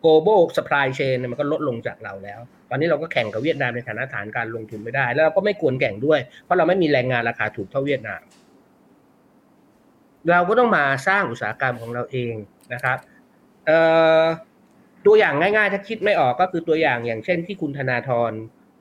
[0.04, 2.40] global supply chain มันก็ลดลงจากเราแล้ว
[2.70, 8.22] ตอนนี้เราก็แข่งกับเวียดนามในฐานะฐานการลงทุนไม่ได้ แล้วเราก็ไม่ควรแข่งด้วย เพราะเราไม่มีแรงงานราคาถูกเท่าเวียดนาม
[10.30, 12.34] เราก็ต้องมาสร้างอุตสาหกรรมของเราเอง
[12.72, 12.98] นะครับ
[15.06, 18.32] ตัวอย่างง่ายๆ ถ้าคิดไม่ออกก็คือตัวอย่างอย่างเช่นที่คุณธนาธร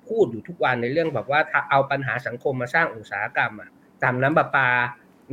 [0.08, 3.70] พูดอยู่ทุกวันในเรื่องแบบว่าเอาปัญหาสังคมมาสร้างอุตสาหกรรมอะ
[4.04, 4.70] ทำน้ำประปา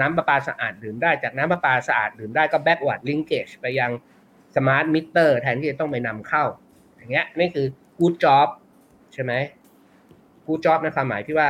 [0.00, 3.90] น้ำประปาสะอาดดื่มได้จากน้ำประปาสะอาดดื่มได้ก็ backward linkage ไปยัง
[4.54, 6.44] smart meter แทนที่จะต้องไปนำเข้า
[6.96, 7.66] อย่างเงี้ยนี่คือ
[8.00, 8.48] good job
[9.12, 9.32] ใช่ไหม
[10.46, 11.48] good job ในความหมายที่ว่า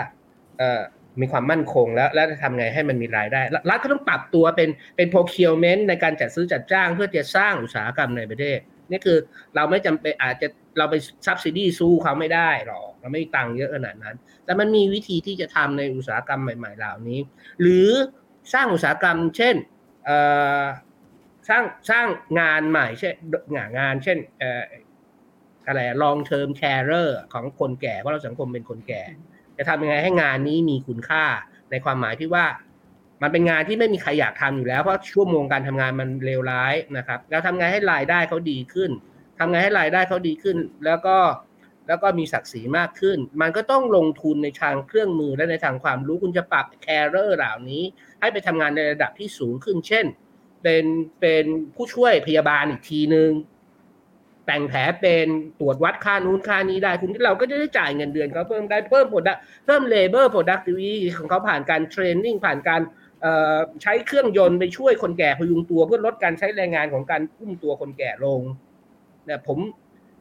[0.58, 0.82] เอ่อ
[1.20, 8.58] มีความมั่นคงแล้วแล้วจะทำไงให้มันมีรายได้ รัฐก็ต้องปรับตัวเป็นเป็น procurement ในการจัดซื้อจัดจ้างเพื่อจะสร้างอุตสาหกรรมในประเทศ
[8.90, 9.18] นี่คือ
[9.54, 10.94] เราไม่จำเป็นอาจจะเราไป
[11.26, 17.20] subsidy สู้เขาไม่ได้หรอกเราไม่มีตังค์เยอะขนาดนั้น แต่มันมีวิธีที่จะทำในอุตสาหกรรมใหม่ ๆ เหล่านี้
[17.60, 17.88] หรือ
[18.54, 19.56] สร้างอุตสาหกรรม เช่น
[21.48, 22.06] สร้างสร้าง
[22.40, 23.14] งานใหม่เช่น
[23.54, 24.18] งานงาน เช่น
[25.66, 29.02] อะไร long term carer ของคนแก่ เพราะเราสังคมเป็นคนแก่
[29.56, 31.24] จะทำยังไงให้งานนี้มีคุณค่า
[31.70, 32.46] ในความหมายที่ว่า
[33.22, 38.90] มันเป็นงานที่ไม่มีใครอยากทำอยู่แล้วเพราะชั่วโมงการทำงานมันเลวร้ายนะครับ แล้วทำไงให้รายได้เขาดีขึ้น
[39.38, 41.16] ทำไงให้รายได้เขาดีขึ้น แล้วก็
[41.90, 47.82] แล้วก็มีศักดิ์ศรีมากขึ้น มันก็ต้องลงทุนในทางเครื่องมือและในทางความรู้คุณจะปรับ carer เหล่านี้
[48.20, 50.06] ให้ไปทำงานในระดับที่สูงขึ้น เช่น
[50.62, 50.84] เป็น
[51.20, 53.30] เป็นผู้ช่วยพยาบาลอีกทีหนึ่ง
[54.46, 55.26] แต่งแผลเป็น
[55.60, 59.22] ตรวจวัดค่านู้นค่านี้ได้ คุณเราก็จะได้จ่ายเงินเดือนเขาเพิ่มได้เพิ่มผล
[59.66, 62.82] เพิ่มเลเบอร์โปรดักติวิของเขาผ่านการเทรนนิ่งผ่านการ
[63.82, 68.40] ใช้เครื่องยนต์ไปช่วยคนแก่พยุงตัวเพื่อลดการใช้แรงงานของการอุ้มตัวคนแก่ลง
[69.26, 69.58] เนี่ผม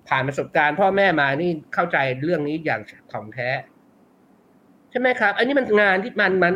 [0.10, 2.82] ผ่านประสบการณ์พ่อแม่มานี่เข้าใจเรื่องนี้อย่าง
[3.12, 3.50] ถ่องแท้
[4.90, 6.54] ใช่ไหมครับ อันนี้มันงานที่มันมัน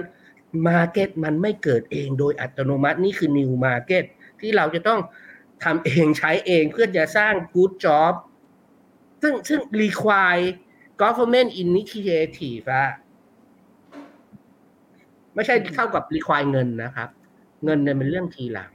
[0.68, 4.04] มาเก็ตมันไม่เกิดเองโดยอัตโนมัตินี่คือ new market
[4.40, 5.00] ที่เราจะต้อง
[5.64, 8.14] ทำเองใช้เองเพื่อจะสร้าง good job
[9.22, 10.46] ซึ่งซึ่ง require
[11.02, 12.88] government initiative อะ
[15.36, 17.10] ไม่ใช่เข้ากับ require เงินนะครับ
[17.64, 18.72] เงินเนี่ยเป็นเรื่องทีหลัง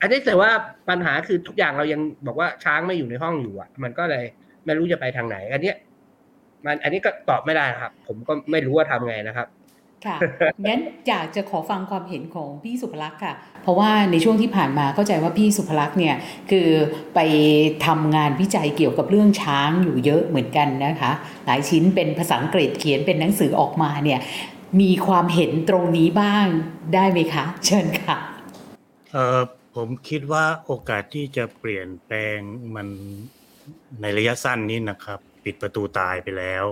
[0.00, 0.50] อันนี้แต่ว่า
[0.88, 4.24] ปัญหาคือทุกอย่างเรายังบอกว่าช้างไม่อยู่ในห้องอยู่อะ มันก็เลย
[4.64, 5.76] ไม่รู้จะไปทางไหน อันเนี้ย
[6.64, 9.48] มันอันนี้ก็ตอบไม่ได้ครับ ผมก็ไม่รู้ว่าทำไงนะครับ
[10.06, 10.16] ค่ะ
[10.66, 16.16] งั้นอยากจะขอฟังความเห็นของพี่สุภลักษณ์ค่ะ เพราะว่าในช่วงที่ผ่านมาเข้าใจว่าพี่สุภลักษณ์เนี่ย
[16.50, 16.68] คือ
[17.14, 17.20] ไป
[17.86, 21.12] ทำงานวิจัยเกี่ยวกับเรื่องช้างอยู่เยอะเหมือนกันนะคะ
[21.46, 24.20] หลายชิ้นเป็นภาษาอังกฤษเขียนเป็นหนังสือออกมาเนี่ย
[24.80, 26.46] มีความเห็นตรงนี้บ้าง
[26.94, 28.16] ได้ไหมคะ เชิญค่ะ
[29.12, 29.40] เออ
[29.76, 32.38] ผมคิดว่าโอกาสที่จะเปลี่ยนแปลง
[32.74, 32.88] มัน
[34.00, 36.64] ในระยะสั้นนี้นะครับ ปิดประตูตายไปแล้ว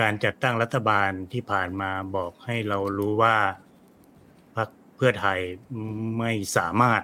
[0.00, 3.36] การจัดตั้งรัฐบาลที่ผ่านมาบอกให้เรารู้ว่า
[4.56, 5.40] พรรคเพื่อไทย
[6.18, 7.02] ไม่สามารถ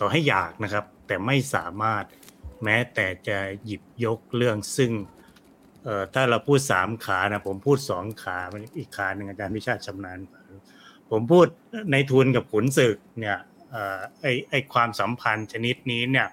[0.00, 2.04] ต่อให้อยากนะครับ แต่ไม่สามารถ
[2.64, 4.92] แม้แต่จะหยิบยกเรื่องซึ่ง
[6.14, 8.38] ถ้าเราพูดสามขานะผมพูดสองขา
[8.78, 10.18] อีกขาหนึ่งอาจารย์พิชาติชำนาญ
[11.10, 11.46] ผมพูด
[11.92, 13.38] ในทุนกับขุนศึกเนี่ย
[14.20, 16.28] ไอไอความสัมพันธ์ชนิดนี้เนี่ย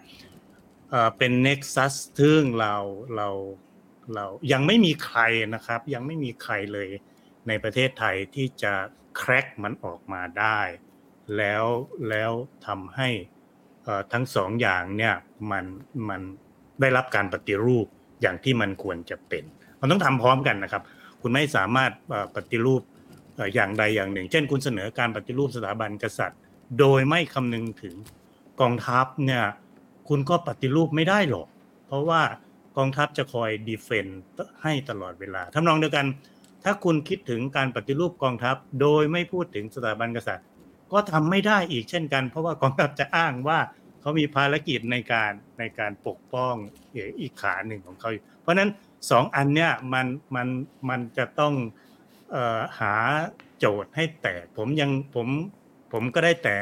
[1.17, 2.75] เป็นเน็กซัสซึ่งเรา
[3.15, 3.29] เรา
[4.13, 5.19] เรายังไม่มีใคร
[5.55, 6.89] นะครับ ยังไม่มีใครเลย
[7.47, 8.73] ในประเทศไทยที่จะ
[9.17, 10.59] แคร็กมันออกมาได้
[11.37, 11.65] แล้ว
[12.09, 12.31] แล้ว
[12.67, 13.09] ทำให้
[14.13, 15.15] ทั้งสองอย่างเนี่ย
[15.51, 15.65] มัน
[16.09, 16.21] มัน
[16.81, 17.87] ได้รับการปฏิรูป
[18.21, 19.43] อย่างที่มันควรจะเป็น
[19.81, 20.83] มันต้องทำพร้อมกันนะครับ
[21.21, 21.91] คุณไม่สามารถ
[22.35, 22.81] ปฏิรูป
[23.55, 26.39] อย่างใดอย่างหนึ่ง เช่น คุณเสนอการปฏิรูปสถาบันกษัตริย์
[26.79, 27.95] โดยไม่คำนึงถึง
[28.61, 29.43] กองทัพเนี่ย
[30.07, 31.47] คุณก็ปฏิรูปไม่ได้หรอก
[31.87, 32.21] เพราะว่า
[32.77, 34.21] กองทัพจะคอยดีเฟนต์
[34.63, 36.05] ให้ตลอดเวลาทำนองเดียวกัน
[36.63, 40.45] ถ้าคุณคิดถึงการปฏิรูปกองทัพ โดยไม่พูดถึงสถาบันกษัตริย์
[40.91, 43.59] ก็ทำไม่ได้อีกเช่นกัน เพราะว่ากองทัพจะอ้างว่า
[44.01, 46.53] เขามีภารกิจในการในการปกป้อง
[47.21, 48.09] อีกขาหนึ่งของเขา
[48.41, 48.69] เพราะนั้น
[49.11, 50.47] สองอันเนี้ยมันมัน
[50.89, 51.53] มันจะต้อง
[52.79, 52.95] หา
[53.59, 55.27] โจทย์ให้แตกผมยังผม
[55.91, 56.57] ผมก็ได้แต่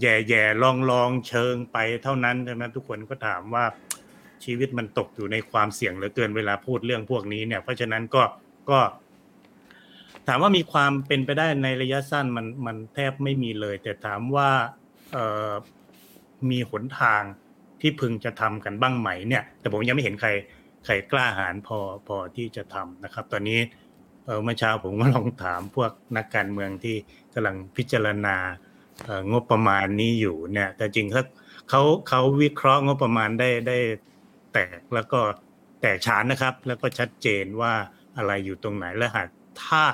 [0.00, 3.64] แย่แย่ลองลองเชิงไปเท่านั้นใช่ไหมทุกคนก็ถามว่า
[4.44, 8.22] ชีวิตมันตกอยู่ในความเสี่ยงเหลือเกินเวลาพูดเรื่องพวกนี้เนี่ย เพราะฉะนั้นก็
[8.70, 8.80] ก็
[10.28, 14.50] ถามว่ามีความเป็นไปได้ในระยะสั้นมันมันแทบไม่มีเลย แต่ถามว่า
[15.12, 15.18] เอ
[15.50, 15.52] อ
[16.50, 17.22] มีหนทาง
[17.80, 20.30] ที่พึงจะทำกันบ้างไหมเนี่ย แต่ผมยังไม่เห็นใคร
[20.84, 23.60] ใครกล้าหาญพอพอที่จะทำนะครับ ตอนนี้
[24.24, 26.96] เเมื่อเช้าผมก็ลองถามพวกนักการเมืองที่
[27.34, 28.36] กำลังพิจารณา
[29.32, 31.22] งบประมาณนี้อยู่เนี่ย แต่จริงเขา
[31.68, 33.78] เขาเขาวิเคราะห์งบประมาณได้ได้
[34.52, 35.20] แตกแล้วก็
[35.80, 37.72] แตกฉานนะครับ แล้วก็ชัดเจนว่า
[38.16, 39.28] อะไรอยู่ตรงไหนและหาก
[39.64, 39.84] ถ้า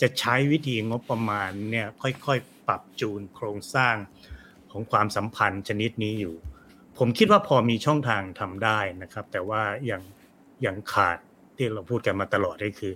[0.00, 3.96] จะใช้วิธีงบประมาณเนี่ยค่อยๆ ปรับจูนโครงสร้าง
[4.70, 6.34] ของความสัมพันธ์ชนิดนี้อยู่
[6.98, 10.02] ผมคิดว่าพอมีช่องทางทำได้นะครับ แต่ว่ายัง
[10.66, 11.18] ยังขาด
[11.56, 12.94] ที่เราพูดกันมาตลอดก็คือ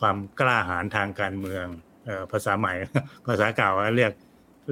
[0.00, 1.66] ความกล้าหาญทางการเมือง
[2.32, 2.72] ภาษาใหม่
[3.26, 4.12] ภาษาเก่าเรียก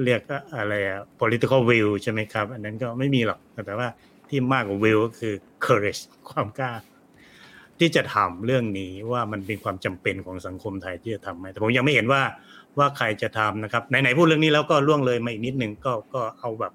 [0.03, 0.21] เรียก
[0.57, 0.73] อะไร
[1.19, 3.87] political will ใช่ไหมครับ อันนั้นก็ไม่มีหรอก แต่ว่า
[4.29, 5.33] ที่มากกว่า will ก็คือ
[5.65, 6.71] courage ความกล้า
[7.79, 12.21] ที่จะทำเรื่องนี้ว่ามันเป็นความจำเป็นของสังคมไทยที่จะทำไหมแต่ผมยังไม่เห็นว่า
[12.77, 16.73] ว่าใครจะทำนะครับไหนๆพูดเรื่องนี้แล้วก็ล่วงเลยมาอีกนิดนึงก็ก็เอาแบบ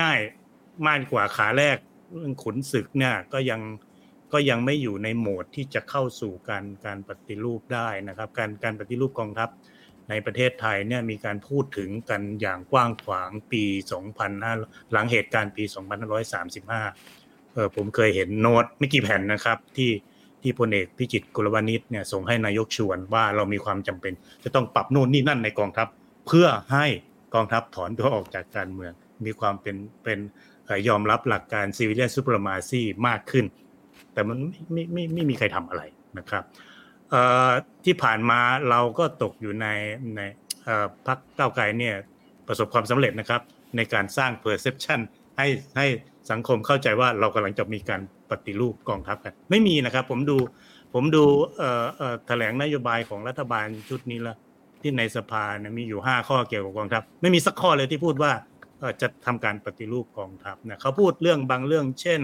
[0.00, 1.76] ง่ายๆมากกว่าขาแรก
[2.14, 3.60] เรื่องขุนศึกเนี่ยก็ยัง
[4.38, 9.48] ก็ยังไม่อยู่ในโหมดที่จะเข้าสู่การการปฏิรูปได้นะครับ การการปฏิรูปกองทัพ
[10.10, 13.62] ในประเทศไทยเนี่ยมีการพูดถึงกันอย่างกว้างขวางปี
[14.26, 15.64] 2005 หลังเหตุการณ์ปี
[16.58, 19.90] 2535 เออผมเคยเห็นโน้ตไม่กี่แผ่นนะครับ ที่
[20.42, 24.12] ที่พลเอกพิจิตรกุลละวณิชย์เนี่ยส่งให้นายกชวนว่าเรามีความจำเป็น
[24.44, 25.88] จะต้องปรับโน่นนี่นั่นในกองทัพ
[26.26, 26.86] เพื่อให้
[27.34, 28.92] กองทัพถอนตัวออกจากการเมือง
[29.24, 30.18] มีความเป็นเป็น
[30.88, 33.46] ยอมรับหลักการ civilian supremacy มากขึ้น
[34.16, 34.38] แต่มัน
[34.72, 35.82] ไม่ไม่ไม่มีใครทำอะไร
[36.18, 36.44] นะครับ
[37.84, 38.40] ที่ผ่านมา
[38.70, 39.66] เราก็ตกอยู่ใน
[40.16, 40.20] ใน
[41.06, 41.94] พรรคก้าวไกลเนี่ย
[42.48, 43.42] ประสบความสำเร็จนะครับ
[43.76, 45.00] ในการสร้าง perception
[45.38, 45.86] ให้ให้
[46.30, 50.36] สังคมเข้าใจว่าเรากำลังจะมีการปฏิรูปกองทัพกันไม่มีนะครับ ผมดู
[50.94, 51.24] ผมดู
[52.26, 54.36] แถลงนโยบายของรัฐบาลชุดนี้ล้ว
[54.80, 58.32] ที่ในสภาเนี่ยมีอยู่ห้าข้อเกี่ยวกับกองทัพไม่มีสักข้อเลยที่พูดว่า
[59.02, 62.20] จะทำการปฏิรูปกองทัพนะเขาพูดเรื่องบางเรื่อง เช่น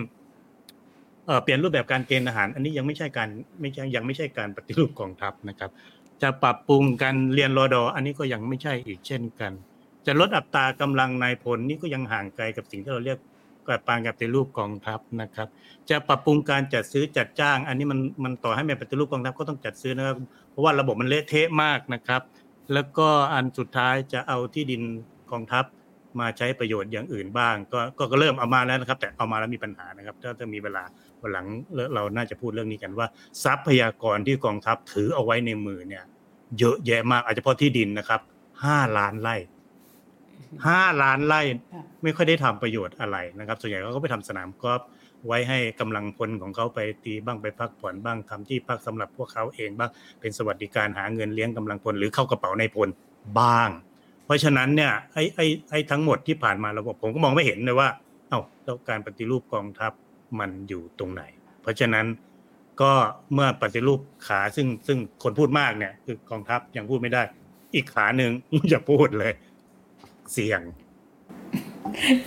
[1.42, 3.28] เปลี่ยนรูปแบบการเกณฑ์ทหาร อันนี้ยังไม่ใช่การ
[3.60, 5.70] ไม่ใช่ยังไม่ใช่การปฏิรูปกองทัพนะครับ
[6.22, 9.52] จะปรับปรุงการเรียนรอดออันนี้ก็ยังไม่ใช่อีกเช่นกัน
[10.06, 13.18] จะลดอัตรากำลังนายพลนี่ก็ยังห่างไกลกับสิ่งที่เราเรียก
[13.66, 15.48] กับปางกับปฏิรูปกองทัพนะครับ
[15.90, 20.16] จะปรับปรุงการจัดซื้อจัดจ้าง อันนี้มันมันต่อให้เป็นปฏิรูปกองทัพก็ต้องจัดซื้อนะครับ
[20.50, 22.22] เพราะว่าระบบมันเละเทะมากนะครับ
[22.72, 24.82] แล้วก็อันสุดท้ายจะเอาที่ดิน
[25.32, 25.64] กองทัพ
[26.20, 30.84] มาใช้ประโยชน์อย่างอื่นบ้างก็ก็ก็เริ่มเอามาแล้วนะครับ แต่เอามาแล้วมีปัญหานะครับ ถ้าจะมีเวลา
[31.20, 31.46] วันหลัง
[31.94, 33.06] เราน่าจะพูดเรื่องนี้กันว่า
[33.44, 36.04] ทรัพยากรที่กองทัพถือเอาไว้ในมือเนี่ย
[36.58, 38.20] เยอะแยะมากอาจจะเฉพาะที่ดินนะครับ
[38.64, 39.36] ห้าล้านไร่
[40.66, 41.40] ห้าล้านไร่
[42.02, 44.80] ไม่ค่อยได้ทำประโยชน์อะไรนะครับ ส่วนใหญ่เขาก็ไปทำสนามกอล์ฟ
[45.26, 49.90] ไว้ให้กำลังพลของเขาไปตีบ้างไปพักผ่อนบ้างทำที่พักสำหรับพวกเขาเองบ้าง
[50.20, 52.88] เป็นสวัสดิการหาเงินเลี้ยงกำลังพลหรือเข้ากระเป๋าในพล
[53.40, 53.70] บ้าง
[54.24, 57.88] เพราะฉะนั้นเนี่ยไอ้ไอ้ไอ้ทั้งหมดที่ผ่านมาเราบอกผมก็มองไม่เห็นเลยว่า
[58.28, 59.92] เอ้าแล้วการปฏิรูปกองทัพ
[60.38, 61.22] มันอยู่ตรงไหน
[61.62, 62.06] เพราะฉะนั้น
[62.82, 62.92] ก็
[63.34, 67.22] เมื่อปฏิรูปขาซึ่งซึ่งคนพูดมากเนี่ย คือกองทัพยังพูดไม่ได้
[67.74, 68.32] อีกขาหนึ่ง
[68.70, 69.32] อย่าพูดเลย
[70.32, 70.60] เสี่ยง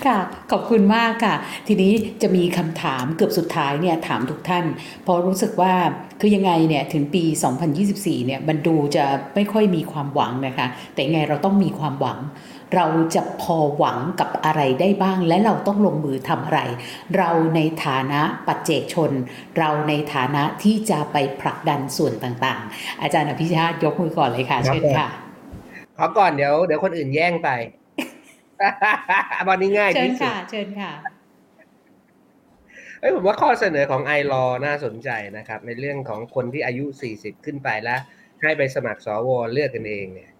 [0.06, 0.18] ค่ะ
[0.52, 1.36] ขอบคุณมากค่ะ
[1.68, 1.92] ทีนี้
[2.22, 4.66] จะมีคำถามเกือบสุดท้ายเนี่ยถามทุกท่าน
[5.04, 5.74] เพราะรู้สึกว่า
[6.20, 7.24] คือยังไงเนี่ยถึงปี
[7.76, 9.06] 2024 เนี่ยมันดูจะ
[9.36, 12.20] ไม่ค่อยมีความหวังนะคะ แต่ยังไงเราต้องมีความหวัง
[12.76, 16.60] เราจะพอหวังกับอะไรได้บ้าง และเราต้องลงมือทำอะไร
[17.18, 19.12] เราในฐานะปัจเจกชน
[19.58, 25.08] เราในฐานะที่จะไปผลักดันส่วนต่างๆ อาจารย์อภิชาติยกมือก่อนเลยค่ะเชิญค่ะ
[25.98, 27.50] ขอก่อนเดี๋ยวเดี๋ยวคนอื่นแย่งไป
[29.50, 30.92] วันนี้ง่ายเชิญที่สุดค่ะ เชิญค่ะ
[33.00, 38.00] เอ้ยผมว่าข้อเสนอของไอรอน่าสนใจนะครับ ในเรื่องของคนที่อายุ 40 ขึ้นไปแล้ว
[38.42, 40.32] ให้ไปสมัครสวเลือกกันเองเนี่ย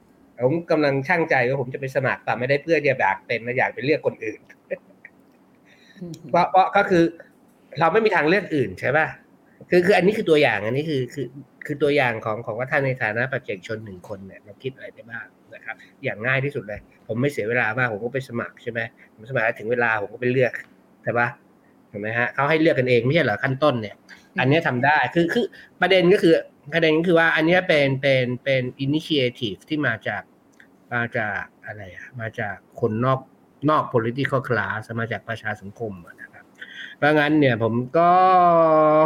[0.46, 4.40] ผมกำลังช่างใจว่าผมจะไปสมัครแต่ไม่ได้เพื่อจะอยากเป็นนะอยากไปเลือกคนอื่น
[6.30, 7.04] เพราะเพราะก็คือ
[7.80, 9.08] เราไม่มีทางเลือกอื่นใช่ป่ะ
[9.70, 11.28] คือคืออันนี้คือตัวอย่างอันนี้คือคือ
[11.66, 15.26] คือตัวอย่างของของว่าท่านในฐานะปัจเจกชนหนึ่งคนเนี่ยเราคิดอะไรได้บ้าง
[15.66, 18.80] นะครับอย่างง่ายที่สุดเลย ผมไม่เสียเวลามากผมก็ไปสมัครใช่ไหม
[19.14, 20.54] ผมสมัครแล้วถึงเวลาผมก็ไปเลือก
[21.04, 21.28] ใช่ปะ
[21.92, 23.96] ถูกไหมฮะเขาให้เลือกกันเองไม่ใช่เหรอขั้นต้นเนี่ย
[24.40, 25.46] อันนี้ทำได้คือคือ
[25.82, 26.34] ประเด็นก็คือ
[26.74, 29.10] ประเด็นก็คือว่าอันนี้เป็นเป็นเป็นอินิเช
[29.40, 30.24] ทีฟที่มาจาก
[30.94, 33.20] มาจากอะไรอะมาจากคนนอก
[33.70, 36.46] นอก political class มาจากประชาสังคมนะครับ
[36.98, 38.10] เพราะงั้นเนี่ยผมก็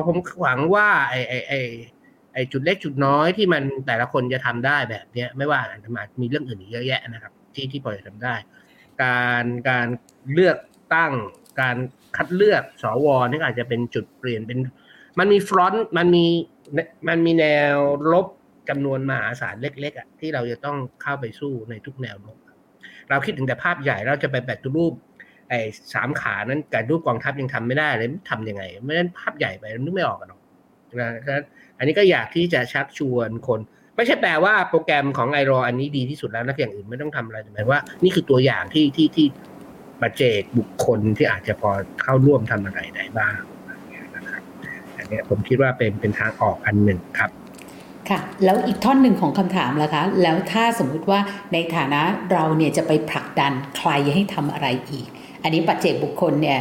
[0.07, 1.53] ผมหวังว่าไอไอไอ
[1.98, 5.89] ไอจุดเล็กจุดน้อยที่มันแต่ละคนจะทำได้แบบเนี้ยไม่ว่าอาจจะ
[6.21, 8.35] มีเรื่องอื่นอีกเยอะแยะนะครับ ที่ที่พอจะทำได้
[9.03, 9.87] การการ
[10.33, 10.57] เลือก
[10.95, 11.13] ตั้ง
[11.61, 11.77] การ
[12.17, 14.59] คัดเลือกสวนี่อาจจะเป็นจุดเปลี่ยนเป็น
[15.19, 16.25] มันมีฟรอนต์มันมี
[17.07, 17.75] มันมีแนว
[18.11, 18.25] ลบ
[18.69, 22.37] จำนวนมหาศาลเล็กๆอะที่เราจะต้องเข้าไปสู้ในทุกแนวลบ
[23.09, 24.93] เราคิดถึงแต่ภาพใหญ่เราจะไปแบตรูป
[25.49, 25.59] ไอ้
[25.93, 30.41] สามขานั้นการรูปกองทัพยังทำไม่ได้เลยทำยังไง ไม่งั้นภาพใหญ่ไปนึกไม่ออกกันหรอก
[30.99, 31.45] นะฉะนั้น
[31.79, 33.59] อันนี้ก็อยากที่จะชักชวนคน
[33.95, 39.27] ไม่ใช่แปลว่าโปรแกรมของไอรออันนี้ดีที่สุดแล้วนักอย่างอื่นไม่ต้องทำอะไรแต่หมายว่านี่คือตัวอย่างที่ที่ที่
[40.01, 41.69] มาเจกบุคคลที่อาจจะพอ
[42.01, 43.37] เข้าร่วมทำอะไรได้บ้าง
[44.15, 44.41] นะครับ
[44.97, 47.31] อันนี้ผมคิดว่าเป็นเป็นทางออกอันหนึ่งครับ
[48.09, 51.19] ค่ะแล้วอีกท่อนหนึ่งของคำถามล่ะคะ แล้วถ้าสมมุติว่า
[51.53, 52.01] ในฐานะ
[52.31, 55.07] เราเนี่ยจะไปผลักดันใครให้ทำอะไรอีก
[55.43, 56.59] อันนี้ปัจเจกบุคคลเนี่ย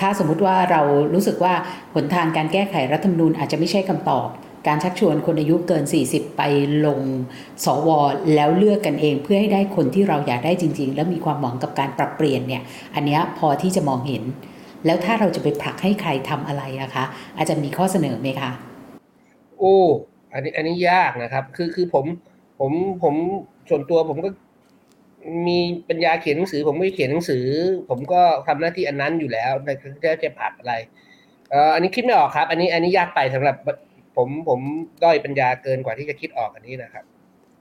[0.00, 0.80] ถ้าสมมุติว่าเรา
[1.14, 1.54] รู้สึกว่า
[1.94, 4.28] หนทางการแก้ไขรัฐธรรมนูญอาจจะไม่ใช่คำตอบ
[4.66, 6.42] การชักชวนคนอายุเกิน 40 ไป
[6.86, 7.00] ลง
[7.64, 7.88] สว
[8.34, 12.62] แล้วเลือกกันเองเพื่อให้ได้คนที่เราอยากได้จริง ๆ แล้วมีความหวังกับการปรับเปลี่ยนเนี่ย
[12.94, 14.22] อันนี้พอที่จะมองเห็น
[14.86, 17.04] แล้วถ้าเราจะไปผลักให้ใครทำอะไรอะคะ
[17.36, 18.50] อาจจะมีข้อเสนอไหมคะ
[19.58, 19.76] โอ้
[20.32, 22.04] อันนี้อันนี้ยากนะครับ คือคือผม
[22.60, 23.14] ผมผม
[23.68, 24.28] ส่วนตัวผมก็
[25.48, 27.44] มีปัญญาเขียนหนังสือ ผมไม่เขียนหนังสือ
[27.88, 29.68] ผมก็ทำหน้าที่อันนั้นอยู่แล้วใน
[30.04, 30.74] จะจะผลักอะไร
[31.50, 33.56] เอ่ออันนี้คิดไม่ออกครับ อันนี้อันนี้ยากไปสำหรับ
[34.16, 34.60] ผมผม
[35.02, 37.04] ด้อยปัญญาเกินกว่าที่จะคิดออกอันนี้นะครับ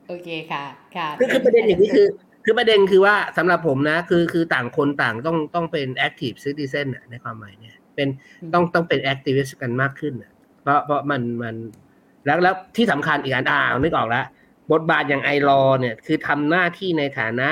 [0.07, 0.63] โอเคค่ะ
[0.95, 2.07] ค่ะคือคือประเด็นอย่างนี้คือ
[2.45, 8.07] คือประเด็นคือว่าสำหรับผมนะ คือคือต่างคนต่างต้องต้องเป็น active citizen ในความหมายเนี่ยเป็น
[8.53, 10.13] ต้องต้องเป็น activist กันมากขึ้น
[10.61, 11.55] เพราะเพราะมันมัน
[12.25, 14.25] แล้วแล้วที่สำคัญอีกอันอ่านึกออกแล้ว
[14.71, 17.49] บทบาทอย่างไอรอเนี่ย คือทำหน้าที่ในฐานะ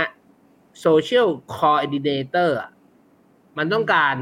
[0.86, 2.52] social coordinator
[3.58, 4.16] มันต้องการ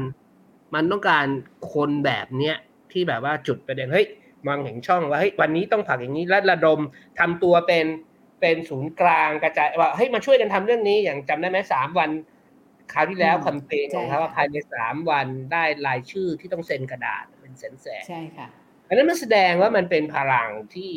[0.74, 1.26] มันต้องการ
[1.72, 2.56] คนแบบเนี้ย
[2.92, 4.06] ที่แบบว่าจุดประเด็นเฮ้ย
[4.46, 6.80] มองเห็นช่องว่าเฮ้ยวันนี้ต้องผลักอย่างนี้และระดม
[7.18, 7.86] ทำตัวเป็น
[8.40, 12.10] เป็นศูนย์กลางกระจายว่าเฮ้ยมาช่วยกันทำเรื่องนี้อย่างจำได้ไหมสามวัน
[12.92, 18.63] คราวที่แล้วอืมแคมเปญของเขาใช่ว่าภายในสามวันได้รายชื่อที่ต้องเซ็นกระดาษเป็นแสนแสนใช่ค่ะอั
[18.94, 20.92] นนั้นมันแสดงว่ามันเป็นพลังที่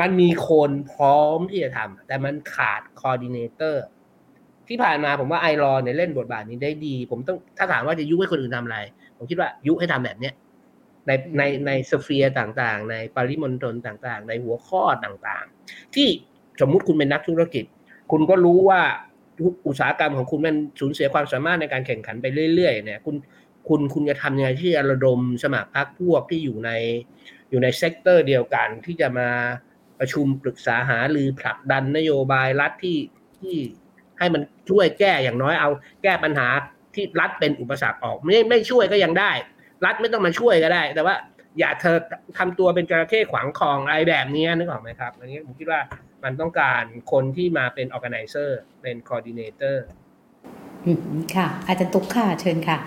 [0.00, 3.84] มันมีคนพร้อมที่จะทำแต่มันขาด coordinator
[4.68, 8.78] ที่ผ่านมาผมว่า iLaw เนี่ยเล่นบทบาทนี้ได้ดี ผมต้องถ้าถามว่าจะยุให้คนอื่นทำอะไร
[9.16, 10.34] ผมคิดว่ายุให้ทำแบบเนี้ย
[11.06, 16.08] ในในใน sphere ต่างๆ ในปริมณฑลต่างๆ ในหัวข้อต่างๆ ที่
[16.60, 17.64] สมมุติคุณเป็นนักธุรกิจ
[18.10, 18.80] คุณก็รู้ว่า
[19.66, 23.16] อุตสาหกรรมของคุณมันสูญเสียความสามารถในการแข่งขันไปเรื่อยๆเนี่ยคุณ
[23.68, 26.70] คุณคุณจะทำยังไงที่จะระดมสมัครพรรคพวกที่อยู่ใน
[27.50, 29.28] อยู่ใน sector เดียวกันที่จะมา
[29.98, 32.98] ประชุมปรึกษาหารือผลักดันนโยบายรัฐที่
[33.38, 33.56] ที่
[34.18, 35.70] ให้มันช่วยแก้อย่างน้อยเอา
[36.02, 36.48] แก้ปัญหา
[36.94, 39.30] ที่รัฐเป็นอุปสรรคออกไม่ไม่ช่วยก็ยังได้
[39.84, 41.14] รัฐไม่ต้องมาช่วยก็ได้ แต่ว่า
[41.58, 41.96] อย่าเธอ
[42.38, 45.80] ทำตัวเป็นจระเข้ขวางคลองอะไรแบบนี้นึกออกไหมครับอันนี้ผมคิดว่า
[46.24, 46.82] มันต้องการ
[47.12, 48.50] คนที่มาเป็น organizer
[48.82, 49.76] เป็น coordinator
[50.84, 51.00] อืม
[51.34, 52.78] ค่ะ อาจารย์ตุ๊กค่ะเชิญค่ะ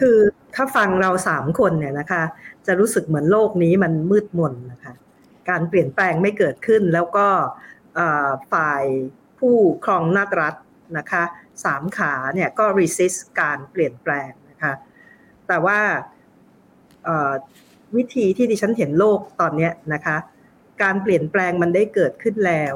[0.00, 0.18] คือ
[0.54, 2.22] ถ้าฟังเราสามคนเนี่ยนะคะ
[2.70, 4.94] จะรู้สึกเหมือนโลกนี้มันมืดมนนะคะ
[5.50, 7.26] การเปลี่ยนแปลงไม่เกิดขึ้น แล้วก็
[8.52, 8.84] ฝ่าย
[9.38, 10.54] ผู้ครองนาจรัฐ
[10.98, 11.22] นะคะ
[11.64, 14.72] สามขาเนี่ยก็ resist การเปลี่ยนแปลงนะคะ
[15.48, 15.80] แต่ว่า
[17.96, 20.16] วิธีที่ดิฉันเห็นโลกตอนนี้นะคะ
[20.82, 22.74] การเปลี่ยนแปลงมันได้เกิดขึ้นแล้ว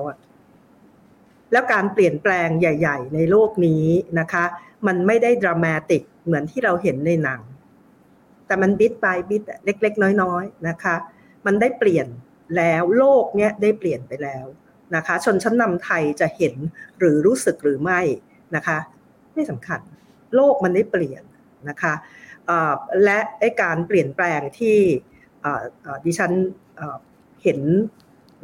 [1.52, 3.86] แล้วการเปลี่ยนแปลงใหญ่ ๆ ในโลกนี้
[4.20, 4.44] นะคะ
[4.86, 7.40] มันไม่ได้ดรามาติกเหมือนที่เราเห็นในหนัง
[8.46, 10.94] แต่มันบิดไปบิดเล็ก ๆ น้อยๆนะคะ
[11.46, 12.06] มันได้เปลี่ยน
[12.56, 14.46] แล้วโลกเนี้ยได้เปลี่ยนไปแล้ว
[14.96, 16.54] นะคะ ชนชั้นนำไทยจะเห็น
[16.98, 18.00] หรือรู้สึกหรือไม่
[18.56, 18.78] นะคะ
[19.34, 19.80] ไม่สำคัญ
[20.34, 21.22] โลกมันได้เปลี่ยน
[21.68, 21.94] นะคะ
[23.04, 24.78] และไอการเปลี่ยนแปลงที่
[26.04, 26.32] ดิฉัน
[27.42, 27.60] เห็น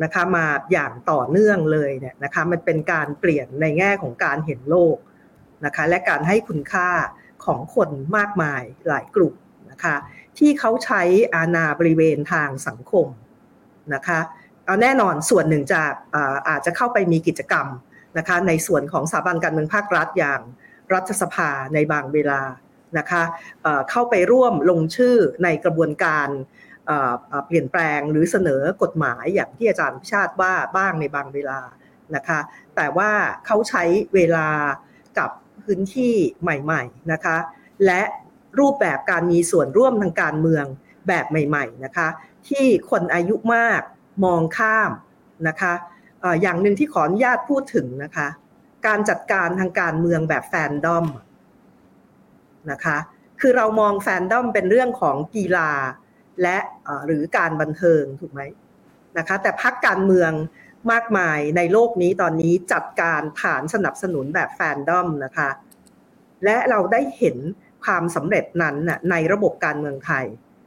[0.02, 4.97] นะคะมาอย่างต่อเนื่องเลยเนี่ยนะคะมันเป็นการเปลี่ยนในแง่ของการเห็นโลก
[5.64, 6.90] นะคะและการให้คุณค่า
[7.44, 9.35] ของคนมากมายหลายกลุ่ม
[9.81, 9.98] นะคะ
[10.39, 11.02] ที่เขาใช้
[11.35, 13.07] อาณาบริเวณทางสังคม
[13.94, 14.20] นะคะ
[14.66, 15.82] เอาแน่นอนส่วนหนึ่งจะ
[16.48, 17.66] อาจจะเข้าไปมีกิจกรรม
[18.19, 20.40] นะคะในส่วนของสถาบันการเมืองภาครัฐอย่าง
[20.93, 22.43] รัฐสภาในบางเวลา
[22.98, 23.23] นะคะ
[23.62, 26.28] เอ่อเข้าไปร่วมลงชื่อในกระบวนการ
[26.86, 31.61] เอ่อเอ่อเปลี่ยนแปลงหรือเสนอกฎหมายอย่างที่อาจารย์พิชาติว่าบ้างในบางเวลา
[32.16, 32.40] นะคะ
[32.77, 33.11] แต่ว่า
[33.47, 33.85] เขาใช้
[34.15, 34.48] เวลา
[35.19, 35.31] กับ
[35.65, 37.36] พื้นที่ใหม่ ๆนะคะ
[37.86, 38.02] และ
[38.59, 40.64] รูปแบบการมีส่วนร่วมทางการเมือง
[41.09, 42.09] แบบใหม่ๆนะคะ
[42.48, 43.82] ที่คนอายุมาก
[44.24, 44.90] มองข้าม
[45.48, 45.72] นะคะ
[46.43, 48.28] อย่างหนึ่งที่ขออนุญาตพูดถึงนะคะ
[48.86, 51.06] การจัดการทางการเมืองแบบแฟนดอม
[52.70, 52.98] นะคะ
[53.40, 55.72] คือเรามองแฟนดอมเป็นเรื่องของกีฬา
[56.43, 56.59] และ
[57.06, 58.40] หรือการบันเทิงถูกไหม
[59.18, 60.32] นะคะแต่พักการเมือง
[60.93, 65.51] มากมายในโลกนี้ตอนนี้จัดการฐานสนับสนุนแบบแฟนดอมนะคะ
[66.44, 67.36] และเราได้เห็น
[67.85, 70.24] ความสำเร็จนั้นน่ะในระบบการเมืองไทย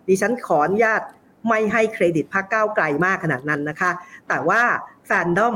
[0.08, 1.02] ดิฉันขออนุญาต
[1.50, 3.92] ไม่ให้เครดิตพรรคก้าวไกลมากขนาดนั้นนะคะ
[4.28, 4.62] แต่ว่า
[5.06, 5.56] แฟนดอม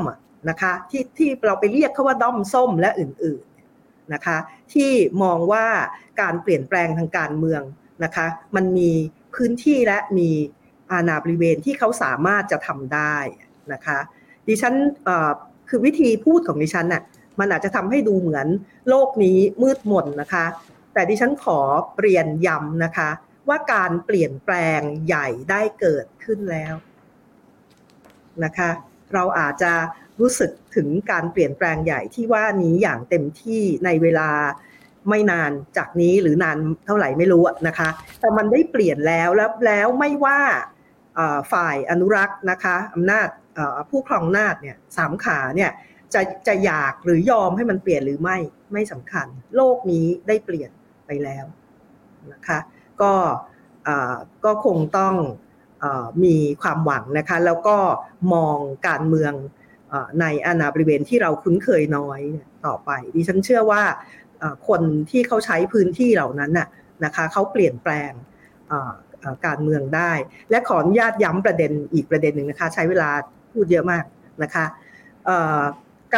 [0.50, 4.36] นะคะที่ที่เราไปเรียกเขาว่าด้อมส้มและอื่นๆนะคะ
[4.72, 4.90] ที่
[5.22, 5.66] มองว่า
[6.20, 7.62] การเปลี่ยนแปลงทางการเมือง
[8.04, 8.26] นะคะ
[8.56, 8.90] มันมี
[9.34, 10.30] พื้นที่และมี
[10.90, 13.16] อาณาบริเวณที่เขาสามารถจะทำได้
[13.72, 13.98] นะคะ
[14.48, 14.74] ดิฉัน
[15.68, 17.02] คือวิธีพูดของดิฉันน่ะ
[17.38, 18.46] มันอาจจะทำให้ดูเหมือน
[18.88, 20.44] โลกนี้มืดมนนะคะ
[20.98, 21.60] แต่ดิฉันขอ
[22.00, 23.10] เรียนย้ำนะคะ
[23.48, 26.74] ว่าการเปลี่ยนแปลงใหญ่ได้เกิดขึ้นแล้ว
[28.44, 28.70] นะคะ
[29.14, 29.72] เราอาจจะ
[30.20, 34.30] รู้สึกถึงการเปลี่ยนแปลงใหญ่ที่ว่านี้อย่างเต็มที่ในเวลา
[35.08, 37.88] ไม่นานจากนี้หรือนานเท่าไหร่ไม่รู้นะคะ
[38.20, 40.40] แต่มันได้เปลี่ยนแล้วแล้วแล้วไม่ว่า
[41.52, 43.28] ฝ่ายอนุรักษ์นะคะอำนาจ
[43.90, 45.70] ผู้ครองอำนาจเนี่ยสามขาเนี่ย
[46.14, 48.36] จะจะอยากหรือยอมให้มันเปลี่ยนหรือไม่
[48.72, 49.26] ไม่สำคัญ
[49.56, 50.70] โลกนี้ได้เปลี่ยน
[51.08, 51.44] ไปแล้ว
[52.32, 52.58] นะคะ
[53.02, 53.12] ก็
[54.44, 55.14] ก็คงต้อง
[55.82, 55.84] อ
[56.24, 57.76] มีความหวังนะคะแล้วก็
[58.34, 58.56] มอง
[58.88, 59.32] การเมือง
[59.92, 62.20] อในอาณาบริเวณที่เราคุ้นเคยน้อย
[62.66, 63.82] ต่อไป ดิฉันเชื่อว่า
[64.68, 66.68] คนที่เขาใช้พื้นที่เหล่านั้นน่ะ
[67.04, 68.12] นะคะเขาเปลี่ยนแปลง
[69.46, 70.12] การเมืองได้
[70.50, 73.10] และขออนุญาตย้ำประเด็นอีกประเด็นหนึ่งนะคะใช้เวลา
[73.52, 74.04] พูดเยอะมาก
[74.42, 74.64] นะคะ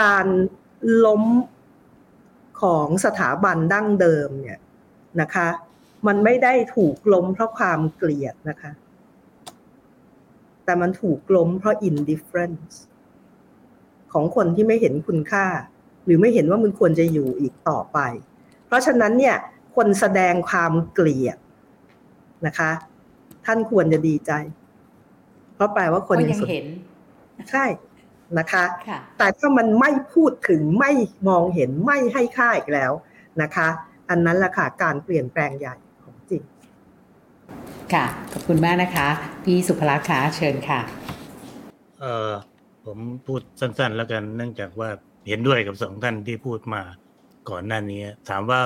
[0.00, 0.26] การ
[1.06, 1.22] ล้ม
[2.62, 4.58] ของสถาบันดั้งเดิมเนี่ย
[5.20, 5.48] นะคะ
[6.06, 8.72] มันไม่ได้ถูกล้มเพราะความเกลียดนะคะ
[10.64, 12.74] แต่มันถูกล้มเพราะ indifference
[14.12, 15.46] ของคนที่ไม่เห็นคุณค่า
[16.04, 17.98] หรือไม่เห็นว่ามันควรจะอยู่อีกต่อไป
[18.66, 19.36] เพราะฉะนั้นเนี่ย
[19.76, 21.36] คนแสดงความเกลียด
[22.46, 22.70] นะคะ
[23.46, 24.32] ท่านควรจะดีใจ
[25.54, 26.66] เพราะแปลว่าคนก็ยังยังสนเห็น
[27.50, 27.64] ใช่
[28.38, 30.92] นะคะค่ะแต่ถ้ามันไม่พูดถึงไม่
[31.28, 32.92] มองเห็นไม่ให้ค่าอีกแล้ว
[33.42, 33.68] นะคะ
[34.10, 36.42] อันนั้นแหละค่ะการเปลี่ยนแปลงใหญ่ของจริง
[37.92, 39.08] ค่ะ ขอบคุณมากนะคะ
[39.44, 40.80] พี่สุภลักษณ์คะเชิญค่ะ
[42.00, 42.30] เออ
[42.84, 44.88] ผมพูดสั้น ๆ แล้วกัน เนื่องจากว่า
[45.28, 46.82] เห็นด้วยกับสองท่านที่พูดมา
[47.50, 48.60] ก่อนหน้านี้ ถามว่า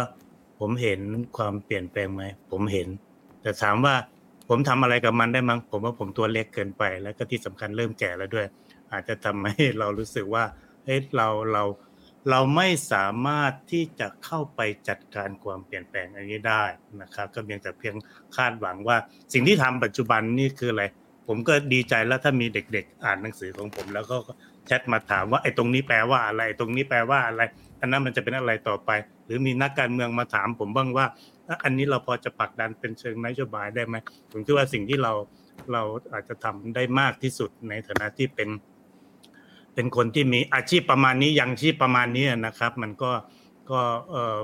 [0.60, 1.00] ผมเห็น
[1.36, 2.88] ความเปลี่ยนแปลงไหมผมเห็น
[3.42, 3.94] แต่ถามว่า
[4.48, 8.46] ผมทำอะไรกับมันได้มั้งผมว่าผมตัวเล็กเกินไป แล้วก็ที่สำคัญเริ่มแก่แล้วด้วย
[8.92, 10.44] อาจจะทำให้เรารู้สึกว่า
[10.84, 11.62] เฮ้ยเราเรา
[12.30, 16.64] เราไม่สามารถที่จะเข้าไปจัดการความเปลี่ยนแปลงอันนี้ได้
[17.02, 17.96] นะครับ ก็เพียงแต่เพียง
[18.36, 18.96] คาดหวังว่า
[19.32, 20.84] สิ่งที่ทำปัจจุบันนี่คืออะไร
[21.28, 24.16] ผมก็ดีใจแล้วถ้ามีเด็กๆ อ่านหนังสือของผม แล้วก็
[24.66, 27.42] แชทมาถามว่าไอ้ตรงนี้แปลว่าอะไร ตรงนี้แปลว่าอะไร
[27.80, 28.90] อันนั้นมันจะเป็นอะไรต่อไป
[29.26, 31.06] หรือมีนักการเมืองมาถามผมบ้างว่า
[31.64, 33.96] อันนี้เราพอจะผลักดันเป็นเชิงนโยบายได้ไหม
[34.30, 35.12] ผมคิดว่าสิ่งที่เรา
[35.72, 35.82] เรา
[36.12, 38.48] อาจจะทำได้มากที่สุดในฐานะที่เป็น
[39.74, 43.10] เป็นคนที่มีอาชีพประมาณนี้ยังชีพประมาณนี้นะครับ มันก็
[43.70, 43.80] ก็
[44.10, 44.36] เออ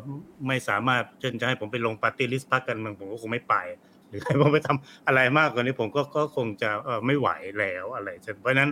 [0.47, 3.55] ไม่สามารถเช่นจะให้ผมไปลงปาร์ตี้ลิสต์พรรคการเมืองผมก็คงไม่ไป
[4.09, 7.29] หรือให้ผมไปทำอะไรมากกว่านี้ผมก็ก็คงจะเออไม่ไหว
[7.59, 8.71] แล้วอะไรเช่นเพราะนั้น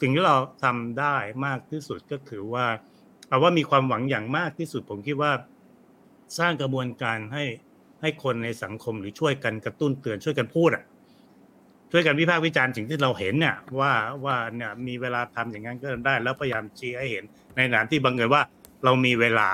[0.00, 2.66] สิ่งที่เราทำได้มากที่สุดก็คือว่า
[3.28, 5.32] เอาว่ามีความหวังอย่างมากที่สุดผมคิดว่า
[6.38, 7.44] สร้างกระบวนการให้
[8.00, 10.84] ให้คนในสังคมหรือช่วยกันกระตุ้นเตือนช่วยกันพูดอะ
[11.90, 13.92] ช่วยกันวิพากษ์วิจารณ์สิ่งที่เราเห็นเนี่ยว่า
[14.24, 17.24] ว่าเนี่ยมีเวลาทำอย่างนั้นก็ได้ แล้วพยายามชี้ให้เห็น
[17.56, 18.42] ในฐานที่บังเอิญว่า
[18.84, 19.50] เรามีเวลา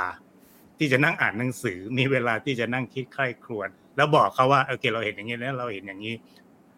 [0.78, 6.14] ที่จะนั่งอ่านหนังสือ มีเวลาที่จะนั่งคิดใคร่ครวญแล้วบอกเขาว่าโอเคเราเห็นอย่างนี้แล้วเราเห็นอย่างนี้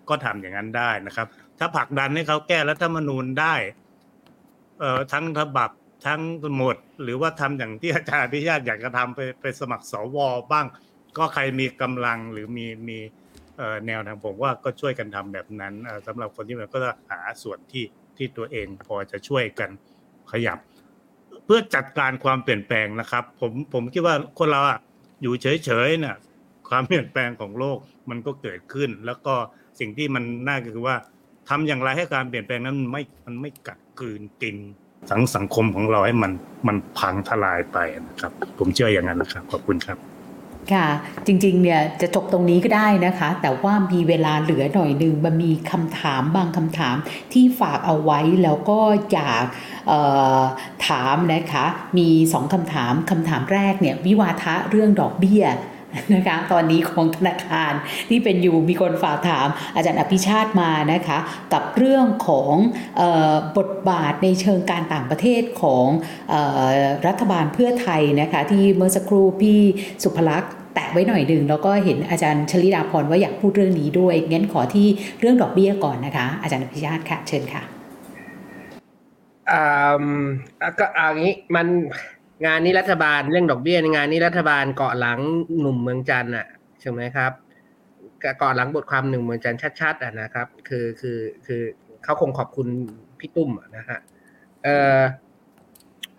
[0.08, 1.26] ก็ทำอย่างนั้นได้นะครับ
[1.58, 3.54] ถ้าผลักดันให้เขาแก้รัฐธรรมนูญได้
[4.80, 5.70] เอ่อทั้งฉบับ
[6.06, 6.20] ทั้ง
[6.56, 10.16] หมด หรือว่าทำอย่างที่อาจารย์อภิชาติอยากจะทำไปไปสมัครสว
[10.52, 10.66] บ้าง
[11.18, 12.98] ก็ใครมีกำลังหรือมีมี
[13.86, 17.84] แนวทางผมว่าก็ช่วยกันทำแบบนั้นเอ่อสำหรับคนที่มันก็จะหาส่วนที่
[18.16, 19.70] ที่ตัวเองพอจะช่วยกัน
[20.32, 20.58] ขยับ
[21.44, 24.78] เพื่อจัดการความเปลี่ยนแปลงนะครับ ผมผมคิดว่าคนเราอะ
[25.22, 26.16] อยู่เฉยๆเนี่ย
[26.68, 27.78] ความเปลี่ยนแปลงของโลก
[28.10, 29.34] มันก็เกิดขึ้น แล้วก็
[29.80, 30.96] สิ่งที่มันน่าก็คือว่า
[31.48, 34.56] ทำอย่างไรให้การเปลี่ยนแปลงนั้นมันไม่มันไม่กัดกลืนกิน
[35.10, 36.32] สังสังคมของเราให้มัน
[36.66, 37.78] มันพังทลายไป
[38.08, 39.98] นะครับ ผมเชื่ออย่างนั้นนะครับขอบคุณครับ
[40.72, 40.86] ค่ะ
[41.26, 46.96] จริงๆเนี่ยจะจบตรงนี้ก็ได้นะคะ แต่ว่ามีเวลาเหลือหน่อยหนึ่งมันมีคำถามบางคำถาม
[47.32, 48.78] ที่ฝากเอาไว้แล้วก็
[49.12, 49.44] อยาก
[50.88, 51.64] ถามนะคะ
[51.98, 55.44] มีสองคำถามคำถามแรกเนี่ยวิวาทะเรื่องดอกเบี้ย
[56.14, 57.72] นะคะตอนนี้ของธนาคาร
[58.08, 61.18] ที่เป็นอยู่มีคนฝากถามอาจารย์อภิชาติมานะคะ
[61.52, 62.54] กับเรื่องของ
[63.00, 63.02] อ
[63.32, 65.86] อบทบาทในเชิงการต่างประเทศของ
[66.32, 66.34] อ
[66.66, 69.60] อรัฐบาลเพื่อไทยนะคะที่เมื่อสักครู่พี่
[70.02, 74.86] สุภลักษณ์แตะไว้หน่อยหนึ่งแล้วก็เห็นอาจารย์ชลิดาพรว่าอยากพูดเรื่องนี้ด้วยงั้นขอที่
[75.20, 77.62] เรื่องดอกเบี้ยก่อนนะคะ อาจารย์อภิชาติค่ะเชิญค่ะ
[79.50, 81.66] อ่าก็อย่างนี้มัน
[82.46, 85.18] งานนี้รัฐบาลเรื่องดอกเบี้ยงานนี้รัฐบาลเกาะหลัง
[85.60, 86.46] หนุ่มเมืองจันทร์อะ
[86.80, 87.32] ใช่ไหมครับ
[88.38, 91.62] เกาะหลังบทความหนึ่งเมืองจันทร์ชัดๆอะนะครับ คือคือคือ
[92.04, 92.68] เขาคงขอบคุณ
[93.18, 93.98] พี่ตุ้มนะฮะ
[94.62, 95.00] เอ่อ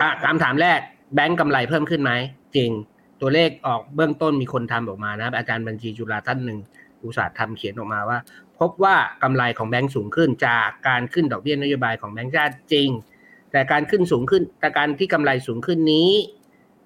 [0.02, 0.80] อะคำถามแรก
[1.16, 2.12] แบงก์กำไรเพิ่มขึ้นไหม
[2.56, 2.72] จริง
[3.22, 6.60] ตัวเลขออกเบื้องต้นมีคนทำออกมานะ อาจารย์บัญชีจุฬาท่านหนึ่ง
[7.04, 8.20] อุตสาห์ทำเขียนออกมาว่า
[8.60, 12.90] พบว่ากำไรของแบงก์สูงขึ้นจากการขึ้นดอกเบี้ยนโยบายของแบงก์ชาติจริง
[13.52, 16.12] แต่การขึ้นสูงขึ้นแต่การที่กำไรสูงขึ้นนี้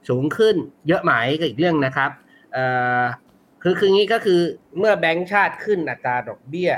[0.10, 0.56] สูงขึ้น
[0.88, 2.12] เยอะไหมก็อีกเรื่องนะครับ
[2.54, 2.66] เอ่
[3.02, 3.04] อ
[3.64, 4.40] คือคืองี้ก็คือ
[4.78, 6.72] เมื่อแบงก์ชาติขึ้นอัตราดอกเบี้ย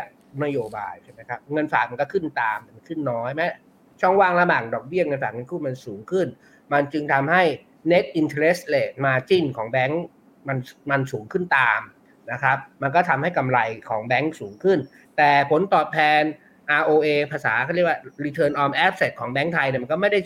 [0.43, 3.47] นโยบายใช่ไหมครับเงินฝากมันก็ขึ้นตามมันขึ้นน้อยแม้
[4.01, 6.27] ช่องว่างระหว่างดอกเบี้ยเงินฝากเงินกู้มันสูงขึ้น
[6.73, 7.43] มันจึงทำให้
[7.91, 10.03] net interest rate margin ของแบงก์
[10.47, 10.57] มัน
[10.91, 11.81] มันสูงขึ้นตาม
[12.31, 13.59] นะครับ มันก็ทำให้กำไร
[13.89, 14.79] ของแบงก์สูงขึ้น
[15.17, 16.21] แต่ผลตอบแทน
[16.81, 20.19] ROA ภาษาเขาเรียกว่า return on asset ของแบงก์ไทยเนี่ยมันก็ไม่ได้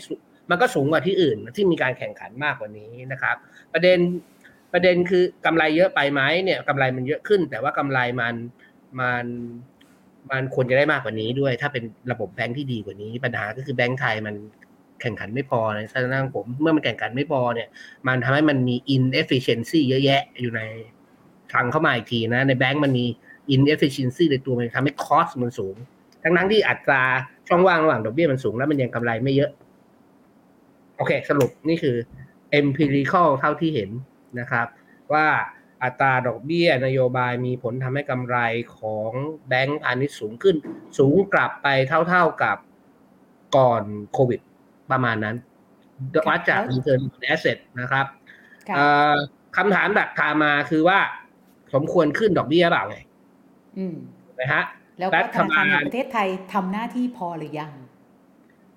[0.49, 3.35] มันก็สูงกว่าที่อื่นที่มีการแข่งขันมากกว่านี้นะครับ
[3.73, 3.99] ประเด็น
[4.73, 8.35] ประเด็นคือกำไรเยอะไปไหมเนี่ยกำไรมันเยอะขึ้น แต่ว่ากำไรมัน
[8.99, 9.25] มัน
[10.31, 14.35] มันควรจะได้มากกว่านี้ด้วย ถ้าเป็นระบบแบงก์ที่ดีกว่านี้ ปัญหาก็คือแบงก์ไทยมัน
[15.01, 17.67] แข่งขันไม่พอในสถานะผมเมื่อมันแข่งขันไม่พอเนี่ย
[18.07, 20.61] มันทำให้มันมี inefficiency เยอะแยะอยู่ใน
[21.53, 23.05] ฟังเข้ามาอีกทีนะ ในแบงก์มันมี
[23.55, 25.75] inefficiency ในตัวมันทำให้ cost มันสูง
[26.23, 27.03] ทั้งนั้นที่อัตรา
[27.47, 29.51] ช่องว่างระหว่างดอกเบี้ยมันสูงแล้วมันยังกำไรไม่เยอะ
[30.97, 31.95] โอเค สรุปนี่คือ
[32.59, 33.89] empirical เท่าที่เห็น
[34.39, 34.67] นะครับ
[35.13, 35.27] ว่า
[35.83, 38.37] อัตราดอกเบี้ยนโยบายมีผลทำให้กำไร
[38.77, 39.11] ของ
[39.47, 40.55] แบงก์พาณิชย์สูงขึ้น
[40.99, 41.67] สูงกลับไป
[42.09, 42.57] เท่าๆกับ
[43.57, 43.83] ก่อน
[44.13, 44.39] โควิด
[44.91, 45.35] ประมาณนั้น
[46.27, 48.05] วัดจาก return on asset นะครับ
[48.69, 49.15] ค่ะเอ่อ
[49.57, 50.99] คำถามดักถามมาคือว่า
[51.73, 52.97] สมควรขึ้นดอกเบี้ยเปล่าไง
[53.77, 54.63] อืมถูกไหมฮะ
[54.99, 57.71] แล้วก็รัฐบาลธนาคารแห่งประเทศไทยทำหน้าที่พอหรือยัง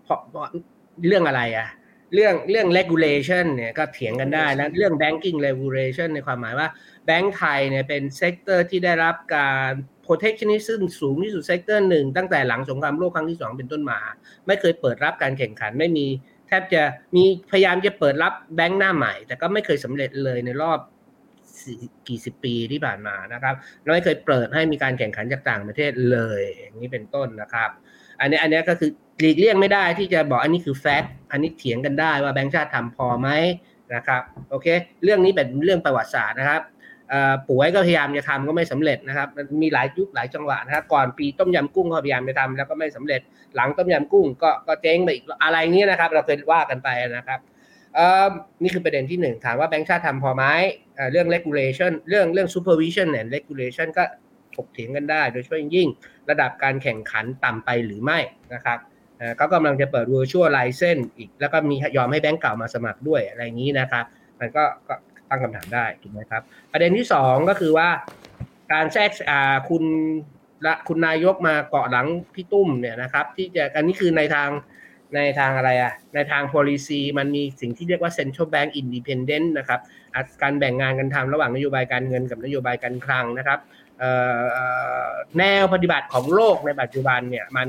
[0.05, 0.47] เพราะเพราะ
[1.07, 1.69] เรื่องอะไรอะ
[2.15, 6.69] เรื่องเรื่อง regulation เนี่ยก็เถียงกันได้แล้วเรื่อง banking regulation ในความหมายว่า
[7.07, 9.73] แบงก์ไทยเนี่ยเป็น sector ที่ได้รับการ
[10.07, 13.99] protectionism สูงที่สุด sector หนึ่งตั้งแต่หลังสงครามโลกครั้งที่สองเป็นต้นมา
[14.47, 16.07] ไม่เคยเปิดรับการแข่งขันไม่มี
[16.47, 16.83] แทบจะ
[17.17, 20.79] มีพยายามจะเปิดรับแบงก์หน้าใหม่ แต่ก็ไม่เคยสำเร็จเลยในรอบ
[22.09, 27.71] กี่สิบปีที่ผ่านมานะครับแล้วไม่เคยเปิดให้มีการแข่งขันจากต่างประเทศเลย อย่างนี้เป็นต้นนะครับ
[28.21, 33.29] อันนี้อันนี้ก็คือหลีกเลี่ยงไม่ได้ที่จะบอกอันนี้คือ fact อันนี้เถียงกันได้ว่าแบงก์ชาติทำพอไหม
[33.95, 34.67] นะครับโอเค
[35.05, 36.63] เรื่องนี้เป็นเรื่องประวัติศาสตร์นะครับ
[37.49, 39.29] ป่วยก็พยายามจะทำก็ไม่สำเร็จนะครับ
[39.63, 43.21] มีหลายยุคหลายจังหวะนะครับก่อนปีต้มยำกุ้งก็พยายามจะทำแล้วก็ไม่สำเร็จ
[43.57, 47.41] หลังต้มยำกุ้งก็ก็เจ๊งไปอีกอะไรเงี้ยนะครับ เราเคยว่ากันไปนะครับ
[48.63, 50.45] นี่คือประเด็นที่หนึ่งถามว่าแบงก์ชาติทำพอไหม
[51.13, 54.05] เรื่อง regulation เรื่องเรื่อง supervision and regulation ก็
[54.57, 55.89] ถกเถียงกันได้ โดยเฉพาะยิ่ง
[56.31, 58.19] ระดับการแข่งขันต่ำไปหรือไม่
[58.55, 58.79] นะครับ
[59.41, 64.05] ก็กำลังจะเปิด virtual license อีก แล้วก็มียอมให้แบงก์เก่ามาสมัครด้วยอะไรอย่างนี้นะครับ
[64.41, 64.65] มันก็
[65.29, 66.43] ตั้งคำถามได้ถูกไหมครับ
[66.73, 67.89] ประเด็นที่สองก็คือว่า
[68.73, 69.11] การแทรก
[69.69, 69.85] คุณ
[70.67, 74.49] ละคุณนายกมาเกาะหลังพี่ตุ้มเนี่ยนะครับ ที่จะอันนี้คือในทาง
[75.15, 79.81] ในทางอะไรอะในทาง policy มันมีสิ่งที่เรียกว่า central bank independent นะครับ
[80.43, 83.59] การแบ่งงานกันทำระหว่างนโยบายการเงินกับนโยบายการคลังนะครับ
[85.39, 87.69] แนวปฏิบัติของโลกในปัจจุบันเนี่ยมัน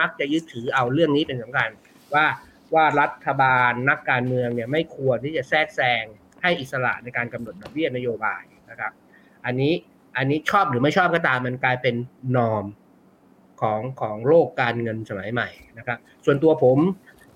[0.00, 1.68] มักจะยึดถือเอาเรื่องนี้เป็นสำคัญ
[2.14, 2.26] ว่า
[2.74, 6.04] ว่ารัฐบาลนักการเมืองเนี่ยไม่ควรที่จะแทรกแซง
[6.42, 8.92] ให้อิสระในการกำหนดดอกเบี้ยนโยบายนะครับ
[9.46, 9.72] อันนี้
[10.16, 11.94] อันนี้ชอบหรือไม่ชอบก็ตามมันกลายเป็น
[12.36, 12.64] นอม
[13.62, 16.78] ของของโลกการเงินสมัยใหม่นะครับส่วนตัวผม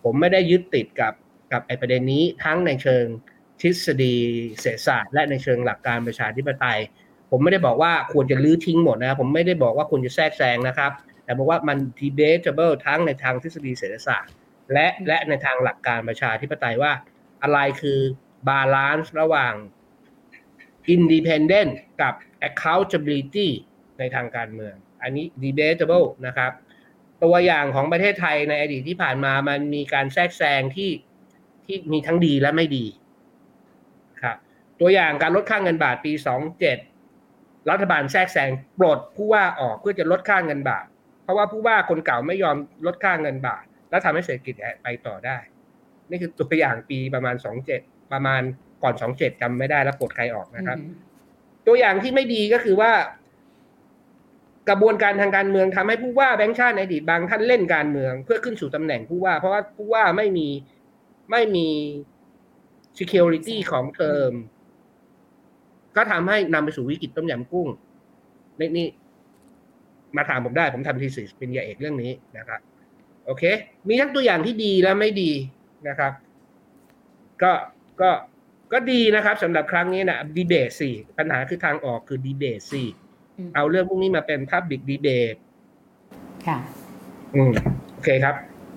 [0.04, 1.14] ผมไม่ได้ยึดติดกับ
[1.52, 3.04] กับไอประเด็นนี้ทั้งในเชิง
[3.60, 4.16] ทฤษฎี
[4.60, 6.78] เศรษฐศาสตร์และในเชิงหลักการประชาธิปไตย
[7.30, 10.92] ผมไม่ได้บอกว่าควรจะลื้อทิ้งหมดนะผมไม่ได้บอกว่าควรจะแทรกแซงนะครับ
[11.24, 14.32] แต่บอกว่ามัน debatable ทั้งในทางทฤษฎีเศรษฐศาสตร์
[14.72, 16.92] และและในทางหลักการประชาธิปไตยว่า
[17.42, 18.00] อะไรคือ
[18.48, 19.54] balance ระหว่าง
[20.94, 21.72] independent
[22.02, 22.14] กับ
[22.48, 23.48] accountability
[23.98, 26.52] ในทางการเมือง อันนี้ debatable นะครับ
[27.24, 30.90] ตัวอย่างของประเทศไทยในอดีตที่ผ่านมามันมีการแทรกแซงที่
[31.66, 32.86] ที่มีทั้งดีและไม่ดี
[34.22, 34.36] ครับ
[34.80, 36.12] ตัวอย่างการลดค่างเงินบาทปี
[36.90, 40.86] 27 รัฐบาลแทรกแซงปลดผู้ว่าออกเพื่อจะลดค่างเงินบาท
[41.22, 42.56] เพราะว่าผู้ว่าคนเก่าไม่ยอม
[42.86, 45.38] ลดค่างเงินบาท แล้วทำให้เศรษฐกิจไปต่อได้
[46.10, 47.34] นี่คือตัวอย่างปีประมาณ
[47.74, 48.42] 27 ประมาณ
[48.82, 50.78] ก่อน 27จำไม่ได้แล้วปลดใครออกนะครับ
[51.66, 52.92] ตัวอย่างที่ไม่ดีก็คือว่า
[54.70, 60.48] กระบวนการทางการเมืองทำให้ผู้ว่าแบงค์ชาติในอดีตบางท่านเล่นการเมือง เพื่อขึ้นสู่ตำแหน่งผู้ว่า เพราะว่าผู้ว่าไม่มี
[61.30, 61.68] ไม่มี
[62.98, 64.32] security ของเทอม
[65.96, 67.68] ก็ทำให้นำไปสู่วิกฤตต้มยำกุ้ง
[68.58, 68.86] นี่นี่
[70.16, 72.60] มาถามผมได้ ผมทำทีสิสเป็นยาเอกเรื่องนี้นะครับ
[73.26, 73.42] โอเค
[73.88, 75.30] มีทั้งตัวอย่างที่ดีและไม่ดี
[75.88, 76.12] นะครับ
[77.42, 77.52] ก็
[78.00, 78.10] ก็
[78.72, 82.88] ก็ดีนะครับสำหรับครั้งนี้นะดีเบตสี่ปัญหาคือทางออกคือดีเบตสี่
[83.54, 85.36] เอาเรื่องพวกนี้มาเป็นพับบิกดีเบต
[86.46, 86.58] ค่ะ
[87.34, 87.50] อืม
[87.94, 88.36] โอเคครับ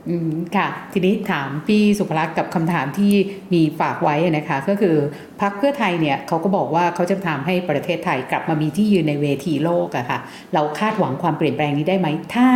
[0.09, 3.13] อืมค่ะ ทีนี้ถามพี่สุภลักษณ์กับคำถามที่
[3.53, 4.95] มีฝากไว้นะคะ ก็คือ
[5.41, 10.19] พรรคเพื่อไทยเนี่ยเขาก็บอกว่าเขาจะทำให้ประเทศไทยกลับมามีที่ยืนในเวทีโลกอะค่ะ
[10.53, 12.47] เราคาดหวังความเปลี่ยนแปลงนี้ได้ไหม ถ้า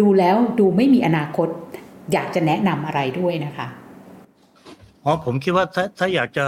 [0.00, 1.48] ดูแล้วดูไม่มีอนาคต
[2.12, 3.66] อยากจะแนะนำอะไรด้วยนะคะ
[5.04, 6.46] อ๋อผมคิดว่าถ้าถ้าอยากจะ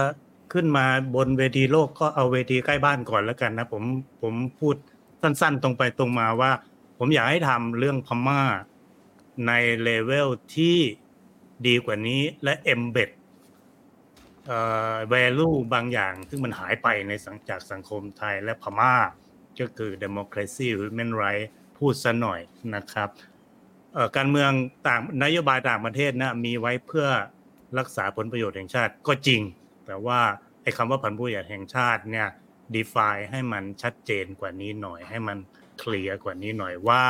[0.53, 3.83] ขึ้นมาบนเวทีโลกก็เอาเวทีใกล้บ้านก่อนแล้วกันนะผม
[4.23, 4.77] ผมพูด
[5.23, 6.51] สั้นๆ ตรงไปตรงมาว่า
[6.99, 8.43] ผมอยากให้ทำเรื่องพม่า
[9.47, 9.53] ใน
[9.83, 10.79] เลเวลที่
[11.67, 13.11] ดีกว่านี้และ embed
[14.47, 14.61] เอ่
[14.95, 18.95] อ value บางอย่าง ซึ่งมันหายไปในสังจากสังคมไทยและพม่า
[19.61, 22.41] ก็คือ democracy human right พูดซะหน่อย
[22.75, 23.09] นะครับ
[24.17, 24.51] การเมือง
[24.87, 27.09] ต่างนโยบายต่างประเทศนะมีไว้เพื่อ
[27.79, 29.43] รักษาผลประโยชน์แห่งชาติก็จริง
[29.87, 30.21] แต่ว่า
[30.63, 32.29] ไอ้คำว่าผลประโยชน์แห่งชาติเนี่ย
[32.75, 35.39] define ให้มันชัดเจนกว่านี้หน่อย ให้มัน
[35.79, 37.05] เคลียร์กว่านี้หน่อยว่า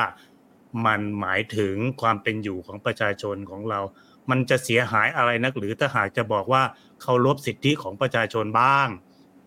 [0.86, 3.80] มันหมายถึงความเป็นอยู่ของประชาชนของเรา
[4.30, 6.62] มันจะเสียหายอะไรนัก หรือถ้าหากจะบอกว่า
[7.02, 8.88] เคารพสิทธิของประชาชนบ้าง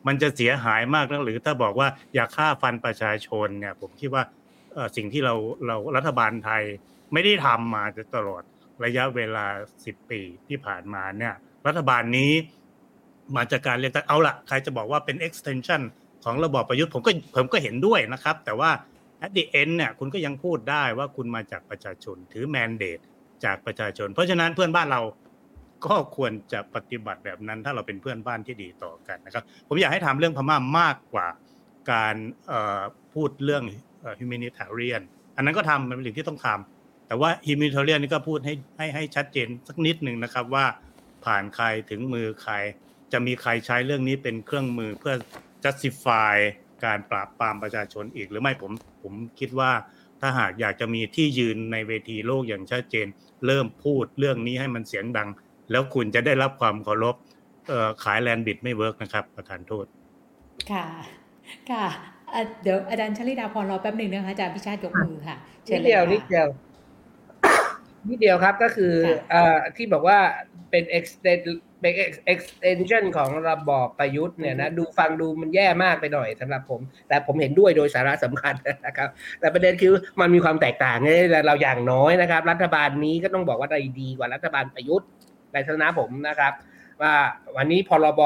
[0.07, 4.23] มันจะเสียหายมากนักหรือถ้าบอกว่าอยากฆ่าฟันประชาชนเนี่ย ผมคิดว่า
[4.95, 5.35] สิ่งที่เรา
[5.67, 6.63] เรารัฐบาลไทย
[7.13, 7.83] ไม่ได้ทำมา
[8.15, 8.43] ตลอด
[8.83, 9.45] ระยะเวลา
[9.85, 11.33] สิบปีที่ผ่านมาเนี่ย
[11.67, 12.31] รัฐบาลนี้
[13.35, 15.81] มาจากการเรียกตั้งเอาละใครจะบอกว่าเป็น extension
[16.23, 18.71] ของระบอบประยุทธ์ผมก็ผมก็เห็นด้วยนะครับ แต่ว่า
[19.25, 22.99] at the end เนี่ยคุณก็ยังพูดได้ว่าคุณมาจากประชาชนถือแมนเดต
[23.45, 25.01] จากประชาชน เพราะฉะนั้นเพื่อนบ้านเรา
[25.85, 31.27] ก็ควรจะปฏิบัติแบบนั้น ถ้าเราเป็นเพื่อนบ้านที่ดีต่อกันนะครับ ผมอยากให้ทำเรื่องพม่ามากกว่า
[31.91, 32.15] การ
[33.13, 33.63] พูดเรื่อง
[34.19, 35.03] humanitarian
[35.35, 40.65] อันนั้นก็ทำมันเป็นสิ่งที่ต้องทำแต่ว่า humanitarian นี่ก็พูดให้ให้ให้ชัดเจนสักนิดหนึ่งนะครับว่า
[41.25, 42.53] ผ่านใครถึงมือใคร
[43.13, 45.13] จะมีใครใช้เรื่องนี้เป็นเครื่องมือเพื่อ
[45.63, 46.35] justify
[46.85, 48.71] การปราบปรามประชาชนอีก หรือไม่ผม
[49.03, 49.71] ผมคิดว่า
[50.21, 53.07] ถ้าหากอยากจะมีที่ยืนในเวทีโลกอย่างชัดเจน
[53.45, 55.29] เริ่มพูดเรื่องนี้ให้มันเสียงดัง
[55.71, 57.15] แล้วคุณจะได้รับความเคารพ
[58.03, 59.85] ขาย land bridge ไม่ work นะครับ ประทานโทษ
[60.71, 60.85] ค่ะ
[61.71, 61.85] ค่ะ
[62.63, 65.37] เดี๋ยวอาจารย์ชลิดาพรรอแป๊บหนึ่งนะคะอาจารย์พิชาติยกมือค่ะ
[65.71, 66.47] นิดเดียวนิดเดียว
[68.07, 68.93] นิดเดียวครับก็คือ
[69.33, 69.35] อ
[69.75, 70.19] ที่บอกว่า
[70.71, 71.41] เป็น extend
[71.81, 71.93] เป็น
[72.33, 78.55] extension ของระบอบประยุทธ์เนี่ยนะดูฟังดูมันแย่มากไปหน่อยสำหรับผม แต่ผมเห็นด้วยโดยสาระสำคัญ
[78.87, 79.09] นะครับ
[79.39, 81.09] แต่ประเด็นคือมันมีความแตกต่างไง
[81.47, 83.69] เราอย่างน้อยนะครับ รัฐบาลนี้ก็ต้องบอกว่า
[84.01, 85.09] ดีกว่ารัฐบาลประยุทธ์
[85.53, 86.53] ในทัศนะผมนะครับ
[87.01, 87.13] ว่า
[87.55, 88.21] วันนี้พรบ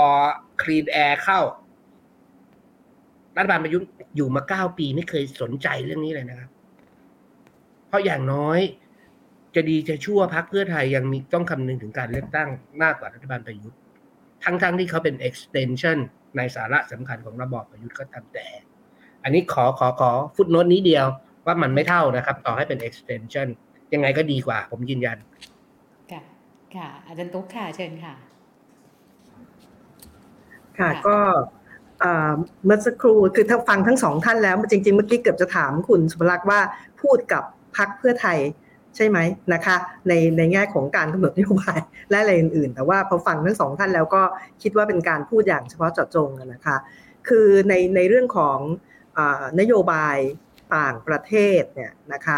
[0.61, 1.39] คลีนแอร์เข้า
[3.37, 6.49] รัฐบาลประยุทธ์อยู่มาเก้าปีไม่เคยสนใจเรื่องนี้เลยนะครับ
[7.87, 8.59] เพราะอย่างน้อย
[9.55, 12.49] จะดีจะชั่วพักเพื่อไทยยังมีต้องคำนึงถึงการเลือกตั้ง
[12.83, 13.79] มากกว่ารัฐบาลประยุทธ์
[14.43, 15.97] ทั้งๆทที่เขาเป็น extension
[16.37, 18.47] ในสาระสำคัญของระบอบประยุทธ์ก็ตามแต่
[19.23, 21.05] อันนี้ขอขอขอฟุตโนตนี้เดียว
[21.45, 23.47] ว่ามันไม่เท่านะครับ ต่อให้เป็น extension
[23.93, 25.17] ยังไงก็ดีกว่า ผมยืนยัน
[26.11, 26.21] ค่ะ
[26.75, 28.13] ค่ะ อาจารย์ตุ๊กค่ะ เชิญค่ะ
[30.79, 31.17] ค่ะ ก็
[32.65, 36.59] เมื่อสักครู่คือถ้าฟังทั้งสองท่านแล้ว จริง ๆ เมื่อกี้เกือบจะถามคุณสุภลักษณ์ว่า
[37.01, 37.43] พูดกับ
[37.77, 38.37] พักเพื่อไทย
[38.95, 39.17] ใช่ไหม
[39.53, 39.75] นะคะ
[40.07, 41.79] ในในแง่ของการกำหนดนโยบาย
[42.09, 44.21] และอะไรอื่นๆ แต่ว่าพอฟังทั้งสองท่านแล้วก็
[44.61, 46.77] คิดว่าเป็นการพูดอย่างเฉพาะเจาะจงนะคะ
[47.27, 48.57] คือในในเรื่องของ
[49.59, 50.17] นโยบาย
[50.75, 52.37] ต่างประเทศเนี่ยนะคะ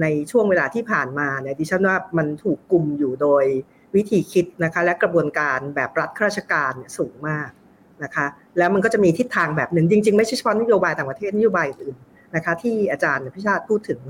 [0.00, 3.44] ในช่วงเวลาที่ผ่านมาเนี่ยดิฉันว่ามันถูกกลุ่มอยู่โดย
[3.94, 7.50] วิธีคิดนะคะและกระบวนการแบบรัฐข้าราชการสูงมาก
[8.04, 8.26] นะคะ
[8.58, 11.96] แล้วมันก็จะมีทิศทางแบบหนึ่งจริง ๆ ไม่ใช่เฉพาะนโยบายต่างประเทศนโยบายอื่น
[12.34, 14.00] นะคะที่อาจารย์พิชาติพูดถึง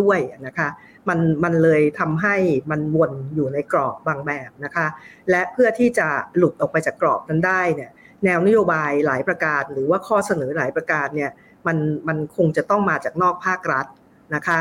[0.00, 0.68] ด้วยนะคะ
[1.08, 2.36] มันมันเลยทำให้
[2.70, 4.86] มันวนอยู่ในกรอบบางแบบนะคะ
[5.30, 7.90] และเพื่อที่จะหลุดออกไปจากกรอบนั้นได้เนี่ย
[8.24, 11.30] แนวนโยบายหลายประการ หรือว่าข้อเสนอหลายประการเนี่ย
[11.66, 11.76] มัน
[12.08, 13.86] มันคงจะต้องมาจากนอกภาครัฐ
[14.34, 14.58] นะคะ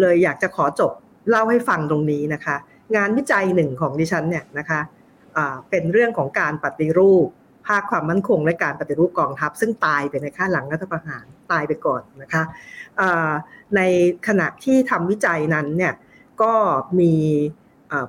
[0.00, 0.92] เลยอยากจะขอจบ
[1.30, 2.56] เล่าให้ฟังตรงนี้นะคะ
[2.96, 4.80] งานวิจัยหนึ่งของดิฉันเนี่ยนะคะ
[5.70, 7.26] เป็นเรื่องของการปฏิรูป
[7.66, 12.42] ภาคความมั่นคงและการปฏิรูปกองทัพ ซึ่งตายไปในข้าหลังรัฐประหาร ตายไปก่อนนะคะ
[13.76, 13.80] ใน
[14.26, 15.94] ขณะที่ทำวิจัยนั้นเนี่ย
[16.42, 16.54] ก็
[17.00, 17.14] มี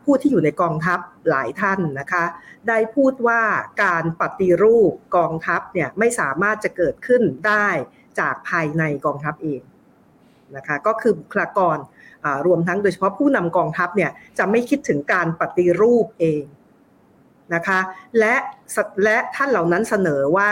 [0.03, 0.99] ผู้ที่อยู่ในกองทัพ
[1.29, 2.23] หลายท่านนะคะ
[2.67, 3.41] ได้พูดว่า
[3.83, 7.67] การปฏิรูปกองทัพเนี่ยไม่สามารถจะเกิดขึ้นได้
[8.19, 9.61] จากภายในกองทัพเอง
[10.55, 11.77] นะคะก็คือบุคลากร
[12.47, 16.43] รวมทั้งโดยเฉพาะผู้นำกองทัพเนี่ยจะไม่คิดถึงการปฏิรูปเอง
[17.55, 17.79] นะคะ
[18.19, 18.35] และ
[19.03, 20.51] และท่านเหล่านั้นเสนอว่า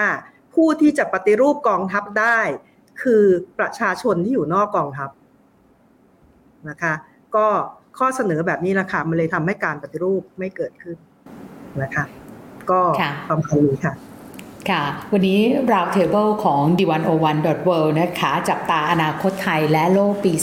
[0.54, 2.40] ผู้ที่จะปฏิรูปกองทัพได้
[3.02, 3.24] คือ
[3.60, 5.10] ประชาชนที่อยู่นอกกองทัพ
[6.70, 6.94] นะคะ
[7.36, 7.48] ก็
[7.98, 10.98] ข้อเสนอแบบนี้แหละค่ะมันเลยทำให้การปฏิรูปไม่เกิดขึ้น
[11.82, 12.04] นะคะ
[12.72, 12.82] ก็
[13.30, 13.94] ประมาณนี้ค่ะ
[14.72, 14.84] ค่ะ
[15.14, 15.40] วันนี้
[15.72, 20.34] Round Table ของ d101.world นะคะ จับตาอนาคตไทยและโลกปี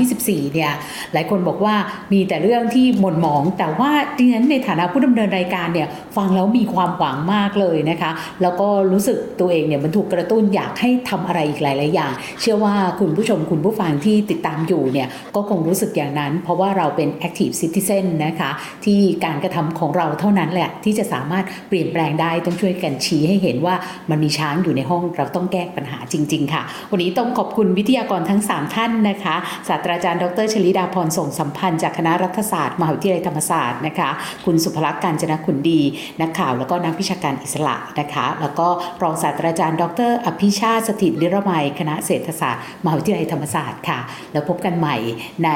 [0.00, 0.72] 2024 เนี่ย
[1.12, 1.74] หลายคนบอกว่า
[2.12, 8.10] มีแต่เรื่องที่หม่นหมอง แต่ว่าดิฉันในฐานะผู้ดำเนินรายการเนี่ย ฟังแล้วมีความหวังมากเลยนะคะ
[8.42, 18.50] แล้วก็รู้สึกตัวเองเนี่ย มันถูกกระตุ้นอยากให้ทำอะไรอีกหลาย ๆ อย่าง เชื่อว่าคุณผู้ชมคุณผู้ฟังที่ติดตามอยู่เนี่ย ก็คงรู้สึกอย่างนั้น เพราะว่าเราเป็น active citizen นะคะ
[18.84, 23.80] ที่การกระทำของเราเท่านั้นแหละที่จะสามารถเปลี่ยนแปลงได้ต้องช่วยกันชี้ให้เห็นว่าว่า
[24.10, 29.36] มันมีช้างอยู่ในห้องเราต้องแก้ปัญหาจริง ๆ ค่ะ วันนี้ต้องขอบคุณวิทยากรทั้ง 3 ท่านนะคะ
[29.68, 34.10] ศาสตราจารย์ดรชลิดาพรส่งสัมพันธ์จากคณะรัฐศาสตร์มหาวิทยาลัยธรรมศาสตร์นะคะ
[34.44, 35.80] คุณสุภลักษณ์การจนะขุนดี
[36.20, 38.68] นักข่าวแล้วก็นักวิชาการอิสระนะคะ แล้วก็
[39.02, 43.98] รองศาสตราจารย์ ดร อภิชาติสถิตนิรมัย คณะเศรษฐศาสตร์มหาวิทยาลัยธรรมศาสตร์ค่ะ
[44.32, 44.96] แล้วพบกันใหม่
[45.44, 45.50] ใน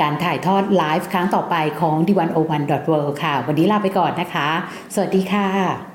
[0.00, 4.48] การถ่ายทอดไลฟ์ครั้งต่อไปของ d 1 0 1 w o r l d ค่ะ วันนี้ลาไปก่อนนะคะ
[4.94, 5.93] สวัสดีค่ะ